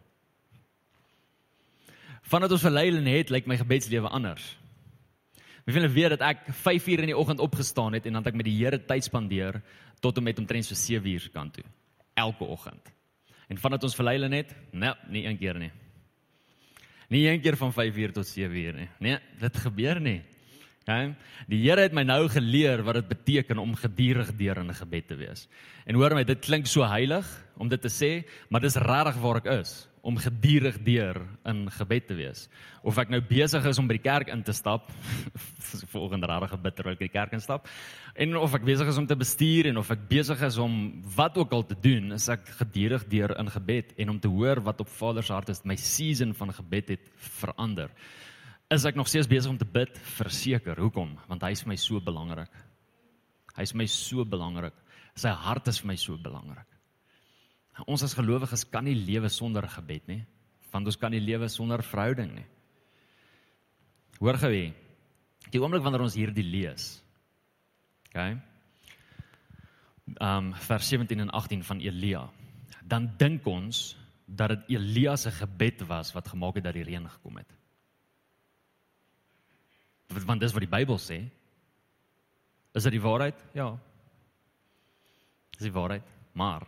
Vandat 2.21 2.51
ons 2.51 2.61
verleiding 2.61 3.07
het, 3.07 3.29
lyk 3.29 3.47
my 3.47 3.57
gebedslewe 3.57 4.07
anders. 4.07 4.57
Wie 5.65 5.73
van 5.73 5.81
julle 5.81 5.93
weet 5.93 6.09
dat 6.09 6.21
ek 6.21 6.53
5 6.53 6.87
uur 6.87 6.99
in 6.99 7.11
die 7.11 7.17
oggend 7.17 7.39
opgestaan 7.39 7.93
het 7.93 8.05
en 8.05 8.13
dan 8.13 8.23
het 8.23 8.33
ek 8.33 8.37
met 8.37 8.45
die 8.45 8.57
Here 8.57 8.85
tyd 8.85 9.03
spandeer 9.03 9.61
tot 9.99 10.17
en 10.17 10.23
met 10.23 10.39
omtrent 10.39 10.65
so 10.65 10.75
7 10.75 11.09
uur 11.09 11.29
kant 11.33 11.53
toe 11.53 11.63
elke 12.13 12.43
oggend. 12.43 12.91
En 13.47 13.57
vandat 13.57 13.83
ons 13.83 13.95
verleiding 13.95 14.33
het, 14.33 14.55
nee, 14.71 14.93
nie 15.07 15.25
een 15.25 15.37
keer 15.37 15.59
nie. 15.59 15.71
Nie 17.09 17.27
een 17.29 17.41
keer 17.41 17.57
van 17.57 17.73
5 17.73 17.95
uur 17.95 18.11
tot 18.13 18.27
7 18.27 18.55
uur 18.55 18.73
nie. 18.73 18.89
Nee, 18.99 19.17
dit 19.39 19.57
gebeur 19.57 20.01
nie. 20.01 20.21
Okay? 20.81 21.15
Die 21.49 21.61
Here 21.63 21.81
het 21.81 21.93
my 21.93 22.03
nou 22.05 22.27
geleer 22.29 22.83
wat 22.85 23.01
dit 23.01 23.07
beteken 23.07 23.57
om 23.57 23.75
geduldig 23.75 24.35
deur 24.37 24.57
in 24.57 24.69
'n 24.69 24.81
gebed 24.81 25.07
te 25.07 25.15
wees. 25.15 25.47
En 25.85 25.95
hoor 25.95 26.13
my, 26.13 26.23
dit 26.23 26.39
klink 26.39 26.67
so 26.67 26.83
heilig 26.83 27.25
om 27.57 27.67
dit 27.67 27.81
te 27.81 27.89
sê, 27.89 28.29
maar 28.49 28.61
dis 28.61 28.75
regtig 28.75 29.15
waar 29.15 29.37
ek 29.37 29.45
is 29.45 29.88
om 30.01 30.17
geduldig 30.17 30.77
deur 30.85 31.17
in 31.49 31.65
gebed 31.71 32.07
te 32.07 32.15
wees. 32.17 32.45
Of 32.87 32.97
ek 33.01 33.11
nou 33.11 33.19
besig 33.25 33.65
is 33.67 33.79
om 33.81 33.87
by 33.89 33.97
die 33.97 34.03
kerk 34.03 34.31
in 34.33 34.43
te 34.45 34.55
stap, 34.55 34.87
volgende 35.95 36.29
rarige 36.29 36.59
bid 36.61 36.77
terwyl 36.77 36.95
ek 36.95 37.01
by 37.01 37.09
die 37.09 37.15
kerk 37.15 37.35
instap, 37.37 37.67
en 38.15 38.37
of 38.39 38.55
ek 38.55 38.67
besig 38.67 38.89
is 38.91 38.99
om 39.01 39.07
te 39.09 39.17
bestuur 39.19 39.69
en 39.71 39.81
of 39.81 39.91
ek 39.95 40.07
besig 40.11 40.41
is 40.47 40.59
om 40.61 40.77
wat 41.17 41.37
ook 41.41 41.53
al 41.57 41.67
te 41.67 41.77
doen, 41.83 42.13
is 42.15 42.29
ek 42.31 42.47
geduldig 42.61 43.05
deur 43.11 43.35
in 43.41 43.51
gebed 43.51 43.93
en 43.99 44.15
om 44.15 44.21
te 44.23 44.31
hoor 44.31 44.63
wat 44.65 44.85
op 44.85 44.91
Vader 44.99 45.25
se 45.25 45.35
hart 45.35 45.51
is. 45.53 45.63
My 45.67 45.77
season 45.79 46.33
van 46.37 46.53
gebed 46.55 46.95
het 46.95 47.11
verander. 47.41 47.93
Is 48.69 48.85
ek 48.85 48.97
nog 48.99 49.09
steeds 49.09 49.29
besig 49.29 49.49
om 49.49 49.57
te 49.57 49.65
bid? 49.65 49.95
Verseker. 50.19 50.77
Hoekom? 50.77 51.15
Want 51.27 51.43
hy 51.43 51.55
is 51.55 51.63
vir 51.65 51.73
my 51.73 51.79
so 51.81 52.01
belangrik. 52.03 52.53
Hy 53.57 53.65
is 53.65 53.73
my 53.75 53.89
so 53.89 54.23
belangrik. 54.23 54.75
Sy 55.19 55.33
hart 55.33 55.67
is 55.71 55.81
vir 55.81 55.89
my 55.89 55.97
so 55.99 56.15
belangrik 56.21 56.68
ons 57.87 58.03
as 58.03 58.15
gelowiges 58.17 58.65
kan 58.71 58.87
nie 58.87 58.97
lewe 58.97 59.29
sonder 59.29 59.67
gebed 59.67 60.07
nie 60.07 60.21
want 60.73 60.85
ons 60.85 60.99
kan 60.99 61.11
nie 61.11 61.23
lewe 61.23 61.49
sonder 61.49 61.83
verhouding 61.85 62.33
nie 62.35 62.47
hoor 64.19 64.39
gou 64.41 64.51
hier 64.53 64.73
die 65.53 65.61
oomblik 65.61 65.83
wanneer 65.85 66.05
ons 66.07 66.17
hierdie 66.19 66.45
lees 66.45 66.91
OK 68.09 68.25
um 70.25 70.53
vers 70.65 70.89
17 70.89 71.21
en 71.27 71.31
18 71.37 71.63
van 71.63 71.81
Elia 71.85 72.25
dan 72.89 73.11
dink 73.17 73.45
ons 73.47 73.95
dat 74.25 74.53
dit 74.53 74.75
Elia 74.77 75.15
se 75.17 75.31
gebed 75.33 75.85
was 75.89 76.13
wat 76.13 76.27
gemaak 76.27 76.57
het 76.57 76.69
dat 76.69 76.77
die 76.77 76.85
reën 76.85 77.05
gekom 77.17 77.37
het 77.41 77.59
want 80.09 80.41
dis 80.41 80.53
wat 80.55 80.65
die 80.65 80.71
Bybel 80.71 80.97
sê. 81.01 81.19
Is 82.73 82.85
dit 82.85 82.95
die 82.97 83.03
waarheid? 83.03 83.37
Ja. 83.57 83.71
Dis 85.57 85.67
die 85.67 85.75
waarheid, 85.75 86.05
maar 86.33 86.65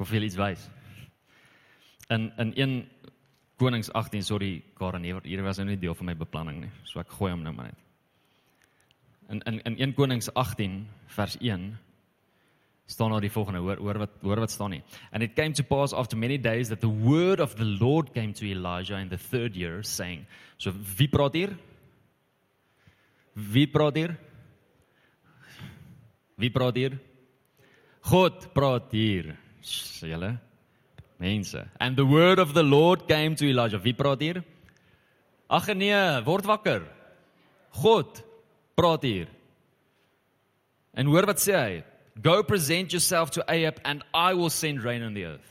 hoe 0.00 0.08
veel 0.08 0.24
iets 0.24 0.38
wys. 0.40 0.62
In 2.08 2.30
in 2.40 2.54
1 2.56 2.88
Konings 3.60 3.90
18, 3.92 4.22
sorry 4.24 4.62
Karen, 4.78 5.04
hier 5.04 5.42
was 5.44 5.58
nou 5.60 5.66
nie 5.68 5.76
deel 5.78 5.94
van 5.94 6.08
my 6.08 6.14
beplanning 6.16 6.62
nie. 6.64 6.70
So 6.88 7.02
ek 7.02 7.12
gooi 7.18 7.34
hom 7.34 7.42
nou 7.44 7.52
maar 7.52 7.68
net. 7.68 7.82
In 9.28 9.42
in 9.44 9.60
in 9.68 9.76
1 9.90 9.92
Konings 9.98 10.30
18 10.32 10.86
vers 11.16 11.36
1 11.40 11.74
staan 12.90 13.12
daar 13.12 13.20
die 13.20 13.30
volgende 13.30 13.60
hoor 13.60 13.76
hoor 13.76 14.00
wat 14.06 14.16
hoor 14.22 14.40
wat 14.40 14.50
staan 14.50 14.72
nie. 14.72 14.80
And 15.12 15.22
it 15.22 15.36
came 15.36 15.52
to 15.52 15.62
pass 15.62 15.92
after 15.92 16.16
many 16.16 16.38
days 16.38 16.72
that 16.72 16.80
the 16.80 16.88
word 16.88 17.40
of 17.40 17.54
the 17.60 17.68
Lord 17.68 18.14
came 18.14 18.32
to 18.32 18.46
Elijah 18.46 18.98
in 18.98 19.08
the 19.08 19.20
third 19.20 19.54
year 19.54 19.84
saying. 19.84 20.24
So 20.56 20.72
wie 20.96 21.08
praat 21.08 21.36
hier? 21.36 21.52
Wie 23.34 23.66
praat 23.66 24.00
hier? 24.00 24.16
Wie 26.36 26.50
praat 26.50 26.76
hier? 26.76 26.98
God 28.00 28.54
praat 28.54 28.88
hier. 28.90 29.36
Julle 29.62 30.38
mense. 31.18 31.68
And 31.78 31.96
the 31.96 32.06
word 32.06 32.38
of 32.38 32.54
the 32.54 32.62
Lord 32.62 33.06
came 33.06 33.36
to 33.36 33.48
Elijah. 33.48 33.78
Wie 33.78 33.92
praat 33.92 34.20
hier? 34.20 34.44
Ag 35.50 35.74
nee, 35.76 36.22
word 36.24 36.44
wakker. 36.44 36.86
God 37.82 38.22
praat 38.76 39.02
hier. 39.02 39.28
En 40.94 41.06
hoor 41.06 41.26
wat 41.26 41.38
sê 41.38 41.54
hy? 41.54 41.84
Go 42.20 42.42
present 42.42 42.92
yourself 42.92 43.30
to 43.32 43.44
Ahab 43.48 43.80
and 43.84 44.02
I 44.12 44.34
will 44.34 44.50
send 44.50 44.82
rain 44.82 45.02
on 45.02 45.14
the 45.14 45.24
earth. 45.24 45.50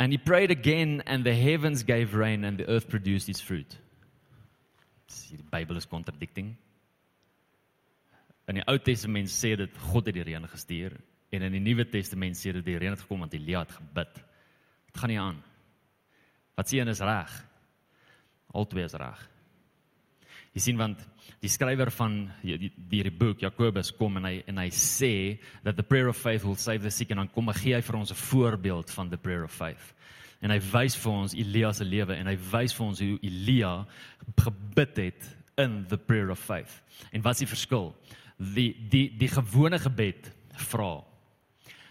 And 0.00 0.12
he 0.12 0.18
prayed 0.18 0.52
again, 0.52 1.02
and 1.06 1.24
the 1.24 1.34
heavens 1.34 1.82
gave 1.82 2.14
rain, 2.14 2.44
and 2.44 2.56
the 2.56 2.70
earth 2.70 2.88
produced 2.88 3.28
its 3.28 3.40
fruit. 3.40 3.76
See, 5.08 5.34
the 5.34 5.42
Bible 5.42 5.76
is 5.76 5.84
contradicting. 5.86 6.56
In 8.48 8.56
die 8.56 8.64
Ou 8.66 8.78
Testament 8.80 9.28
sê 9.28 9.54
dit 9.60 9.80
God 9.90 10.08
het 10.08 10.16
die 10.16 10.24
reën 10.24 10.46
gestuur 10.48 10.96
en 11.36 11.44
in 11.44 11.52
die 11.58 11.60
Nuwe 11.60 11.84
Testament 11.84 12.38
sê 12.38 12.54
dit 12.56 12.64
die 12.64 12.78
reën 12.80 12.94
het 12.94 13.04
gekom 13.04 13.26
want 13.26 13.34
Elia 13.36 13.60
het 13.66 13.74
gebid. 13.76 14.14
Dit 14.88 15.00
gaan 15.00 15.12
nie 15.12 15.20
aan. 15.20 15.42
Wat 16.56 16.70
sê 16.70 16.80
een 16.80 16.88
is 16.88 17.04
reg? 17.04 17.34
Albei 18.56 18.86
is 18.86 18.96
reg. 18.96 19.20
Jy 20.56 20.62
sien 20.64 20.78
want 20.80 21.02
die 21.42 21.50
skrywer 21.52 21.90
van 21.94 22.14
die 22.40 22.72
die, 22.72 23.10
boek 23.14 23.44
Jakobus 23.44 23.92
kom 23.94 24.16
en 24.18 24.24
hy 24.26 24.38
en 24.48 24.58
hy 24.58 24.70
sê 24.74 25.12
that 25.62 25.76
the 25.76 25.84
prayer 25.84 26.08
of 26.08 26.16
faith 26.16 26.46
will 26.46 26.56
save 26.56 26.82
the 26.82 26.90
sick 26.90 27.12
en 27.12 27.20
dan 27.20 27.30
kom 27.34 27.52
hy 27.52 27.56
gee 27.60 27.74
hy 27.76 27.82
vir 27.84 27.98
ons 28.00 28.10
'n 28.10 28.18
voorbeeld 28.18 28.90
van 28.90 29.10
the 29.10 29.18
prayer 29.18 29.44
of 29.44 29.52
faith. 29.52 29.94
En 30.40 30.50
hy 30.50 30.58
wys 30.72 30.96
vir 30.96 31.12
ons 31.12 31.34
Elia 31.34 31.72
se 31.72 31.84
lewe 31.84 32.14
en 32.14 32.26
hy 32.26 32.36
wys 32.36 32.72
vir 32.72 32.86
ons 32.86 33.00
hoe 33.00 33.18
Elia 33.22 33.86
gebid 34.38 34.96
het 34.96 35.36
in 35.58 35.84
the 35.88 35.98
prayer 35.98 36.30
of 36.30 36.38
faith. 36.38 36.82
En 37.12 37.22
wat 37.22 37.34
is 37.34 37.44
die 37.44 37.54
verskil? 37.54 37.94
Die 38.38 38.70
die 38.90 39.08
die 39.18 39.28
gewone 39.28 39.78
gebed 39.78 40.30
vra. 40.70 41.04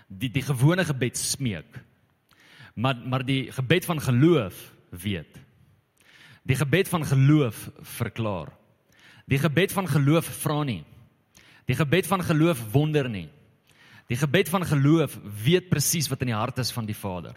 Die 0.08 0.30
die 0.32 0.44
gewone 0.46 0.86
gebed 0.88 1.18
smeek. 1.18 1.82
Maar 2.76 2.96
maar 3.04 3.26
die 3.26 3.52
gebed 3.52 3.86
van 3.86 4.02
geloof 4.02 4.74
weet. 4.90 5.40
Die 6.48 6.56
gebed 6.56 6.88
van 6.88 7.06
geloof 7.06 7.70
verklaar. 7.82 8.54
Die 9.28 9.40
gebed 9.40 9.72
van 9.72 9.88
geloof 9.88 10.26
vra 10.26 10.64
nie. 10.64 10.84
Die 11.68 11.76
gebed 11.76 12.08
van 12.08 12.24
geloof 12.24 12.62
wonder 12.72 13.10
nie. 13.10 13.28
Die 14.08 14.16
gebed 14.16 14.50
van 14.50 14.64
geloof 14.66 15.18
weet 15.44 15.68
presies 15.70 16.08
wat 16.08 16.22
in 16.24 16.32
die 16.32 16.38
hart 16.38 16.62
is 16.64 16.72
van 16.72 16.86
die 16.88 16.96
Vader. 16.96 17.36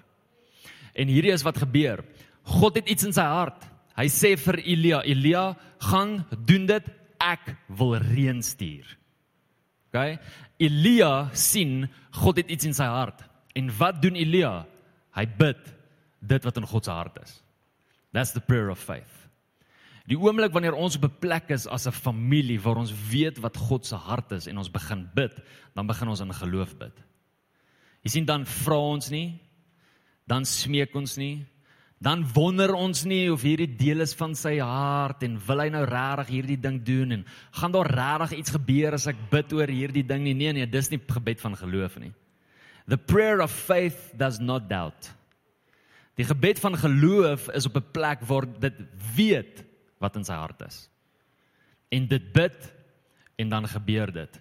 En 0.94 1.10
hierdie 1.10 1.34
is 1.34 1.42
wat 1.42 1.58
gebeur. 1.58 2.04
God 2.46 2.78
het 2.78 2.88
iets 2.88 3.08
in 3.08 3.14
sy 3.14 3.26
hart. 3.26 3.66
Hy 3.98 4.06
sê 4.06 4.36
vir 4.38 4.60
Elia, 4.62 5.02
Elia, 5.02 5.44
gaan 5.90 6.20
doen 6.46 6.68
dit. 6.70 6.86
Ek 7.20 7.50
wil 7.76 7.98
reën 8.00 8.38
stuur. 8.42 8.86
OK? 9.90 10.18
Elia 10.62 11.30
sien 11.34 11.88
God 12.22 12.36
het 12.36 12.50
iets 12.50 12.68
in 12.68 12.76
sy 12.76 12.86
hart. 12.86 13.24
En 13.58 13.70
wat 13.78 14.00
doen 14.02 14.14
Elia? 14.18 14.64
Hy 15.16 15.26
bid 15.26 15.60
dit 16.20 16.44
wat 16.46 16.60
in 16.60 16.68
God 16.68 16.86
se 16.86 16.94
hart 16.94 17.18
is. 17.22 17.40
That's 18.14 18.32
the 18.32 18.42
prayer 18.42 18.70
of 18.70 18.78
faith. 18.78 19.16
Die 20.10 20.18
oomblik 20.18 20.54
wanneer 20.54 20.74
ons 20.74 20.96
op 20.96 21.04
'n 21.04 21.18
plek 21.20 21.50
is 21.50 21.66
as 21.66 21.86
'n 21.86 21.92
familie 21.92 22.60
waar 22.60 22.76
ons 22.76 22.92
weet 23.10 23.38
wat 23.38 23.56
God 23.56 23.86
se 23.86 23.94
hart 23.94 24.32
is 24.32 24.46
en 24.46 24.58
ons 24.58 24.70
begin 24.70 25.08
bid, 25.14 25.34
dan 25.74 25.86
begin 25.86 26.08
ons 26.08 26.20
in 26.20 26.32
geloof 26.32 26.76
bid. 26.78 26.96
Jy 28.02 28.10
sien 28.10 28.24
dan 28.24 28.46
vra 28.46 28.78
ons 28.78 29.10
nie, 29.10 29.40
dan 30.26 30.44
smeek 30.44 30.94
ons 30.94 31.16
nie, 31.16 31.46
dan 32.00 32.22
wonder 32.32 32.72
ons 32.72 33.02
nie 33.04 33.26
of 33.28 33.42
hierdie 33.44 33.68
deel 33.76 34.00
is 34.00 34.14
van 34.16 34.32
sy 34.38 34.54
hart 34.64 35.20
en 35.26 35.36
wil 35.44 35.60
hy 35.60 35.68
nou 35.68 35.82
regtig 35.84 36.30
hierdie 36.32 36.56
ding 36.60 36.78
doen 36.80 37.18
en 37.18 37.24
gaan 37.58 37.74
daar 37.74 37.90
regtig 37.92 38.38
iets 38.38 38.54
gebeur 38.54 38.96
as 38.96 39.04
ek 39.10 39.18
bid 39.32 39.52
oor 39.52 39.68
hierdie 39.68 40.06
ding 40.08 40.24
nie. 40.24 40.32
Nee 40.34 40.54
nee, 40.56 40.66
dis 40.66 40.88
nie 40.88 41.00
gebed 41.04 41.42
van 41.44 41.58
geloof 41.60 41.98
nie. 42.00 42.14
The 42.88 42.96
prayer 42.96 43.42
of 43.44 43.52
faith 43.52 44.14
does 44.16 44.40
not 44.40 44.70
doubt. 44.70 45.10
Die 46.16 46.24
gebed 46.24 46.58
van 46.64 46.78
geloof 46.80 47.50
is 47.52 47.68
op 47.68 47.76
'n 47.76 47.92
plek 47.92 48.24
waar 48.24 48.48
dit 48.48 48.80
weet 49.16 49.64
wat 50.00 50.16
in 50.16 50.24
sy 50.24 50.34
hart 50.40 50.62
is. 50.62 50.88
En 51.92 52.08
dit 52.08 52.32
bid 52.32 52.72
en 53.36 53.48
dan 53.48 53.68
gebeur 53.68 54.12
dit. 54.12 54.40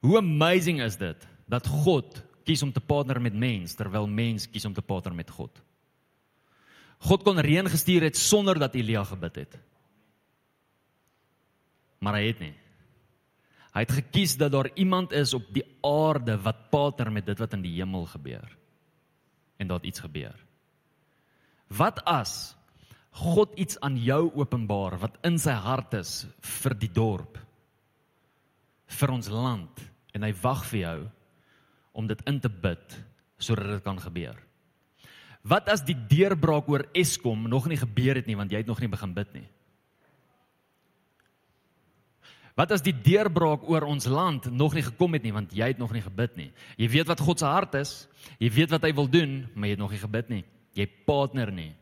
Hoe 0.00 0.18
amazing 0.18 0.82
is 0.82 0.96
dit 0.96 1.26
dat 1.48 1.66
God 1.66 2.22
kies 2.44 2.62
om 2.62 2.72
te 2.72 2.80
partner 2.80 3.20
met 3.20 3.34
mens 3.34 3.74
terwyl 3.74 4.06
mens 4.06 4.46
kies 4.50 4.64
om 4.64 4.74
te 4.74 4.82
partner 4.82 5.14
met 5.14 5.30
God. 5.30 5.62
God 7.06 7.22
kon 7.22 7.38
reën 7.38 7.68
gestuur 7.70 8.08
het 8.08 8.16
sonder 8.18 8.58
dat 8.58 8.74
Elia 8.74 9.04
gebid 9.06 9.44
het. 9.44 9.58
Maar 12.02 12.18
hy 12.18 12.26
het 12.26 12.40
nie. 12.42 12.54
Hy 13.74 13.84
het 13.84 13.94
gekies 13.94 14.36
dat 14.40 14.52
daar 14.52 14.70
iemand 14.74 15.12
is 15.12 15.34
op 15.36 15.46
die 15.54 15.64
aarde 15.86 16.38
wat 16.42 16.68
partner 16.72 17.12
met 17.12 17.26
dit 17.26 17.38
wat 17.38 17.54
in 17.54 17.62
die 17.62 17.76
hemel 17.76 18.06
gebeur. 18.10 18.48
En 19.58 19.68
dat 19.70 19.84
iets 19.84 20.02
gebeur. 20.02 20.34
Wat 21.68 22.00
as 22.08 22.54
God 23.10 23.54
iets 23.58 23.78
aan 23.80 23.98
jou 23.98 24.30
openbaar 24.34 24.98
wat 25.02 25.18
in 25.26 25.38
sy 25.42 25.54
hart 25.58 25.94
is 25.98 26.26
vir 26.62 26.74
die 26.78 26.90
dorp 26.92 27.38
vir 28.98 29.12
ons 29.12 29.30
land 29.32 29.80
en 30.14 30.24
hy 30.24 30.32
wag 30.42 30.64
vir 30.70 30.80
jou 30.80 30.98
om 31.98 32.06
dit 32.08 32.20
in 32.30 32.38
te 32.40 32.50
bid 32.50 32.98
sodat 33.42 33.72
dit 33.74 33.84
kan 33.84 33.98
gebeur. 34.00 34.38
Wat 35.42 35.68
as 35.68 35.84
die 35.86 35.96
deurbraak 35.96 36.68
oor 36.68 36.86
Eskom 36.96 37.48
nog 37.48 37.68
nie 37.68 37.78
gebeur 37.78 38.18
het 38.18 38.26
nie 38.26 38.36
want 38.36 38.52
jy 38.52 38.62
het 38.62 38.68
nog 38.68 38.80
nie 38.80 38.90
begin 38.90 39.14
bid 39.14 39.32
nie? 39.34 39.46
Wat 42.58 42.72
as 42.74 42.82
die 42.82 42.92
deurbraak 42.92 43.68
oor 43.70 43.86
ons 43.86 44.08
land 44.10 44.50
nog 44.50 44.74
nie 44.74 44.82
gekom 44.82 45.14
het 45.14 45.22
nie 45.22 45.32
want 45.32 45.54
jy 45.54 45.70
het 45.70 45.78
nog 45.78 45.92
nie 45.94 46.02
gebid 46.02 46.36
nie? 46.36 46.52
Jy 46.76 46.88
weet 46.90 47.10
wat 47.10 47.22
God 47.22 47.38
se 47.38 47.46
hart 47.46 47.78
is, 47.78 48.08
jy 48.42 48.50
weet 48.50 48.74
wat 48.74 48.82
hy 48.82 48.92
wil 48.98 49.06
doen, 49.06 49.44
maar 49.54 49.70
jy 49.70 49.76
het 49.76 49.84
nog 49.84 49.94
nie 49.94 50.02
gebid 50.02 50.32
nie 50.32 50.44
jy 50.78 50.86
partner 51.08 51.50
nie 51.54 51.72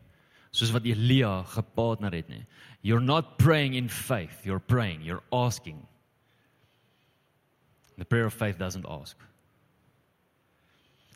soos 0.55 0.71
wat 0.73 0.87
Elia 0.89 1.41
gepartner 1.53 2.15
het 2.17 2.29
nie 2.31 2.43
you're 2.85 3.03
not 3.03 3.35
praying 3.41 3.75
in 3.77 3.89
faith 3.91 4.45
you're 4.47 4.63
praying 4.63 5.03
you're 5.05 5.23
asking 5.33 5.79
the 7.97 8.05
prayer 8.05 8.29
of 8.29 8.33
faith 8.33 8.57
doesn't 8.57 8.87
ask 8.89 9.17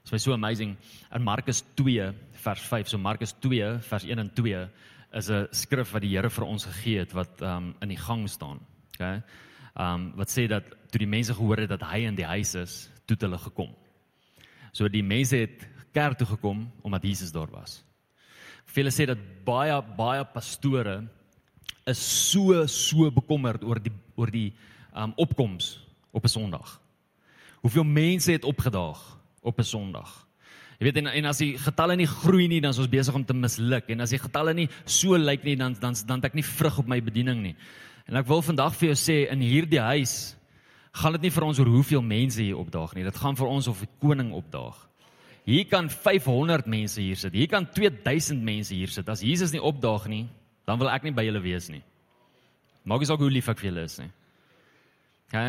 Dit 0.02 0.18
is 0.20 0.26
so 0.26 0.34
amazing. 0.34 0.76
In 1.16 1.24
Markus 1.24 1.62
2 1.80 2.10
vers 2.42 2.62
5, 2.62 2.90
so 2.90 2.98
Markus 2.98 3.34
2 3.40 3.78
vers 3.86 4.04
1 4.04 4.20
en 4.20 4.32
2 4.34 4.68
is 5.12 5.30
'n 5.30 5.48
skrif 5.52 5.92
wat 5.92 6.02
die 6.02 6.16
Here 6.16 6.30
vir 6.30 6.46
ons 6.46 6.66
gegee 6.66 7.00
het 7.00 7.14
wat 7.14 7.42
um 7.42 7.76
in 7.82 7.90
die 7.90 7.98
gang 7.98 8.30
staan. 8.30 8.60
Okay? 8.96 9.22
Um 9.76 10.14
wat 10.16 10.30
sê 10.30 10.48
dat 10.48 10.64
toe 10.92 11.00
die 11.00 11.08
mense 11.08 11.34
gehoor 11.34 11.58
het 11.58 11.70
dat 11.70 11.84
hy 11.84 12.06
in 12.08 12.16
die 12.16 12.26
huis 12.26 12.56
is, 12.56 12.90
toe 13.06 13.16
het 13.16 13.22
hulle 13.22 13.38
gekom. 13.38 13.76
So 14.72 14.88
die 14.88 15.04
mense 15.04 15.36
het 15.36 15.68
kerk 15.94 16.18
toe 16.18 16.28
gekom 16.28 16.72
omdat 16.82 17.04
Jesus 17.04 17.32
daar 17.32 17.52
was. 17.52 17.84
Vele 18.66 18.90
sê 18.90 19.06
dat 19.06 19.18
baie 19.46 19.82
baie 19.98 20.26
pastore 20.26 21.08
is 21.86 22.00
so 22.32 22.66
so 22.68 23.12
bekommerd 23.12 23.64
oor 23.64 23.80
die 23.80 23.94
oor 24.16 24.32
die 24.32 24.54
um 24.96 25.14
opkoms 25.18 25.80
op 26.12 26.24
'n 26.24 26.28
Sondag. 26.28 26.82
Hoeveel 27.62 27.84
mense 27.84 28.32
het 28.32 28.44
opgedaag 28.44 29.20
op 29.42 29.60
'n 29.60 29.64
Sondag? 29.64 30.31
Jy 30.82 30.88
weet 30.88 30.98
en, 30.98 31.12
en 31.14 31.30
as 31.30 31.38
die 31.38 31.52
getalle 31.62 31.94
nie 31.94 32.08
groei 32.10 32.48
nie, 32.50 32.58
dan 32.58 32.74
is 32.74 32.80
ons 32.82 32.90
besig 32.90 33.14
om 33.14 33.22
te 33.22 33.36
misluk. 33.38 33.92
En 33.94 34.02
as 34.02 34.16
die 34.16 34.18
getalle 34.18 34.56
nie 34.58 34.66
so 34.90 35.14
lyk 35.14 35.44
nie, 35.46 35.54
dan 35.60 35.76
dan 35.78 35.94
dan 35.94 36.24
het 36.24 36.32
ek 36.32 36.38
nie 36.40 36.46
vrug 36.48 36.80
op 36.82 36.88
my 36.90 36.98
bediening 37.06 37.44
nie. 37.44 37.54
En 38.10 38.18
ek 38.18 38.26
wil 38.26 38.42
vandag 38.42 38.74
vir 38.80 38.90
jou 38.90 38.96
sê 38.98 39.18
in 39.30 39.44
hierdie 39.46 39.84
huis 39.92 40.34
gaan 40.98 41.14
dit 41.20 41.28
nie 41.28 41.34
vir 41.36 41.46
ons 41.46 41.60
oor 41.62 41.70
hoeveel 41.70 42.02
mense 42.02 42.42
hier 42.42 42.58
opdaag 42.58 42.96
nie. 42.98 43.06
Dit 43.06 43.20
gaan 43.22 43.38
vir 43.38 43.52
ons 43.54 43.70
of 43.70 43.84
die 43.86 43.92
koning 44.02 44.34
opdaag. 44.34 44.80
Hier 45.46 45.70
kan 45.70 45.86
500 45.90 46.66
mense 46.66 46.98
hier 46.98 47.22
sit. 47.22 47.38
Hier 47.38 47.50
kan 47.52 47.70
2000 47.70 48.42
mense 48.42 48.74
hier 48.74 48.90
sit. 48.90 49.10
As 49.10 49.22
Jesus 49.22 49.54
nie 49.54 49.62
opdaag 49.62 50.10
nie, 50.10 50.26
dan 50.66 50.82
wil 50.82 50.90
ek 50.90 51.06
nie 51.06 51.14
by 51.14 51.28
julle 51.30 51.46
wees 51.46 51.70
nie. 51.70 51.84
Maak 52.90 53.06
nie 53.06 53.10
saak 53.10 53.22
hoe 53.22 53.30
lief 53.30 53.50
ek 53.54 53.62
vir 53.62 53.70
julle 53.70 53.86
is 53.86 54.00
nie. 54.02 54.10
OK? 55.30 55.46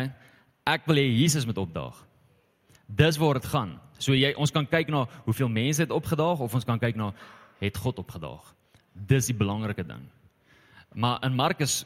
Ek 0.69 0.85
wil 0.87 1.01
hê 1.01 1.09
Jesus 1.09 1.49
moet 1.49 1.57
opdaag. 1.57 1.97
Dis 2.85 3.17
waar 3.17 3.41
dit 3.41 3.49
gaan. 3.49 3.79
So 3.99 4.15
jy 4.17 4.33
ons 4.37 4.51
kan 4.51 4.67
kyk 4.67 4.89
na 4.91 5.05
hoeveel 5.27 5.51
mense 5.51 5.81
het 5.83 5.93
opgedaag 5.93 6.41
of 6.43 6.53
ons 6.53 6.67
kan 6.67 6.81
kyk 6.81 6.97
na 6.99 7.11
het 7.61 7.77
God 7.77 8.01
opgedaag. 8.03 8.43
Dis 8.93 9.29
die 9.31 9.37
belangrike 9.37 9.85
ding. 9.87 10.03
Maar 10.93 11.23
in 11.25 11.35
Markus 11.35 11.83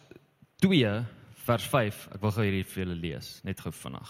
2 0.63 1.05
vers 1.47 1.67
5, 1.71 1.99
ek 2.15 2.23
wil 2.23 2.33
gou 2.35 2.43
hierdie 2.43 2.65
vir 2.67 2.83
julle 2.83 2.97
lees, 2.99 3.29
net 3.47 3.61
gou 3.63 3.71
vinnig. 3.71 4.09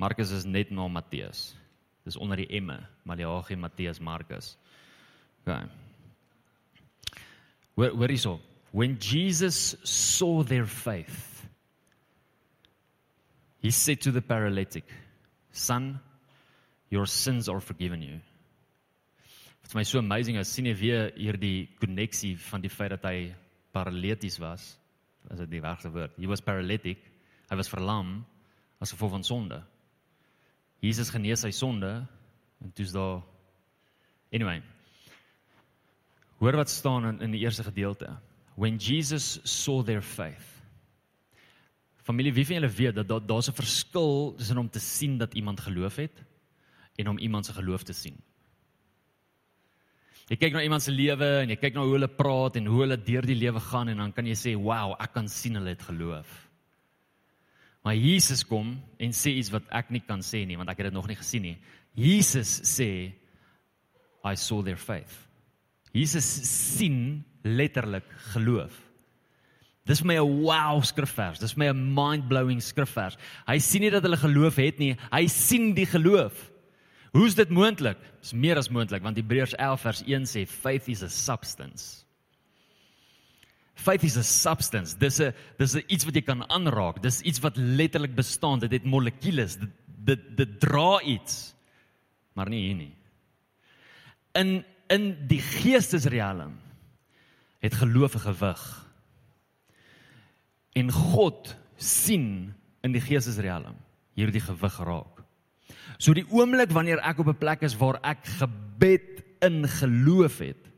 Markus 0.00 0.32
is 0.32 0.46
net 0.48 0.70
na 0.72 0.86
Matteus. 0.88 1.50
Dis 2.08 2.16
onder 2.16 2.40
die 2.40 2.48
emme, 2.56 2.78
Maleagi, 3.04 3.58
Matteus, 3.60 4.00
Markus. 4.00 4.54
OK. 5.42 5.58
Where 7.76 8.12
is 8.12 8.26
all? 8.26 8.40
When 8.72 8.98
Jesus 8.98 9.76
saw 9.84 10.42
their 10.42 10.66
faith, 10.66 11.46
he 13.60 13.70
said 13.70 14.00
to 14.02 14.10
the 14.12 14.22
paralytic, 14.22 14.84
"Son, 15.52 16.00
your 16.90 17.06
sins 17.06 17.48
are 17.48 17.60
forgiven 17.60 18.02
you." 18.02 18.20
Dit 19.60 19.68
is 19.68 19.74
my 19.74 19.84
so 19.84 19.98
amazing 19.98 20.38
as 20.40 20.52
sien 20.52 20.66
jy 20.66 20.74
weer 20.74 21.12
hierdie 21.16 21.68
koneksie 21.78 22.36
van 22.50 22.60
die 22.60 22.72
feit 22.72 22.90
dat 22.90 23.04
hy 23.04 23.34
paralities 23.72 24.38
was. 24.38 24.76
As 25.30 25.38
dit 25.38 25.50
die 25.50 25.60
regte 25.60 25.90
woord. 25.92 26.16
He 26.18 26.26
was 26.26 26.40
paralytic. 26.40 26.98
Hy 27.50 27.56
was 27.56 27.68
verlam 27.68 28.24
as 28.80 28.90
gevolg 28.94 29.12
van 29.18 29.24
sonde. 29.24 29.62
Jesus 30.80 31.10
genees 31.12 31.44
sy 31.44 31.50
sonde 31.52 32.06
en 32.60 32.72
toe's 32.72 32.92
daar 32.92 33.20
Anyway. 34.30 34.62
Hoor 36.38 36.56
wat 36.56 36.70
staan 36.70 37.06
in 37.08 37.20
in 37.26 37.34
die 37.34 37.42
eerste 37.42 37.64
gedeelte. 37.66 38.14
When 38.56 38.78
Jesus 38.78 39.40
saw 39.44 39.82
their 39.84 40.02
faith. 40.02 40.46
Familie, 42.06 42.32
wie 42.32 42.46
van 42.46 42.60
julle 42.60 42.70
weet 42.70 42.94
dat 42.94 43.08
daar 43.08 43.26
daar's 43.26 43.48
'n 43.48 43.58
verskil 43.58 44.34
tussen 44.36 44.58
om 44.58 44.70
te 44.70 44.80
sien 44.80 45.18
dat 45.18 45.34
iemand 45.34 45.60
geloof 45.60 45.96
het 45.96 46.24
en 47.00 47.14
om 47.14 47.18
iemand 47.18 47.46
se 47.46 47.56
geloof 47.56 47.84
te 47.84 47.96
sien. 47.96 48.18
Jy 50.30 50.36
kyk 50.38 50.54
na 50.54 50.62
iemand 50.62 50.84
se 50.84 50.92
lewe 50.94 51.28
en 51.40 51.50
jy 51.50 51.56
kyk 51.58 51.74
na 51.74 51.82
hoe 51.82 51.96
hulle 51.96 52.08
praat 52.14 52.60
en 52.60 52.68
hoe 52.70 52.84
hulle 52.84 52.96
deur 53.02 53.26
die 53.26 53.38
lewe 53.38 53.60
gaan 53.60 53.90
en 53.90 53.98
dan 54.04 54.12
kan 54.14 54.26
jy 54.26 54.36
sê, 54.38 54.54
"Wow, 54.54 54.94
ek 55.00 55.12
kan 55.12 55.28
sien 55.28 55.54
hulle 55.54 55.74
het 55.74 55.82
geloof." 55.82 56.50
Maar 57.82 57.96
Jesus 57.96 58.44
kom 58.44 58.74
en 58.98 59.10
sê 59.10 59.32
iets 59.38 59.50
wat 59.50 59.62
ek 59.72 59.90
nie 59.90 60.00
kan 60.00 60.20
sê 60.20 60.46
nie 60.46 60.56
want 60.56 60.68
ek 60.68 60.78
het 60.78 60.86
dit 60.90 60.94
nog 60.94 61.08
nie 61.08 61.16
gesien 61.16 61.42
nie. 61.42 61.58
Jesus 61.94 62.60
sê 62.60 63.12
I 64.24 64.36
saw 64.36 64.62
their 64.62 64.76
faith. 64.76 65.28
Jesus 65.92 66.24
sien 66.76 67.24
letterlik 67.42 68.04
geloof. 68.34 68.74
Dis 69.86 70.00
vir 70.00 70.06
my 70.06 70.16
'n 70.20 70.42
wow 70.44 70.82
skrifvers. 70.82 71.40
Dis 71.40 71.54
vir 71.54 71.58
my 71.58 71.68
'n 71.70 71.94
mind-blowing 71.94 72.60
skrifvers. 72.60 73.16
Hy 73.46 73.58
sien 73.58 73.80
nie 73.80 73.90
dat 73.90 74.02
hulle 74.02 74.16
geloof 74.16 74.56
het 74.56 74.78
nie, 74.78 74.96
hy 75.10 75.26
sien 75.26 75.74
die 75.74 75.86
geloof. 75.86 76.49
Hoe's 77.10 77.34
dit 77.34 77.50
moontlik? 77.50 77.98
Dis 78.20 78.32
meer 78.32 78.58
as 78.60 78.70
moontlik 78.70 79.02
want 79.02 79.18
Hebreërs 79.18 79.56
11 79.58 79.80
vers 79.80 80.02
1 80.06 80.28
sê 80.30 80.44
faith 80.46 80.88
is 80.88 81.02
a 81.02 81.08
substance. 81.08 82.04
Faith 83.74 84.04
is 84.04 84.16
a 84.20 84.22
substance. 84.22 84.96
Dis 84.98 85.20
'n 85.20 85.34
dis 85.58 85.74
'n 85.74 85.84
iets 85.88 86.04
wat 86.04 86.14
jy 86.14 86.22
kan 86.22 86.44
aanraak. 86.50 87.02
Dis 87.02 87.20
iets 87.20 87.40
wat 87.40 87.56
letterlik 87.56 88.14
bestaan. 88.14 88.58
Dit 88.58 88.72
het 88.72 88.84
molekules. 88.84 89.56
Dit 89.56 89.70
dit, 89.86 90.36
dit 90.36 90.60
dra 90.60 91.00
iets. 91.00 91.54
Maar 92.32 92.48
nie 92.48 92.62
hier 92.66 92.74
nie. 92.74 92.94
In 94.32 94.64
in 94.88 95.26
die 95.28 95.40
geestesriem 95.40 96.58
het 97.58 97.74
geloof 97.74 98.14
'n 98.14 98.18
gewig. 98.18 98.86
En 100.72 100.90
God 100.90 101.56
sien 101.76 102.54
in 102.82 102.92
die 102.92 103.00
geestesriem 103.00 103.76
hierdie 104.14 104.40
gewig 104.40 104.78
raak. 104.78 105.19
So 105.98 106.14
die 106.16 106.26
oomblik 106.28 106.72
wanneer 106.74 107.02
ek 107.04 107.18
op 107.18 107.28
'n 107.28 107.38
plek 107.38 107.62
is 107.62 107.76
waar 107.76 108.00
ek 108.02 108.24
gebed 108.38 109.24
in 109.40 109.68
geloof 109.68 110.38
het, 110.38 110.68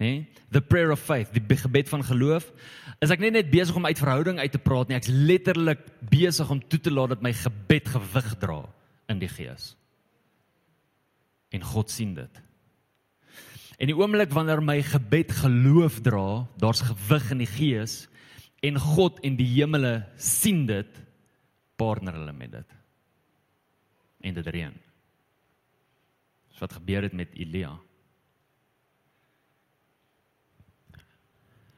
nê? 0.00 0.26
The 0.50 0.60
prayer 0.60 0.90
of 0.92 1.00
faith, 1.00 1.32
die 1.32 1.56
gebed 1.56 1.88
van 1.88 2.04
geloof, 2.04 2.52
is 3.00 3.10
ek 3.10 3.20
nie 3.20 3.30
net 3.30 3.50
besig 3.50 3.76
om 3.76 3.86
uit 3.86 3.98
verhouding 3.98 4.38
uit 4.38 4.52
te 4.52 4.58
praat 4.58 4.88
nie, 4.88 4.96
ek's 4.96 5.08
letterlik 5.12 5.84
besig 6.10 6.50
om 6.50 6.60
toe 6.60 6.80
te 6.80 6.90
laat 6.90 7.08
dat 7.08 7.22
my 7.22 7.32
gebed 7.32 7.88
gewig 7.88 8.34
dra 8.38 8.64
in 9.08 9.18
die 9.18 9.28
gees. 9.28 9.76
En 11.50 11.62
God 11.62 11.90
sien 11.90 12.14
dit. 12.14 12.42
En 13.78 13.86
die 13.86 13.96
oomblik 13.96 14.32
wanneer 14.34 14.62
my 14.62 14.80
gebed 14.82 15.32
geloof 15.32 16.00
dra, 16.02 16.46
daar's 16.58 16.82
gewig 16.82 17.30
in 17.30 17.44
die 17.44 17.50
gees 17.50 18.08
en 18.66 18.78
God 18.78 19.20
en 19.22 19.36
die 19.38 19.46
hemele 19.46 20.02
sien 20.16 20.64
dit, 20.66 20.98
partner 21.78 22.16
hulle 22.18 22.34
met 22.34 22.56
dit. 22.56 22.77
En 24.20 24.34
dit 24.34 24.46
reën. 24.46 24.74
So 26.50 26.58
wat 26.58 26.72
gebeur 26.72 27.02
het 27.02 27.12
met 27.12 27.34
Elia? 27.34 27.78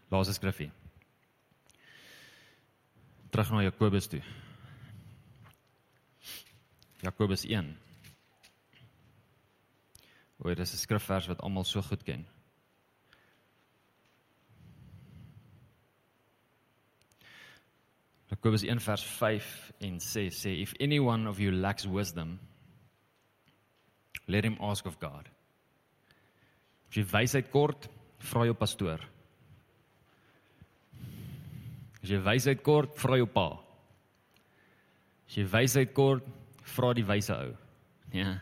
Laaste 0.08 0.32
skrifgie. 0.32 0.70
Terug 3.30 3.50
na 3.50 3.62
Jakobus 3.62 4.06
toe. 4.06 4.22
Jakobus 7.00 7.44
1. 7.44 7.76
Oor 10.38 10.54
dis 10.54 10.72
'n 10.72 10.76
skrifvers 10.76 11.26
wat 11.26 11.40
almal 11.40 11.64
so 11.64 11.82
goed 11.82 12.02
ken. 12.02 12.26
Jakobus 18.30 18.62
1 18.62 18.78
vers 18.84 19.04
5 19.18 19.46
en 19.86 19.98
6 20.00 20.36
sê 20.44 20.54
if 20.62 20.74
anyone 20.80 21.28
of 21.28 21.40
you 21.42 21.50
lacks 21.50 21.86
wisdom 21.86 22.38
let 24.30 24.44
him 24.44 24.56
ask 24.60 24.86
of 24.86 24.98
God. 25.00 25.26
As 26.90 26.98
jy 26.98 27.04
wysheid 27.06 27.50
kort, 27.50 27.88
vra 28.30 28.44
jou 28.46 28.54
pastoor. 28.58 29.02
As 32.00 32.10
jy 32.10 32.20
wysheid 32.24 32.62
kort, 32.66 32.94
vra 32.98 33.18
jou 33.20 33.26
pa. 33.30 33.48
As 35.26 35.36
jy 35.38 35.44
wysheid 35.50 35.92
kort, 35.94 36.26
vra 36.76 36.94
die 36.94 37.06
wyse 37.06 37.34
ou. 37.34 37.52
Ja. 38.14 38.38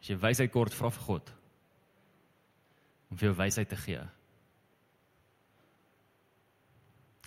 As 0.00 0.10
jy 0.10 0.18
wysheid 0.20 0.52
kort, 0.54 0.74
vra 0.74 0.90
vir 0.94 1.08
God 1.08 1.32
om 3.14 3.18
vir 3.20 3.28
jou 3.28 3.36
wysheid 3.38 3.68
te 3.70 3.78
gee. 3.78 4.00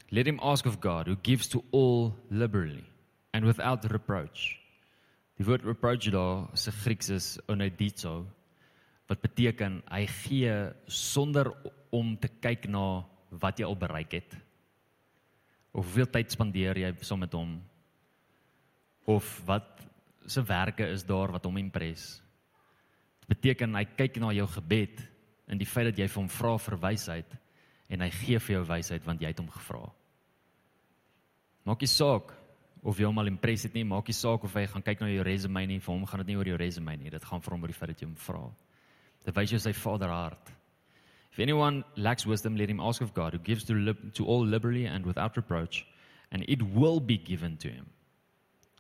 Let 0.09 0.27
him 0.27 0.39
ask 0.41 0.65
of 0.65 0.79
God 0.79 1.07
who 1.07 1.15
gives 1.15 1.47
to 1.49 1.63
all 1.71 2.15
liberally 2.29 2.85
and 3.33 3.45
without 3.45 3.83
reproach. 3.91 4.59
Die 5.37 5.45
woord 5.45 5.65
reproach 5.65 6.09
daar 6.11 6.47
se 6.53 6.71
Grieks 6.71 7.09
is 7.09 7.39
onedizo 7.47 8.25
wat 9.07 9.21
beteken 9.21 9.81
hy 9.87 10.05
gee 10.23 10.53
sonder 10.87 11.51
om 11.91 12.15
te 12.17 12.27
kyk 12.27 12.67
na 12.67 13.03
wat 13.29 13.59
jy 13.59 13.67
al 13.67 13.75
bereik 13.75 14.17
het. 14.17 14.37
Of 15.71 15.85
hoeveel 15.85 16.09
tyd 16.11 16.31
spandeer 16.31 16.79
jy 16.79 16.93
saam 17.01 17.21
met 17.23 17.35
hom? 17.35 17.59
Of 19.05 19.27
wat 19.45 19.77
se 20.27 20.43
werke 20.43 20.87
is 20.91 21.05
daar 21.07 21.31
wat 21.31 21.45
hom 21.45 21.57
impres 21.57 22.17
dit 23.27 23.35
beteken 23.35 23.75
hy 23.75 23.83
kyk 23.99 24.19
na 24.23 24.31
jou 24.31 24.47
gebed 24.47 25.01
en 25.47 25.59
die 25.59 25.67
feit 25.67 25.89
dat 25.89 25.99
jy 25.99 26.07
vir 26.07 26.21
hom 26.21 26.31
vra 26.31 26.53
vir 26.63 26.77
wysheid 26.83 27.33
en 27.91 28.03
hy 28.03 28.09
gee 28.21 28.39
vir 28.39 28.55
jou 28.57 28.63
wysheid 28.67 29.05
want 29.07 29.21
jy 29.21 29.31
het 29.31 29.41
hom 29.41 29.49
gevra 29.51 29.83
maak 31.67 31.83
nie 31.83 31.91
saak 31.91 32.31
of 32.87 32.99
jy 32.99 33.07
hom 33.09 33.17
al 33.19 33.27
impress 33.27 33.67
het 33.67 33.73
nie, 33.75 33.83
maak 33.83 34.07
nie 34.07 34.15
saak 34.15 34.45
of 34.47 34.53
hy 34.55 34.63
gaan 34.71 34.85
kyk 34.85 35.01
na 35.03 35.09
jou 35.11 35.25
resume 35.27 35.65
nie, 35.67 35.79
vir 35.83 35.91
hom 35.91 36.05
gaan 36.07 36.23
dit 36.23 36.31
nie 36.31 36.37
oor 36.39 36.47
jou 36.47 36.59
resume 36.61 36.95
nie, 36.95 37.11
dit 37.11 37.25
gaan 37.27 37.43
vir 37.43 37.55
hom 37.55 37.65
oor 37.65 37.73
die 37.73 37.75
feit 37.75 37.91
dat 37.91 38.03
jy 38.03 38.07
hom 38.07 38.15
vra. 38.23 38.43
Dit 39.25 39.35
wys 39.35 39.51
jou 39.51 39.59
sy 39.59 39.73
vaderhart. 39.75 40.53
If 41.33 41.41
anyone 41.43 41.83
lacks 41.97 42.25
wisdom, 42.25 42.55
let 42.55 42.69
him 42.69 42.79
ask 42.79 43.01
of 43.01 43.13
God, 43.13 43.33
who 43.33 43.39
gives 43.39 43.65
to, 43.65 43.75
lib 43.75 44.13
to 44.15 44.25
all 44.25 44.45
liberally 44.45 44.85
and 44.85 45.05
without 45.05 45.35
reproach, 45.37 45.85
and 46.31 46.45
it 46.47 46.63
will 46.73 46.99
be 46.99 47.17
given 47.17 47.57
to 47.57 47.69
him. 47.69 47.85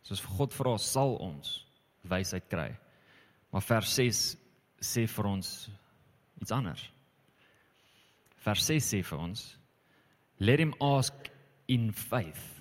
So 0.03 0.13
as 0.13 0.21
God 0.23 0.55
vra, 0.55 0.79
sal 0.79 1.17
ons 1.21 1.65
wysheid 2.07 2.47
kry. 2.49 2.71
Maar 3.51 3.61
vers 3.67 3.93
6 3.99 4.23
sê 4.79 5.03
vir 5.11 5.27
ons 5.27 5.53
iets 6.41 6.55
anders. 6.55 6.87
Vers 8.45 8.69
6 8.71 8.93
sê 8.93 9.03
vir 9.03 9.19
ons, 9.19 9.43
let 10.39 10.63
him 10.63 10.73
ask 10.79 11.27
in 11.67 11.91
faith 11.91 12.56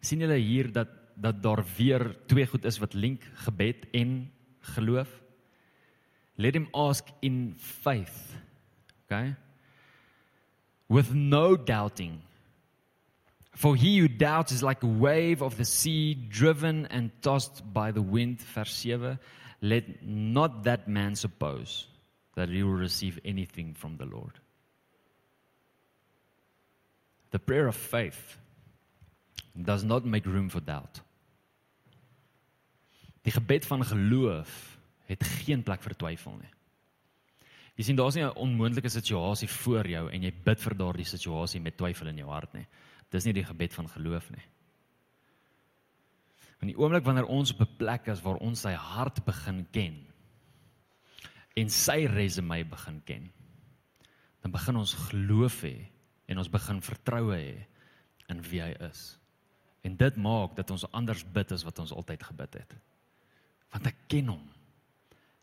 sien 0.00 0.20
julle 0.20 0.38
hier 0.38 0.72
dat 0.72 0.88
dat 1.18 1.42
daar 1.42 1.64
weer 1.76 2.16
twee 2.26 2.46
goed 2.46 2.64
is 2.64 2.78
wat 2.78 2.94
link 2.94 3.22
gebed 3.34 3.86
en 3.90 4.30
geloof. 4.74 5.08
Let 6.34 6.54
him 6.54 6.68
ask 6.72 7.06
in 7.20 7.54
faith. 7.56 8.36
Okay? 9.04 9.34
With 10.86 11.12
no 11.12 11.56
doubting. 11.56 12.20
For 13.52 13.74
he 13.74 13.98
who 13.98 14.08
doubts 14.08 14.52
is 14.52 14.62
like 14.62 14.84
a 14.84 14.86
wave 14.86 15.42
of 15.42 15.56
the 15.56 15.64
sea 15.64 16.14
driven 16.14 16.86
and 16.86 17.10
tossed 17.20 17.62
by 17.72 17.90
the 17.90 18.02
wind. 18.02 18.40
Vers 18.54 18.70
7. 18.70 19.18
Let 19.60 20.06
not 20.06 20.62
that 20.62 20.86
man 20.86 21.16
suppose 21.16 21.88
that 22.36 22.48
he 22.48 22.62
will 22.62 22.78
receive 22.78 23.18
anything 23.24 23.74
from 23.74 23.96
the 23.96 24.04
Lord. 24.04 24.38
The 27.32 27.40
prayer 27.40 27.66
of 27.66 27.74
faith 27.74 28.38
does 29.64 29.82
not 29.82 30.04
make 30.04 30.28
room 30.28 30.50
for 30.50 30.60
doubt. 30.64 31.02
Die 33.22 33.32
gebed 33.34 33.66
van 33.66 33.84
geloof 33.84 34.78
het 35.08 35.24
geen 35.24 35.62
plek 35.62 35.82
vir 35.82 35.96
twyfel 35.98 36.36
nie. 36.38 36.52
Jy 37.78 37.84
sien 37.86 37.96
daar's 37.96 38.14
nie 38.14 38.24
'n 38.24 38.34
onmoontlike 38.34 38.88
situasie 38.88 39.48
voor 39.48 39.86
jou 39.86 40.10
en 40.10 40.22
jy 40.22 40.32
bid 40.44 40.60
vir 40.60 40.74
daardie 40.74 41.04
situasie 41.04 41.60
met 41.60 41.76
twyfel 41.76 42.08
in 42.08 42.16
jou 42.16 42.28
hart 42.28 42.54
nie. 42.54 42.66
Dis 43.10 43.24
nie 43.24 43.32
die 43.32 43.44
gebed 43.44 43.74
van 43.74 43.88
geloof 43.88 44.30
nie. 44.30 44.44
In 46.60 46.68
die 46.68 46.76
oomblik 46.76 47.04
wanneer 47.04 47.26
ons 47.26 47.52
op 47.52 47.60
'n 47.60 47.76
plek 47.76 48.08
is 48.08 48.22
waar 48.22 48.36
ons 48.36 48.60
sy 48.60 48.72
hart 48.72 49.24
begin 49.24 49.66
ken 49.70 50.06
en 51.56 51.68
sy 51.68 52.06
resume 52.06 52.64
begin 52.64 53.02
ken, 53.04 53.32
dan 54.42 54.50
begin 54.50 54.76
ons 54.76 54.94
geloof 54.94 55.62
hê 55.62 55.88
en 56.26 56.38
ons 56.38 56.50
begin 56.50 56.80
vertroue 56.80 57.34
hê 57.34 57.66
in 58.28 58.42
wie 58.42 58.60
hy 58.60 58.74
is. 58.90 59.18
En 59.86 59.96
dit 59.96 60.16
maak 60.20 60.56
dat 60.58 60.70
ons 60.74 60.86
anders 60.92 61.22
bid 61.22 61.52
as 61.54 61.64
wat 61.66 61.78
ons 61.78 61.94
altyd 61.94 62.22
gebid 62.30 62.60
het. 62.60 62.76
Want 63.72 63.90
ek 63.90 63.98
ken 64.10 64.32
hom. 64.32 64.44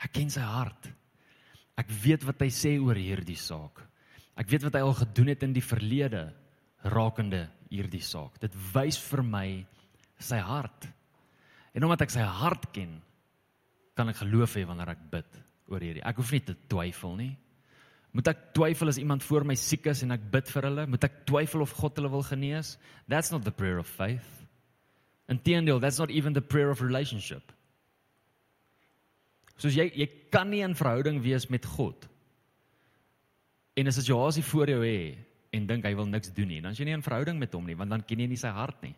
Ek 0.04 0.12
ken 0.16 0.32
sy 0.34 0.44
hart. 0.44 0.90
Ek 1.80 1.92
weet 2.04 2.26
wat 2.28 2.42
hy 2.44 2.50
sê 2.54 2.76
oor 2.80 2.98
hierdie 3.00 3.40
saak. 3.40 3.82
Ek 4.36 4.50
weet 4.52 4.66
wat 4.68 4.76
hy 4.76 4.84
al 4.84 4.98
gedoen 4.98 5.32
het 5.32 5.46
in 5.48 5.56
die 5.56 5.64
verlede 5.64 6.28
rakende 6.92 7.46
hierdie 7.72 8.04
saak. 8.04 8.38
Dit 8.44 8.56
wys 8.74 9.00
vir 9.10 9.24
my 9.24 9.48
sy 10.22 10.40
hart. 10.44 10.88
En 11.76 11.88
omdat 11.88 12.06
ek 12.06 12.16
sy 12.16 12.24
hart 12.24 12.70
ken, 12.76 12.98
kan 13.96 14.12
ek 14.12 14.22
geloof 14.24 14.58
hê 14.60 14.66
wanneer 14.68 14.94
ek 14.96 15.04
bid 15.12 15.42
oor 15.72 15.84
hierdie. 15.84 16.04
Ek 16.04 16.20
hoef 16.20 16.32
nie 16.36 16.44
te 16.44 16.56
twyfel 16.70 17.16
nie. 17.20 17.34
Moet 18.16 18.30
ek 18.32 18.44
twyfel 18.56 18.88
as 18.88 18.98
iemand 19.02 19.26
voor 19.28 19.44
my 19.44 19.58
siek 19.60 19.90
is 19.92 20.06
en 20.06 20.16
ek 20.16 20.30
bid 20.32 20.48
vir 20.48 20.70
hulle? 20.70 20.86
Moet 20.88 21.04
ek 21.04 21.18
twyfel 21.28 21.66
of 21.66 21.74
God 21.76 21.98
hulle 22.00 22.12
wil 22.14 22.24
genees? 22.24 22.78
That's 23.12 23.34
not 23.34 23.44
the 23.44 23.52
prayer 23.52 23.82
of 23.82 23.90
faith. 23.92 24.30
Inteendeel, 25.28 25.82
that's 25.84 26.00
not 26.00 26.14
even 26.14 26.34
the 26.34 26.42
prayer 26.42 26.72
of 26.72 26.84
relationship. 26.86 27.52
Soos 29.60 29.76
jy 29.76 29.90
jy 29.92 30.08
kan 30.32 30.48
nie 30.52 30.62
in 30.64 30.76
verhouding 30.78 31.20
wees 31.24 31.50
met 31.52 31.68
God 31.76 32.08
en 33.76 33.88
'n 33.88 33.92
situasie 33.92 34.44
voor 34.44 34.68
jou 34.68 34.82
hê 34.84 35.18
en 35.52 35.68
dink 35.68 35.84
hy 35.84 35.94
wil 35.96 36.08
niks 36.08 36.32
doen 36.32 36.48
nie. 36.48 36.62
Dan 36.62 36.72
is 36.72 36.80
jy 36.80 36.86
nie 36.86 36.96
in 36.96 37.04
verhouding 37.04 37.40
met 37.40 37.52
hom 37.54 37.66
nie, 37.66 37.76
want 37.76 37.90
dan 37.90 38.02
ken 38.02 38.20
jy 38.20 38.28
nie 38.28 38.40
sy 38.40 38.48
hart 38.48 38.82
nie. 38.84 38.96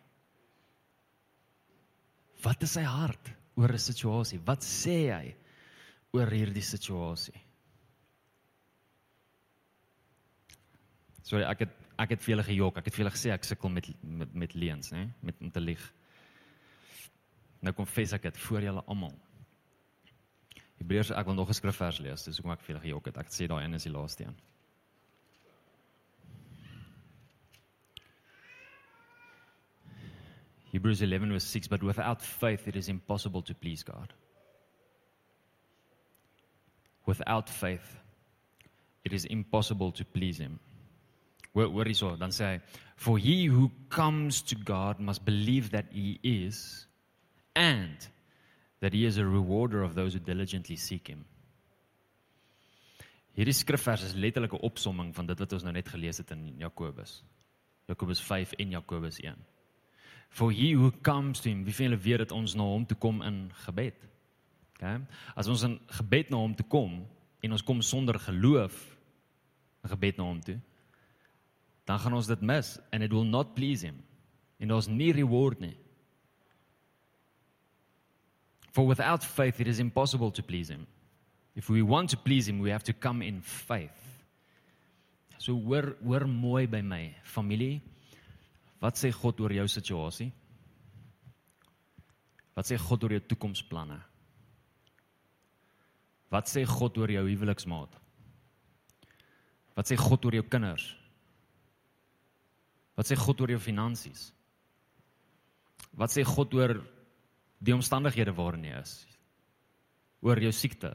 Wat 2.42 2.62
is 2.62 2.70
sy 2.70 2.82
hart 2.82 3.34
oor 3.56 3.72
'n 3.72 3.78
situasie? 3.78 4.38
Wat 4.44 4.60
sê 4.62 5.10
hy 5.10 5.34
oor 6.12 6.30
hierdie 6.30 6.62
situasie? 6.62 7.47
Sorry, 11.22 11.44
ek 11.44 11.66
het 11.66 11.76
ek 11.98 12.10
het 12.14 12.22
vir 12.22 12.34
julle 12.34 12.46
gejok. 12.46 12.76
Ek 12.78 12.84
het 12.84 12.94
vir 12.94 13.04
julle 13.04 13.14
gesê 13.14 13.32
ek 13.34 13.44
sukkel 13.44 13.72
met 13.74 13.88
met 14.02 14.34
met 14.34 14.54
leuns, 14.54 14.92
né? 14.92 15.08
Met 15.22 15.40
om 15.40 15.50
te 15.50 15.60
lieg. 15.60 15.82
Nou 17.60 17.74
konfess 17.74 18.14
ek 18.14 18.22
dit 18.22 18.38
voor 18.38 18.62
julle 18.62 18.84
almal. 18.86 19.16
Hebreërs 20.78 21.10
ek 21.10 21.26
wil 21.26 21.34
nog 21.34 21.48
'n 21.48 21.58
skrifvers 21.58 21.98
lees, 21.98 22.24
dis 22.24 22.36
hoekom 22.36 22.52
ek 22.52 22.60
vir 22.60 22.74
julle 22.74 22.84
gejok 22.86 23.06
het. 23.06 23.18
Ek 23.18 23.32
sê 23.34 23.48
daai 23.48 23.64
een 23.64 23.74
is 23.74 23.82
die 23.82 23.92
laaste 23.92 24.24
een. 24.24 24.36
Hebrews 30.70 31.00
11 31.00 31.28
verse 31.30 31.48
6 31.48 31.68
but 31.68 31.82
without 31.82 32.22
faith 32.22 32.68
it 32.68 32.76
is 32.76 32.88
impossible 32.88 33.42
to 33.42 33.54
please 33.54 33.82
God. 33.82 34.12
Without 37.06 37.48
faith 37.48 37.96
it 39.04 39.12
is 39.12 39.24
impossible 39.24 39.92
to 39.92 40.04
please 40.04 40.38
him. 40.38 40.60
Hoor 41.58 41.72
hoor 41.74 41.90
hierso, 41.90 42.12
dan 42.14 42.30
sê 42.30 42.52
hy 42.52 42.58
for 42.98 43.18
he 43.18 43.46
who 43.46 43.70
comes 43.90 44.42
to 44.42 44.54
God 44.54 45.00
must 45.00 45.24
believe 45.24 45.70
that 45.70 45.86
he 45.90 46.18
is 46.22 46.86
and 47.54 48.06
that 48.80 48.92
he 48.92 49.04
is 49.06 49.18
a 49.18 49.26
rewarder 49.26 49.82
of 49.82 49.94
those 49.94 50.14
who 50.14 50.20
diligently 50.20 50.76
seek 50.76 51.08
him. 51.08 51.24
Hierdie 53.34 53.54
skrifvers 53.54 54.02
is 54.02 54.14
letterlik 54.14 54.54
'n 54.54 54.62
opsomming 54.66 55.14
van 55.14 55.26
dit 55.26 55.38
wat 55.38 55.52
ons 55.52 55.62
nou 55.62 55.72
net 55.72 55.88
gelees 55.88 56.18
het 56.18 56.30
in 56.30 56.54
Jakobus. 56.58 57.22
Jakobus 57.86 58.20
5 58.20 58.52
en 58.52 58.70
Jakobus 58.70 59.18
1. 59.20 59.36
For 60.28 60.52
he 60.52 60.74
who 60.74 60.90
comes 61.02 61.40
to 61.40 61.48
him, 61.48 61.64
wie 61.64 61.74
van 61.74 61.86
julle 61.86 62.02
weet 62.02 62.18
dat 62.18 62.32
ons 62.32 62.54
na 62.54 62.62
hom 62.62 62.86
toe 62.86 62.98
kom 62.98 63.22
in 63.22 63.50
gebed? 63.64 63.94
OK? 64.74 65.00
As 65.34 65.48
ons 65.48 65.62
in 65.62 65.80
gebed 65.86 66.30
na 66.30 66.36
hom 66.36 66.54
toe 66.54 66.66
kom 66.66 67.06
en 67.40 67.52
ons 67.52 67.62
kom 67.62 67.82
sonder 67.82 68.18
geloof 68.18 68.96
in 69.82 69.90
gebed 69.90 70.16
na 70.16 70.24
hom 70.24 70.40
toe, 70.40 70.60
dan 71.88 71.98
gaan 71.98 72.18
ons 72.18 72.28
dit 72.28 72.42
mis 72.44 72.74
and 72.92 73.02
it 73.02 73.12
will 73.12 73.24
not 73.24 73.54
please 73.56 73.86
him. 73.86 74.02
En 74.60 74.74
ons 74.76 74.88
nie 74.92 75.12
reward 75.16 75.60
nie. 75.62 75.76
For 78.76 78.84
without 78.86 79.24
faith 79.24 79.60
it 79.60 79.66
is 79.66 79.80
impossible 79.80 80.30
to 80.32 80.42
please 80.42 80.68
him. 80.68 80.86
If 81.56 81.70
we 81.70 81.82
want 81.82 82.10
to 82.10 82.16
please 82.16 82.46
him, 82.46 82.60
we 82.60 82.70
have 82.70 82.84
to 82.84 82.92
come 82.92 83.22
in 83.22 83.40
faith. 83.40 83.96
So 85.38 85.54
hoor 85.54 85.96
hoor 86.04 86.26
mooi 86.28 86.66
by 86.66 86.82
my 86.82 87.14
familie. 87.24 87.80
Wat 88.82 88.94
sê 89.00 89.10
God 89.10 89.40
oor 89.40 89.56
jou 89.56 89.66
situasie? 89.66 90.28
Wat 92.54 92.66
sê 92.66 92.76
God 92.78 93.02
oor 93.02 93.16
jou 93.16 93.24
toekomsplanne? 93.32 93.98
Wat 96.28 96.50
sê 96.50 96.66
God 96.68 96.98
oor 96.98 97.10
jou 97.10 97.24
huweliksmaat? 97.24 97.96
Wat 99.74 99.88
sê 99.88 99.96
God 99.96 100.24
oor 100.28 100.36
jou 100.42 100.46
kinders? 100.50 100.97
Wat 102.98 103.06
sê 103.06 103.14
God 103.14 103.44
oor 103.44 103.52
jou 103.54 103.60
finansies? 103.62 104.32
Wat 105.94 106.10
sê 106.10 106.24
God 106.26 106.54
oor 106.58 106.74
die 107.62 107.74
omstandighede 107.74 108.34
waarin 108.34 108.66
jy 108.66 108.80
is? 108.80 108.96
Oor 110.26 110.40
jou 110.42 110.50
siekte? 110.54 110.90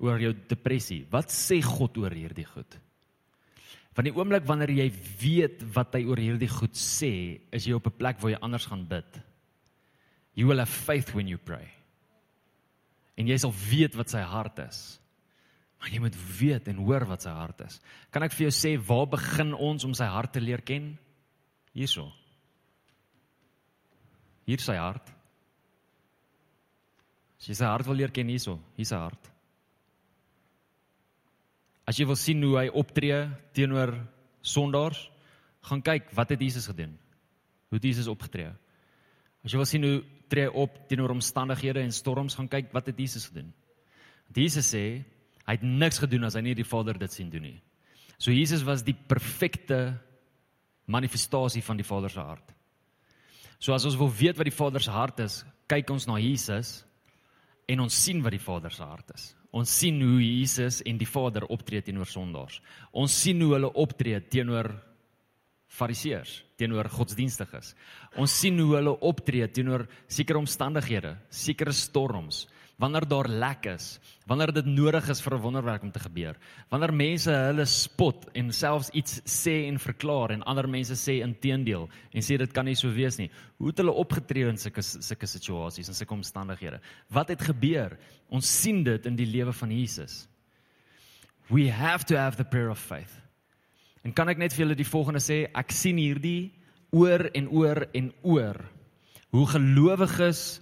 Oor 0.00 0.20
jou 0.20 0.34
depressie? 0.52 1.06
Wat 1.12 1.32
sê 1.32 1.62
God 1.64 1.96
oor 2.02 2.12
hierdie 2.12 2.44
goed? 2.44 2.76
Van 3.96 4.06
die 4.06 4.12
oomblik 4.14 4.44
wanneer 4.46 4.70
jy 4.76 4.86
weet 5.20 5.64
wat 5.74 5.96
hy 5.96 6.04
oor 6.06 6.20
hierdie 6.20 6.50
goed 6.52 6.76
sê, 6.78 7.40
is 7.50 7.66
jy 7.66 7.74
op 7.74 7.88
'n 7.88 7.96
plek 7.96 8.20
waar 8.20 8.32
jy 8.32 8.38
anders 8.40 8.66
gaan 8.66 8.86
bid. 8.86 9.20
You 10.34 10.46
will 10.46 10.58
have 10.58 10.70
faith 10.70 11.14
when 11.14 11.26
you 11.26 11.38
pray. 11.38 11.68
En 13.16 13.26
jy 13.26 13.36
sal 13.38 13.52
weet 13.52 13.96
wat 13.96 14.10
sy 14.10 14.20
hart 14.20 14.58
is. 14.58 14.99
Maar 15.80 15.94
jy 15.94 16.00
moet 16.04 16.16
weet 16.38 16.68
en 16.68 16.82
hoor 16.84 17.06
wat 17.08 17.24
sy 17.24 17.32
hart 17.32 17.62
is. 17.64 17.78
Kan 18.12 18.24
ek 18.26 18.34
vir 18.36 18.46
jou 18.48 18.52
sê 18.52 18.74
waar 18.76 19.08
begin 19.08 19.54
ons 19.56 19.86
om 19.88 19.94
sy 19.96 20.08
hart 20.12 20.34
te 20.36 20.42
leer 20.42 20.60
ken? 20.66 20.92
Hierso. 21.72 22.10
Hier 24.44 24.60
sy 24.60 24.76
hart. 24.76 25.08
As 27.40 27.48
jy 27.48 27.56
sy 27.56 27.68
hart 27.68 27.88
wil 27.88 27.96
leer 27.96 28.12
ken 28.12 28.28
hierso, 28.28 28.58
hier 28.76 28.88
sy 28.88 28.98
hart. 29.00 29.30
As 31.88 31.98
jy 31.98 32.04
wil 32.06 32.18
sien 32.20 32.42
hoe 32.44 32.58
hy 32.60 32.66
optree 32.76 33.22
teenoor 33.56 33.94
sondaars, 34.44 35.06
gaan 35.64 35.80
kyk 35.84 36.12
wat 36.16 36.34
het 36.34 36.42
Jesus 36.44 36.68
gedoen? 36.68 36.92
Hoe 37.70 37.78
het 37.80 37.86
Jesus 37.88 38.10
opgetree? 38.10 38.52
As 39.40 39.52
jy 39.52 39.60
wil 39.60 39.68
sien 39.68 39.86
hoe 39.86 39.96
tree 40.30 40.50
hy 40.50 40.62
op 40.62 40.76
teenoor 40.90 41.14
omstandighede 41.16 41.80
en 41.80 41.94
storms, 41.96 42.36
gaan 42.36 42.50
kyk 42.52 42.68
wat 42.76 42.92
het 42.92 43.00
Jesus 43.00 43.30
gedoen? 43.30 43.48
Jesus 44.36 44.68
sê 44.70 44.84
Hy 45.50 45.56
het 45.58 45.66
niks 45.66 45.98
gedoen 45.98 46.28
as 46.28 46.36
hy 46.38 46.44
nie 46.46 46.54
die 46.54 46.68
Vader 46.68 46.94
dit 46.94 47.10
sien 47.10 47.30
doen 47.32 47.42
nie. 47.42 47.56
So 48.20 48.30
Jesus 48.30 48.62
was 48.62 48.84
die 48.86 48.94
perfekte 48.94 49.96
manifestasie 50.86 51.62
van 51.66 51.80
die 51.80 51.86
Vader 51.86 52.12
se 52.12 52.22
hart. 52.22 52.52
So 53.58 53.74
as 53.74 53.84
ons 53.88 53.98
wil 53.98 54.12
weet 54.14 54.38
wat 54.38 54.46
die 54.46 54.54
Vader 54.54 54.82
se 54.84 54.94
hart 54.94 55.18
is, 55.24 55.40
kyk 55.66 55.90
ons 55.90 56.06
na 56.06 56.20
Jesus 56.22 56.84
en 57.70 57.82
ons 57.82 57.98
sien 58.04 58.22
wat 58.22 58.34
die 58.36 58.42
Vader 58.42 58.70
se 58.74 58.86
hart 58.86 59.10
is. 59.16 59.26
Ons 59.50 59.72
sien 59.74 59.98
hoe 59.98 60.20
Jesus 60.22 60.78
en 60.86 61.00
die 61.00 61.08
Vader 61.10 61.48
optree 61.50 61.82
teenoor 61.82 62.06
sondaars. 62.06 62.60
Ons 62.94 63.16
sien 63.18 63.42
hoe 63.42 63.56
hulle 63.56 63.72
optree 63.82 64.20
teenoor 64.30 64.70
fariseërs, 65.70 66.36
teenoor 66.58 66.86
godsdienstiges. 66.94 67.74
Ons 68.18 68.36
sien 68.38 68.58
hoe 68.62 68.76
hulle 68.76 68.94
optree 69.06 69.50
teenoor 69.50 69.88
sekere 70.06 70.38
omstandighede, 70.38 71.16
sekere 71.34 71.74
storms, 71.74 72.44
wanneer 72.80 73.04
daar 73.08 73.28
lek 73.28 73.66
is, 73.74 73.98
wanneer 74.26 74.52
dit 74.56 74.66
nodig 74.66 75.08
is 75.12 75.20
vir 75.20 75.34
'n 75.36 75.42
wonderwerk 75.42 75.82
om 75.82 75.90
te 75.92 76.00
gebeur. 76.00 76.36
Wanneer 76.70 76.94
mense 76.94 77.30
hulle 77.30 77.64
spot 77.64 78.28
en 78.34 78.52
selfs 78.52 78.90
iets 78.90 79.20
sê 79.24 79.68
en 79.68 79.78
verklaar 79.78 80.30
en 80.30 80.42
ander 80.42 80.68
mense 80.68 80.94
sê 80.94 81.20
inteendeel 81.20 81.88
en 82.12 82.22
sê 82.22 82.38
dit 82.38 82.52
kan 82.52 82.64
nie 82.64 82.74
so 82.74 82.88
wees 82.92 83.18
nie. 83.18 83.30
Hoe 83.58 83.68
het 83.68 83.78
hulle 83.78 83.92
opgetree 83.92 84.48
in 84.48 84.56
sulke 84.56 84.82
sulke 84.82 85.26
situasies 85.26 85.88
en 85.88 85.94
sulke 85.94 86.14
omstandighede? 86.14 86.80
Wat 87.10 87.28
het 87.28 87.42
gebeur? 87.42 87.98
Ons 88.30 88.60
sien 88.62 88.82
dit 88.82 89.06
in 89.06 89.16
die 89.16 89.26
lewe 89.26 89.52
van 89.52 89.70
Jesus. 89.70 90.28
We 91.50 91.70
have 91.70 92.04
to 92.06 92.16
have 92.16 92.36
the 92.36 92.44
prayer 92.44 92.70
of 92.70 92.78
faith. 92.78 93.12
En 94.04 94.12
kan 94.12 94.28
ek 94.28 94.38
net 94.38 94.52
vir 94.52 94.64
julle 94.64 94.74
die 94.74 94.88
volgende 94.88 95.20
sê, 95.20 95.50
ek 95.54 95.72
sien 95.72 95.96
hierdie 95.96 96.52
oor 96.90 97.28
en 97.34 97.48
oor 97.48 97.86
en 97.92 98.12
oor 98.22 98.56
hoe 99.30 99.46
gelowiges 99.46 100.60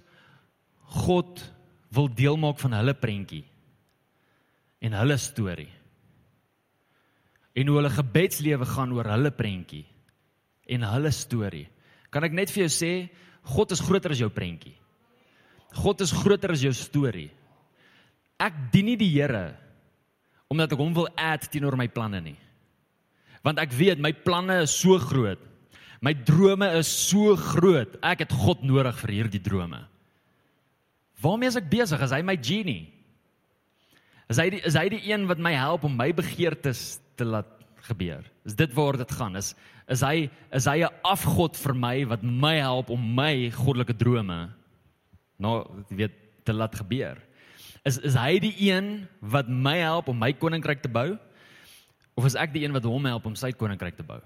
God 1.05 1.41
wil 1.95 2.09
deel 2.13 2.37
maak 2.37 2.59
van 2.61 2.75
hulle 2.77 2.93
prentjie 2.97 3.43
en 4.85 4.95
hulle 4.95 5.17
storie. 5.19 5.69
En 7.57 7.67
hoe 7.67 7.79
hulle 7.79 7.91
gebedslewe 7.91 8.67
gaan 8.69 8.93
oor 8.95 9.09
hulle 9.11 9.31
prentjie 9.35 9.85
en 10.69 10.85
hulle 10.85 11.11
storie. 11.11 11.65
Kan 12.13 12.25
ek 12.25 12.35
net 12.37 12.53
vir 12.53 12.65
jou 12.65 12.71
sê, 12.73 12.91
God 13.49 13.73
is 13.73 13.81
groter 13.83 14.13
as 14.13 14.21
jou 14.21 14.29
prentjie. 14.33 14.75
God 15.79 16.01
is 16.05 16.13
groter 16.15 16.53
as 16.53 16.63
jou 16.63 16.73
storie. 16.73 17.29
Ek 18.39 18.55
dien 18.73 18.87
nie 18.89 18.99
die 18.99 19.11
Here 19.11 19.49
omdat 20.49 20.71
ek 20.73 20.81
hom 20.81 20.95
wil 20.97 21.05
add 21.13 21.43
teenoor 21.53 21.75
my 21.77 21.85
planne 21.93 22.23
nie. 22.25 22.37
Want 23.45 23.59
ek 23.61 23.73
weet 23.77 24.01
my 24.01 24.09
planne 24.25 24.63
is 24.63 24.73
so 24.73 24.97
groot. 24.97 25.41
My 26.01 26.13
drome 26.15 26.65
is 26.79 26.89
so 26.89 27.35
groot. 27.37 27.99
Ek 28.01 28.23
het 28.23 28.33
God 28.33 28.63
nodig 28.65 28.97
vir 29.03 29.13
hierdie 29.13 29.43
drome. 29.43 29.83
Waarmee 31.19 31.51
is 31.51 31.57
ek 31.59 31.69
besig? 31.71 32.01
Is 32.01 32.13
hy 32.15 32.21
my 32.25 32.37
genie? 32.39 32.87
Is 34.29 34.39
hy 34.39 34.49
die, 34.53 34.61
is 34.67 34.77
hy 34.77 34.85
die 34.93 35.01
een 35.09 35.25
wat 35.29 35.41
my 35.41 35.55
help 35.57 35.87
om 35.87 35.95
my 35.97 36.11
begeertes 36.15 36.99
te 37.19 37.25
laat 37.27 37.49
gebeur? 37.89 38.27
Is 38.45 38.55
dit 38.59 38.73
waar 38.77 38.99
dit 38.99 39.11
gaan? 39.17 39.39
Is 39.39 39.55
is 39.89 40.03
hy 40.05 40.29
is 40.53 40.67
hy 40.69 40.85
'n 40.85 40.93
afgod 41.03 41.57
vir 41.57 41.73
my 41.73 42.05
wat 42.05 42.21
my 42.21 42.55
help 42.61 42.91
om 42.93 43.01
my 43.15 43.49
goddelike 43.49 43.97
drome 43.97 44.53
nou 45.39 45.65
weet 45.89 46.13
te 46.45 46.53
laat 46.53 46.75
gebeur? 46.75 47.17
Is 47.85 47.97
is 47.97 48.13
hy 48.13 48.39
die 48.39 48.69
een 48.69 49.07
wat 49.19 49.49
my 49.49 49.77
help 49.81 50.09
om 50.09 50.19
my 50.19 50.31
koninkryk 50.33 50.81
te 50.81 50.89
bou? 50.89 51.17
Of 52.15 52.25
is 52.25 52.35
ek 52.35 52.53
die 52.53 52.63
een 52.63 52.73
wat 52.73 52.83
hom 52.83 53.05
help 53.05 53.25
om 53.25 53.35
sy 53.35 53.51
koninkryk 53.51 53.97
te 53.97 54.03
bou? 54.03 54.21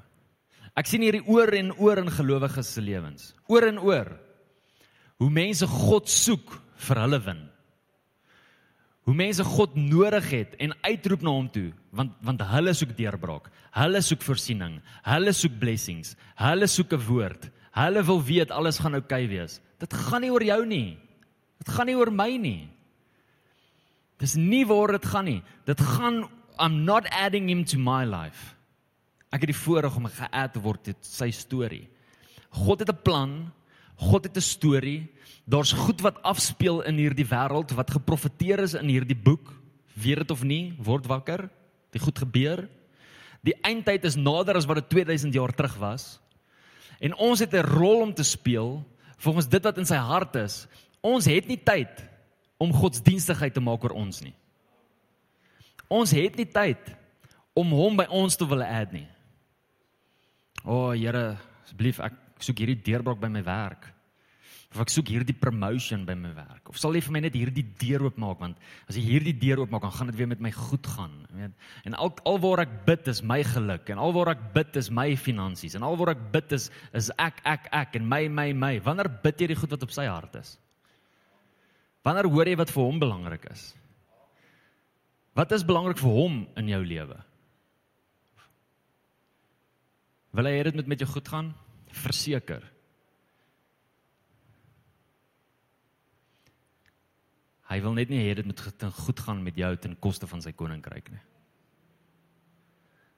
Ek 0.75 0.85
sien 0.85 1.01
hierdie 1.01 1.23
oor 1.29 1.53
en 1.53 1.71
oor 1.77 1.97
in 1.97 2.09
gelowiges 2.09 2.73
se 2.73 2.81
lewens. 2.81 3.33
Oor 3.47 3.67
en 3.67 3.79
oor. 3.79 4.19
Hoe 5.21 5.29
mense 5.29 5.67
God 5.67 6.09
soek 6.09 6.62
vir 6.87 7.01
hulle 7.03 7.19
win. 7.25 7.41
Hoe 9.03 9.15
mense 9.15 9.43
God 9.43 9.75
nodig 9.75 10.29
het 10.31 10.53
en 10.63 10.75
uitroep 10.85 11.23
na 11.25 11.31
hom 11.35 11.49
toe 11.51 11.71
want 11.91 12.13
want 12.23 12.41
hulle 12.53 12.73
soek 12.73 12.93
deurbraak. 12.97 13.49
Hulle 13.75 14.01
soek 14.01 14.21
voorsiening. 14.23 14.79
Hulle 15.03 15.33
soek 15.35 15.57
blessings. 15.59 16.15
Hulle 16.39 16.67
soek 16.67 16.93
'n 16.93 17.05
woord. 17.07 17.49
Hulle 17.73 18.03
wil 18.03 18.21
weet 18.23 18.51
alles 18.51 18.79
gaan 18.79 18.95
oukei 18.95 19.25
okay 19.25 19.27
wees. 19.27 19.59
Dit 19.79 19.93
gaan 19.93 20.21
nie 20.21 20.31
oor 20.31 20.43
jou 20.43 20.65
nie. 20.65 20.97
Dit 21.59 21.69
gaan 21.69 21.85
nie 21.85 21.95
oor 21.95 22.11
my 22.11 22.37
nie. 22.37 22.69
Dis 24.19 24.35
nie 24.35 24.65
waar 24.65 24.91
dit 24.91 25.05
gaan 25.05 25.25
nie. 25.25 25.43
Dit 25.65 25.81
gaan 25.81 26.29
I'm 26.59 26.85
not 26.85 27.07
adding 27.11 27.49
him 27.49 27.63
to 27.65 27.77
my 27.77 28.05
life. 28.05 28.55
Ek 29.33 29.41
het 29.41 29.49
die 29.49 29.57
voorreg 29.57 29.95
om 29.97 30.05
ge-add 30.05 30.59
word 30.61 30.83
tot 30.83 31.05
sy 31.05 31.31
storie. 31.33 31.87
God 32.53 32.79
het 32.79 32.89
'n 32.89 33.01
plan. 33.03 33.51
God 33.95 34.23
het 34.23 34.37
'n 34.37 34.41
storie. 34.41 35.11
Daar's 35.45 35.71
goed 35.71 36.01
wat 36.01 36.21
afspeel 36.23 36.81
in 36.81 36.97
hierdie 36.97 37.27
wêreld 37.27 37.73
wat 37.73 37.91
geprofeteer 37.91 38.59
is 38.59 38.73
in 38.73 38.87
hierdie 38.87 39.17
boek. 39.17 39.53
Weet 39.93 40.17
dit 40.17 40.31
of 40.31 40.43
nie, 40.43 40.73
word 40.77 41.05
wakker. 41.05 41.49
Dit 41.91 42.01
goed 42.01 42.17
gebeur. 42.17 42.69
Die 43.43 43.55
eindtyd 43.61 44.05
is 44.05 44.15
nader 44.15 44.55
as 44.55 44.65
wat 44.65 44.75
dit 44.75 44.89
2000 44.89 45.33
jaar 45.33 45.53
terug 45.53 45.75
was. 45.77 46.19
En 46.99 47.15
ons 47.15 47.39
het 47.39 47.53
'n 47.53 47.65
rol 47.65 48.01
om 48.01 48.13
te 48.13 48.23
speel 48.23 48.85
volgens 49.17 49.47
dit 49.47 49.63
wat 49.63 49.77
in 49.77 49.85
sy 49.85 49.95
hart 49.95 50.35
is. 50.35 50.67
Ons 51.01 51.25
het 51.25 51.47
nie 51.47 51.59
tyd 51.63 52.09
om 52.57 52.73
godsdienstigheid 52.73 53.53
te 53.53 53.59
maak 53.59 53.83
oor 53.83 53.91
ons 53.91 54.21
nie. 54.21 54.35
Ons 55.87 56.11
het 56.11 56.35
nie 56.35 56.47
tyd 56.47 56.95
om 57.53 57.69
hom 57.71 57.95
by 57.95 58.05
ons 58.09 58.35
te 58.35 58.47
wil 58.47 58.63
add 58.63 58.91
nie. 58.95 59.07
O, 60.63 60.71
oh, 60.71 60.91
Here, 60.95 61.37
asseblief, 61.65 61.99
ek 61.99 62.22
soek 62.39 62.63
hierdie 62.63 62.81
deurbraak 62.81 63.19
by 63.21 63.29
my 63.29 63.43
werk 63.45 63.93
of 64.73 64.81
ek 64.81 64.89
soek 64.89 65.11
hierdie 65.13 65.35
promotion 65.37 66.01
by 66.07 66.15
my 66.17 66.31
werk 66.33 66.69
of 66.71 66.79
sal 66.81 66.95
jy 66.97 67.03
vir 67.05 67.13
my 67.13 67.21
net 67.27 67.35
hierdie 67.37 67.65
deur 67.81 68.07
oopmaak 68.07 68.39
want 68.41 68.63
as 68.89 68.97
jy 68.97 69.03
hierdie 69.05 69.35
deur 69.37 69.61
oopmaak 69.63 69.85
dan 69.85 69.93
gaan 69.93 70.09
dit 70.09 70.17
weer 70.17 70.31
met 70.31 70.41
my 70.41 70.51
goed 70.53 70.87
gaan 70.95 71.13
weet. 71.37 71.53
En 71.85 71.93
al 71.93 72.09
alwaar 72.29 72.63
ek 72.65 72.73
bid 72.87 73.07
is 73.11 73.21
my 73.21 73.39
geluk 73.45 73.91
en 73.93 74.01
alwaar 74.01 74.33
ek 74.33 74.47
bid 74.55 74.79
is 74.81 74.89
my 74.89 75.13
finansies 75.19 75.77
en 75.77 75.85
alwaar 75.85 76.15
ek 76.15 76.25
bid 76.33 76.57
is 76.57 76.69
is 76.97 77.11
ek 77.21 77.41
ek 77.45 77.69
ek 77.83 77.99
en 77.99 78.07
my 78.09 78.25
my 78.27 78.49
my. 78.57 78.73
Wanneer 78.85 79.11
bid 79.23 79.41
jy 79.41 79.51
die 79.53 79.59
goed 79.59 79.75
wat 79.75 79.85
op 79.85 79.93
sy 79.93 80.07
hart 80.09 80.39
is? 80.41 80.55
Wanneer 82.03 82.29
hoor 82.33 82.49
jy 82.49 82.57
wat 82.59 82.73
vir 82.73 82.83
hom 82.83 82.99
belangrik 82.99 83.45
is? 83.51 83.67
Wat 85.37 85.53
is 85.53 85.65
belangrik 85.65 86.01
vir 86.01 86.17
hom 86.17 86.43
in 86.57 86.73
jou 86.73 86.81
lewe? 86.85 87.19
Wil 90.33 90.49
hy 90.49 90.57
hê 90.57 90.65
dit 90.65 90.81
moet 90.81 90.89
met 90.89 91.05
jou 91.05 91.09
goed 91.13 91.29
gaan 91.29 91.53
verseker 91.93 92.73
Hy 97.73 97.79
wil 97.81 97.95
net 97.97 98.11
nie 98.11 98.21
hê 98.21 98.33
dit 98.37 98.45
moet 98.45 98.59
goed 98.99 99.21
gaan 99.25 99.39
met 99.41 99.55
jou 99.57 99.71
ten 99.81 99.95
koste 99.97 100.27
van 100.29 100.43
sy 100.45 100.51
koninkryk 100.53 101.07
nie. 101.09 101.21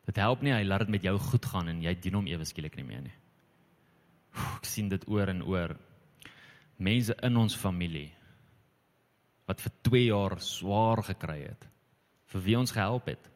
Dit 0.05 0.21
help 0.21 0.45
nie 0.45 0.53
hy 0.53 0.61
laat 0.63 0.86
dit 0.86 0.93
met 0.95 1.03
jou 1.03 1.15
goed 1.19 1.47
gaan 1.49 1.71
en 1.71 1.82
jy 1.84 1.91
dien 1.99 2.15
hom 2.15 2.30
ewe 2.30 2.45
skielik 2.47 2.78
nie 2.80 2.86
meer 2.88 3.01
nie. 3.07 3.15
Ek 4.55 4.67
sien 4.69 4.88
dit 4.91 5.07
oor 5.11 5.32
en 5.34 5.41
oor. 5.43 5.73
Mense 6.78 7.15
in 7.26 7.41
ons 7.41 7.57
familie 7.57 8.11
wat 9.49 9.61
vir 9.61 9.73
2 9.89 10.03
jaar 10.05 10.38
swaar 10.41 11.03
gekry 11.05 11.39
het. 11.49 11.67
Vir 12.32 12.45
wie 12.47 12.57
ons 12.59 12.73
gehelp 12.73 13.09
het 13.11 13.32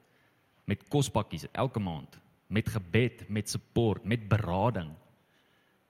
met 0.70 0.86
kospakkies 0.94 1.48
elke 1.52 1.82
maand, 1.82 2.14
met 2.48 2.70
gebed, 2.70 3.24
met 3.30 3.50
support, 3.50 4.06
met 4.06 4.28
berading. 4.30 4.92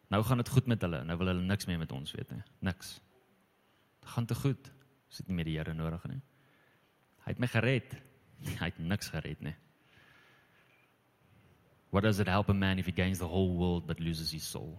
Nou 0.09 0.23
gaan 0.25 0.41
dit 0.41 0.49
goed 0.49 0.67
met 0.67 0.81
hulle. 0.81 1.03
Nou 1.05 1.17
wil 1.21 1.31
hulle 1.33 1.45
niks 1.45 1.67
meer 1.69 1.79
met 1.81 1.91
ons 1.93 2.11
weet 2.17 2.31
nie. 2.33 2.41
Niks. 2.65 2.95
Dit 4.01 4.09
gaan 4.15 4.25
te 4.25 4.35
goed. 4.35 4.71
Ons 5.09 5.21
het 5.21 5.29
nie 5.29 5.37
meer 5.37 5.49
die 5.49 5.57
Here 5.57 5.73
nodig 5.73 6.05
nie. 6.09 6.21
Hy 7.25 7.33
het 7.33 7.41
my 7.41 7.49
gered. 7.51 7.95
Hy 8.61 8.69
het 8.71 8.79
niks 8.81 9.11
gered 9.13 9.41
nie. 9.45 9.55
What 11.89 12.05
does 12.05 12.19
it 12.19 12.29
help 12.29 12.49
a 12.49 12.53
man 12.53 12.79
if 12.79 12.85
he 12.85 12.91
gains 12.91 13.19
the 13.19 13.27
whole 13.27 13.55
world 13.57 13.87
but 13.87 13.99
loses 13.99 14.31
his 14.31 14.45
soul? 14.45 14.77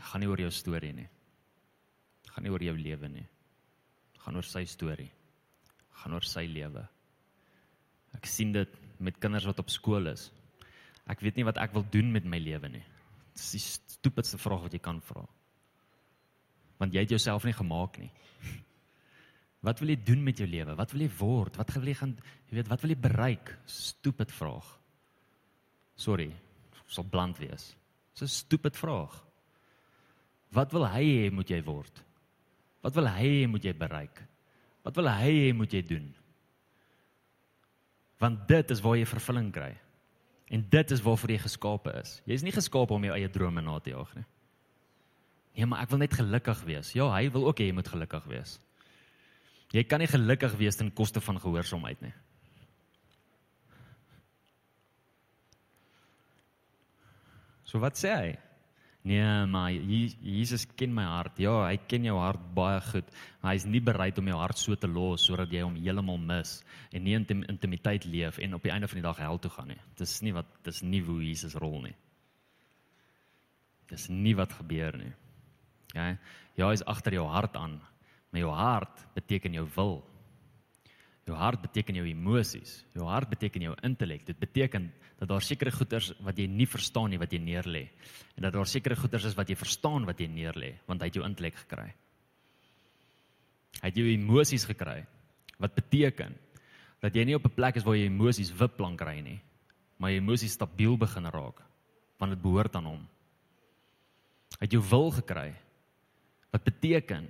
Gaan 0.00 0.24
nie 0.24 0.28
oor 0.30 0.40
jou 0.40 0.50
storie 0.52 0.92
nie. 0.96 1.08
Gaan 2.30 2.46
nie 2.46 2.52
oor 2.52 2.64
jou 2.64 2.76
lewe 2.76 3.08
nie. 3.12 3.26
Gaan 4.24 4.36
oor 4.36 4.46
sy 4.48 4.64
storie. 4.68 5.10
Gaan 6.00 6.16
oor 6.16 6.24
sy 6.24 6.46
lewe. 6.48 6.86
Ek 8.16 8.26
sien 8.26 8.52
dit 8.56 8.78
met 9.00 9.18
kinders 9.20 9.46
wat 9.48 9.60
op 9.60 9.72
skool 9.72 10.08
is. 10.12 10.30
Ek 11.10 11.20
weet 11.24 11.36
nie 11.36 11.46
wat 11.48 11.58
ek 11.58 11.74
wil 11.74 11.84
doen 11.90 12.12
met 12.14 12.24
my 12.24 12.38
lewe 12.38 12.70
nie. 12.70 12.84
Dis 13.34 13.52
die 13.56 13.62
stupidste 13.62 14.38
vraag 14.38 14.68
wat 14.68 14.74
jy 14.76 14.82
kan 14.82 15.02
vra 15.04 15.26
want 16.80 16.96
jy 16.96 17.04
het 17.04 17.12
jouself 17.12 17.44
nie 17.44 17.56
gemaak 17.56 18.00
nie. 18.00 18.10
Wat 19.60 19.82
wil 19.82 19.92
jy 19.92 19.98
doen 20.00 20.22
met 20.24 20.38
jou 20.40 20.46
lewe? 20.48 20.72
Wat 20.72 20.94
wil 20.94 21.02
jy 21.04 21.10
word? 21.18 21.58
Wat 21.60 21.72
wil 21.76 21.90
jy 21.90 21.96
gaan 21.98 22.14
jy 22.48 22.56
weet 22.56 22.70
wat 22.70 22.80
wil 22.80 22.94
jy 22.94 23.00
bereik? 23.04 23.50
Stupid 23.68 24.32
vraag. 24.32 24.64
Sorry, 26.00 26.30
sal 26.88 27.04
bland 27.04 27.36
wees. 27.42 27.74
Dis 28.16 28.22
'n 28.24 28.32
stupid 28.32 28.76
vraag. 28.76 29.12
Wat 30.50 30.72
wil 30.72 30.86
hy 30.88 31.04
hê 31.04 31.30
moet 31.30 31.50
jy 31.50 31.60
word? 31.62 32.02
Wat 32.82 32.94
wil 32.94 33.06
hy 33.06 33.26
hê 33.28 33.46
moet 33.48 33.64
jy 33.64 33.74
bereik? 33.76 34.24
Wat 34.82 34.96
wil 34.96 35.08
hy 35.08 35.30
hê 35.30 35.52
moet 35.54 35.72
jy 35.72 35.82
doen? 35.82 36.14
Want 38.18 38.48
dit 38.48 38.70
is 38.70 38.80
waar 38.80 38.96
jy 38.96 39.04
vervulling 39.04 39.52
kry. 39.52 39.76
En 40.50 40.64
dit 40.70 40.90
is 40.90 41.02
waarvoor 41.02 41.30
jy 41.30 41.38
geskape 41.44 41.92
is. 42.00 42.16
Jy 42.26 42.40
is 42.40 42.44
nie 42.46 42.54
geskape 42.54 42.94
om 42.94 43.04
jou 43.06 43.14
eie 43.14 43.30
drome 43.30 43.62
na 43.62 43.78
te 43.78 43.92
jaag 43.92 44.14
nie. 44.18 44.26
Nee, 45.54 45.66
maar 45.66 45.84
ek 45.84 45.92
wil 45.92 46.02
net 46.02 46.16
gelukkig 46.16 46.64
wees. 46.66 46.90
Ja, 46.96 47.06
hy 47.14 47.30
wil 47.34 47.46
ook 47.46 47.62
hê 47.62 47.68
jy 47.68 47.76
moet 47.76 47.90
gelukkig 47.90 48.26
wees. 48.30 48.56
Jy 49.70 49.84
kan 49.86 50.02
nie 50.02 50.10
gelukkig 50.10 50.56
wees 50.58 50.78
ten 50.78 50.90
koste 50.94 51.22
van 51.22 51.38
gehoorsaamheid 51.38 52.02
nie. 52.02 52.14
So 57.70 57.78
wat 57.78 57.98
sê 57.98 58.10
hy? 58.10 58.30
Nee, 59.02 59.46
maar 59.46 59.72
Je- 59.72 60.12
Jesus 60.20 60.66
ken 60.76 60.92
my 60.94 61.02
hart. 61.04 61.38
Ja, 61.38 61.66
hy 61.66 61.76
ken 61.88 62.04
jou 62.04 62.18
hart 62.18 62.40
baie 62.54 62.80
goed, 62.80 63.04
maar 63.40 63.52
hy's 63.54 63.64
nie 63.64 63.80
bereid 63.80 64.18
om 64.18 64.26
jou 64.28 64.36
hart 64.38 64.58
so 64.58 64.74
te 64.76 64.86
los 64.88 65.24
sodat 65.24 65.50
jy 65.50 65.62
hom 65.62 65.74
heeltemal 65.76 66.18
mis 66.18 66.62
en 66.92 67.02
nie 67.04 67.14
in 67.14 67.24
intim- 67.24 67.44
intimiteit 67.48 68.04
leef 68.04 68.38
en 68.38 68.54
op 68.54 68.62
die 68.62 68.70
einde 68.72 68.88
van 68.88 68.96
die 69.00 69.02
dag 69.02 69.16
hel 69.16 69.38
toe 69.38 69.50
gaan 69.50 69.68
nie. 69.68 69.80
Dis 69.96 70.20
nie 70.22 70.32
wat 70.32 70.46
dis 70.64 70.82
nie 70.82 71.00
hoe 71.00 71.22
Jesus 71.24 71.54
rol 71.54 71.80
nie. 71.82 71.94
Dis 73.88 74.08
nie 74.08 74.34
wat 74.36 74.52
gebeur 74.52 74.96
nie. 74.98 75.12
Ja, 75.94 76.16
ja, 76.56 76.68
hy's 76.68 76.84
agter 76.86 77.12
jou 77.14 77.26
hart 77.26 77.56
aan, 77.56 77.80
maar 78.30 78.40
jou 78.40 78.52
hart 78.54 79.06
beteken 79.14 79.52
jou 79.52 79.66
wil. 79.74 80.04
Jou 81.30 81.38
hart 81.38 81.62
beteken 81.62 82.00
jou 82.00 82.08
emosies. 82.10 82.80
Jou 82.96 83.06
hart 83.06 83.30
beteken 83.30 83.68
jou 83.68 83.74
intellek. 83.86 84.24
Dit 84.26 84.38
beteken 84.40 84.88
dat 85.20 85.28
daar 85.28 85.44
sekere 85.44 85.70
goeders 85.70 86.10
wat 86.24 86.38
jy 86.40 86.48
nie 86.48 86.66
verstaan 86.66 87.12
nie 87.12 87.20
wat 87.20 87.32
jy 87.32 87.38
neerlê 87.44 87.82
en 88.38 88.46
dat 88.46 88.54
daar 88.56 88.66
sekere 88.66 88.96
goeders 88.96 89.26
is 89.28 89.36
wat 89.36 89.50
jy 89.52 89.56
verstaan 89.60 90.06
wat 90.08 90.20
jy 90.20 90.30
neerlê 90.32 90.70
want 90.88 91.02
hy 91.02 91.10
het 91.10 91.18
jou 91.18 91.26
intellek 91.26 91.58
gekry. 91.60 91.90
Hy 93.82 93.90
het 93.90 94.00
jou 94.00 94.06
emosies 94.08 94.64
gekry 94.68 95.02
wat 95.60 95.76
beteken 95.76 96.32
dat 97.04 97.14
jy 97.16 97.26
nie 97.28 97.36
op 97.36 97.44
'n 97.44 97.54
plek 97.54 97.76
is 97.76 97.84
waar 97.84 97.96
jy 98.00 98.08
emosies 98.08 98.52
wipplank 98.56 98.98
kry 98.98 99.20
nie, 99.20 99.40
maar 99.98 100.10
jy 100.10 100.24
emosies 100.24 100.56
stabiel 100.56 100.96
begin 100.96 101.28
raak 101.28 101.60
want 102.18 102.32
dit 102.32 102.42
behoort 102.42 102.76
aan 102.76 102.84
hom. 102.84 103.08
Hy 104.58 104.64
het 104.64 104.72
jou 104.72 104.82
wil 104.82 105.10
gekry 105.10 105.54
wat 106.50 106.64
beteken 106.64 107.28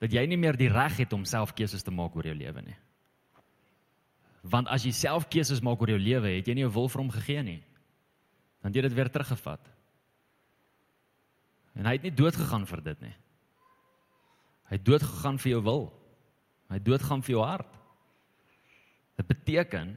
dat 0.00 0.12
jy 0.12 0.26
nie 0.26 0.36
meer 0.36 0.56
die 0.56 0.68
reg 0.68 0.96
het 0.98 1.12
om 1.12 1.24
self 1.24 1.54
keuses 1.54 1.82
te 1.82 1.90
maak 1.90 2.14
oor 2.14 2.26
jou 2.26 2.34
lewe 2.34 2.62
nie. 2.62 2.76
Want 4.42 4.68
as 4.68 4.84
jy 4.84 4.92
self 4.96 5.28
keuses 5.30 5.62
maak 5.62 5.80
oor 5.80 5.94
jou 5.94 6.00
lewe, 6.02 6.36
het 6.38 6.48
jy 6.48 6.54
nie 6.54 6.64
jou 6.64 6.72
wil 6.74 6.88
vir 6.90 7.02
hom 7.04 7.12
gegee 7.14 7.42
nie. 7.46 7.60
Dan 8.62 8.70
het 8.70 8.78
jy 8.78 8.82
dit 8.88 8.96
weer 8.96 9.10
teruggevat. 9.10 9.68
En 11.78 11.86
hy 11.88 11.96
het 11.96 12.06
nie 12.06 12.14
dood 12.14 12.36
gegaan 12.36 12.66
vir 12.68 12.82
dit 12.90 13.04
nie. 13.06 13.14
Hy 14.68 14.78
het 14.78 14.86
dood 14.86 15.04
gegaan 15.04 15.38
vir 15.38 15.50
jou 15.54 15.60
wil. 15.66 15.84
Hy 16.72 16.80
het 16.80 16.86
dood 16.86 17.04
gegaan 17.04 17.22
vir 17.22 17.34
jou 17.36 17.44
hart. 17.44 17.78
Dit 19.20 19.28
beteken 19.28 19.94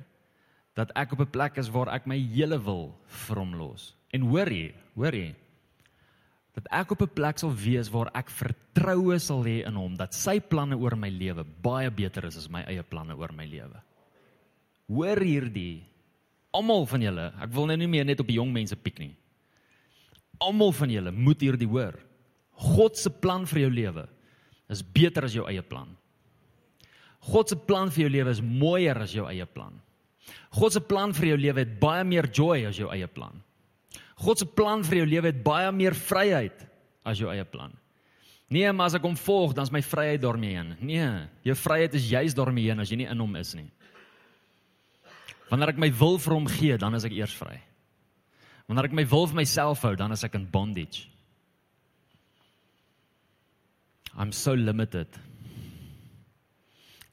dat 0.75 0.91
ek 0.99 1.13
op 1.15 1.21
'n 1.23 1.31
plek 1.31 1.57
is 1.57 1.69
waar 1.71 1.89
ek 1.89 2.05
my 2.05 2.17
hele 2.19 2.59
wil 2.59 2.95
vir 3.07 3.37
hom 3.37 3.55
los. 3.55 3.95
En 4.11 4.21
hoor 4.21 4.51
jy, 4.51 4.75
hoor 4.95 5.13
jy, 5.13 5.35
dat 6.55 6.67
ek 6.71 6.91
op 6.91 7.01
'n 7.01 7.13
plek 7.13 7.39
sal 7.39 7.53
wees 7.53 7.89
waar 7.89 8.11
ek 8.13 8.29
vertroue 8.29 9.19
sal 9.19 9.43
hê 9.43 9.65
in 9.67 9.75
hom 9.75 9.95
dat 9.95 10.13
sy 10.13 10.39
planne 10.39 10.75
oor 10.75 10.95
my 10.95 11.09
lewe 11.09 11.43
baie 11.43 11.91
beter 11.91 12.25
is 12.25 12.37
as 12.37 12.49
my 12.49 12.63
eie 12.63 12.83
planne 12.83 13.15
oor 13.15 13.31
my 13.33 13.45
lewe. 13.45 13.81
Hoor 14.91 15.21
hierdie. 15.25 15.83
Almal 16.55 16.85
van 16.87 17.03
julle, 17.03 17.29
ek 17.43 17.51
wil 17.51 17.67
nou 17.67 17.77
nie 17.81 17.89
meer 17.91 18.05
net 18.07 18.21
op 18.23 18.29
die 18.29 18.37
jong 18.37 18.53
mense 18.55 18.77
piek 18.79 19.01
nie. 19.01 19.13
Almal 20.43 20.71
van 20.75 20.91
julle 20.91 21.11
moet 21.11 21.41
hierdie 21.43 21.67
hoor. 21.67 21.97
God 22.55 22.95
se 22.99 23.11
plan 23.11 23.43
vir 23.49 23.65
jou 23.65 23.71
lewe 23.73 24.05
is 24.71 24.81
beter 24.81 25.27
as 25.27 25.35
jou 25.35 25.45
eie 25.49 25.63
plan. 25.63 25.89
God 27.25 27.51
se 27.51 27.57
plan 27.57 27.89
vir 27.91 28.05
jou 28.05 28.11
lewe 28.13 28.31
is 28.31 28.41
mooier 28.43 28.97
as 29.01 29.13
jou 29.15 29.25
eie 29.27 29.45
plan. 29.49 29.73
God 30.55 30.73
se 30.73 30.81
plan 30.81 31.13
vir 31.13 31.33
jou 31.33 31.39
lewe 31.41 31.63
het 31.63 31.73
baie 31.81 32.05
meer 32.07 32.29
joy 32.31 32.65
as 32.69 32.79
jou 32.79 32.89
eie 32.93 33.07
plan. 33.11 33.35
God 34.21 34.39
se 34.39 34.47
plan 34.47 34.83
vir 34.85 35.01
jou 35.01 35.07
lewe 35.09 35.31
het 35.33 35.41
baie 35.43 35.71
meer 35.75 35.97
vryheid 35.97 36.63
as 37.05 37.19
jou 37.19 37.31
eie 37.33 37.45
plan. 37.45 37.73
Nee, 38.47 38.69
maar 38.71 38.91
as 38.91 38.95
ek 38.95 39.05
hom 39.05 39.17
volg, 39.17 39.55
dan 39.57 39.65
is 39.65 39.73
my 39.73 39.81
vryheid 39.81 40.21
daarmee 40.21 40.53
heen. 40.53 40.75
Nee, 40.85 41.07
jou 41.49 41.55
vryheid 41.57 41.97
is 41.97 42.09
juis 42.11 42.35
daarmee 42.37 42.69
heen 42.69 42.79
as 42.79 42.91
jy 42.93 43.01
nie 43.01 43.09
in 43.09 43.23
hom 43.23 43.35
is 43.39 43.55
nie. 43.57 43.67
Wanneer 45.49 45.75
ek 45.75 45.81
my 45.81 45.91
wil 45.93 46.17
vir 46.21 46.33
hom 46.33 46.47
gee, 46.49 46.77
dan 46.81 46.97
is 46.97 47.05
ek 47.05 47.13
eers 47.15 47.33
vry. 47.37 47.59
Wanneer 48.69 48.89
ek 48.89 48.95
my 48.97 49.05
wil 49.09 49.27
vir 49.29 49.41
myself 49.43 49.83
hou, 49.85 49.93
dan 49.97 50.15
is 50.15 50.23
ek 50.25 50.37
in 50.39 50.47
bondage. 50.49 51.05
I'm 54.15 54.31
so 54.31 54.55
limited. 54.55 55.19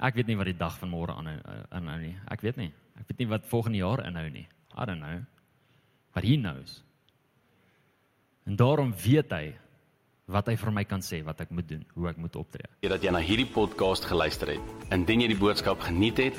Ek 0.03 0.17
weet 0.19 0.31
nie 0.31 0.39
wat 0.39 0.49
die 0.51 0.59
dag 0.59 0.79
van 0.79 0.91
môre 0.91 1.15
aanhou 1.15 1.37
inhou 1.79 1.99
nie. 2.01 2.15
Ek 2.31 2.43
weet 2.43 2.59
nie. 2.59 2.71
Ek 2.99 3.11
weet 3.11 3.23
nie 3.23 3.31
wat 3.31 3.47
volgende 3.51 3.83
jaar 3.83 4.03
inhou 4.07 4.29
nie. 4.31 4.47
I 4.75 4.87
don't 4.89 5.03
know. 5.03 5.23
But 6.15 6.25
he 6.25 6.37
knows. 6.37 6.81
En 8.47 8.57
daarom 8.59 8.95
weet 9.05 9.31
hy 9.31 9.53
wat 10.33 10.49
hy 10.49 10.57
vir 10.57 10.73
my 10.75 10.85
kan 10.89 11.03
sê 11.05 11.21
wat 11.27 11.43
ek 11.45 11.53
moet 11.55 11.69
doen, 11.69 11.83
hoe 11.95 12.09
ek 12.11 12.19
moet 12.23 12.37
optree. 12.39 12.67
dat 12.89 13.03
jy 13.05 13.13
na 13.13 13.21
hierdie 13.23 13.49
podcast 13.51 14.07
geluister 14.09 14.55
het. 14.55 14.75
Indien 14.95 15.23
jy 15.23 15.33
die 15.35 15.39
boodskap 15.39 15.83
geniet 15.85 16.19
het, 16.23 16.39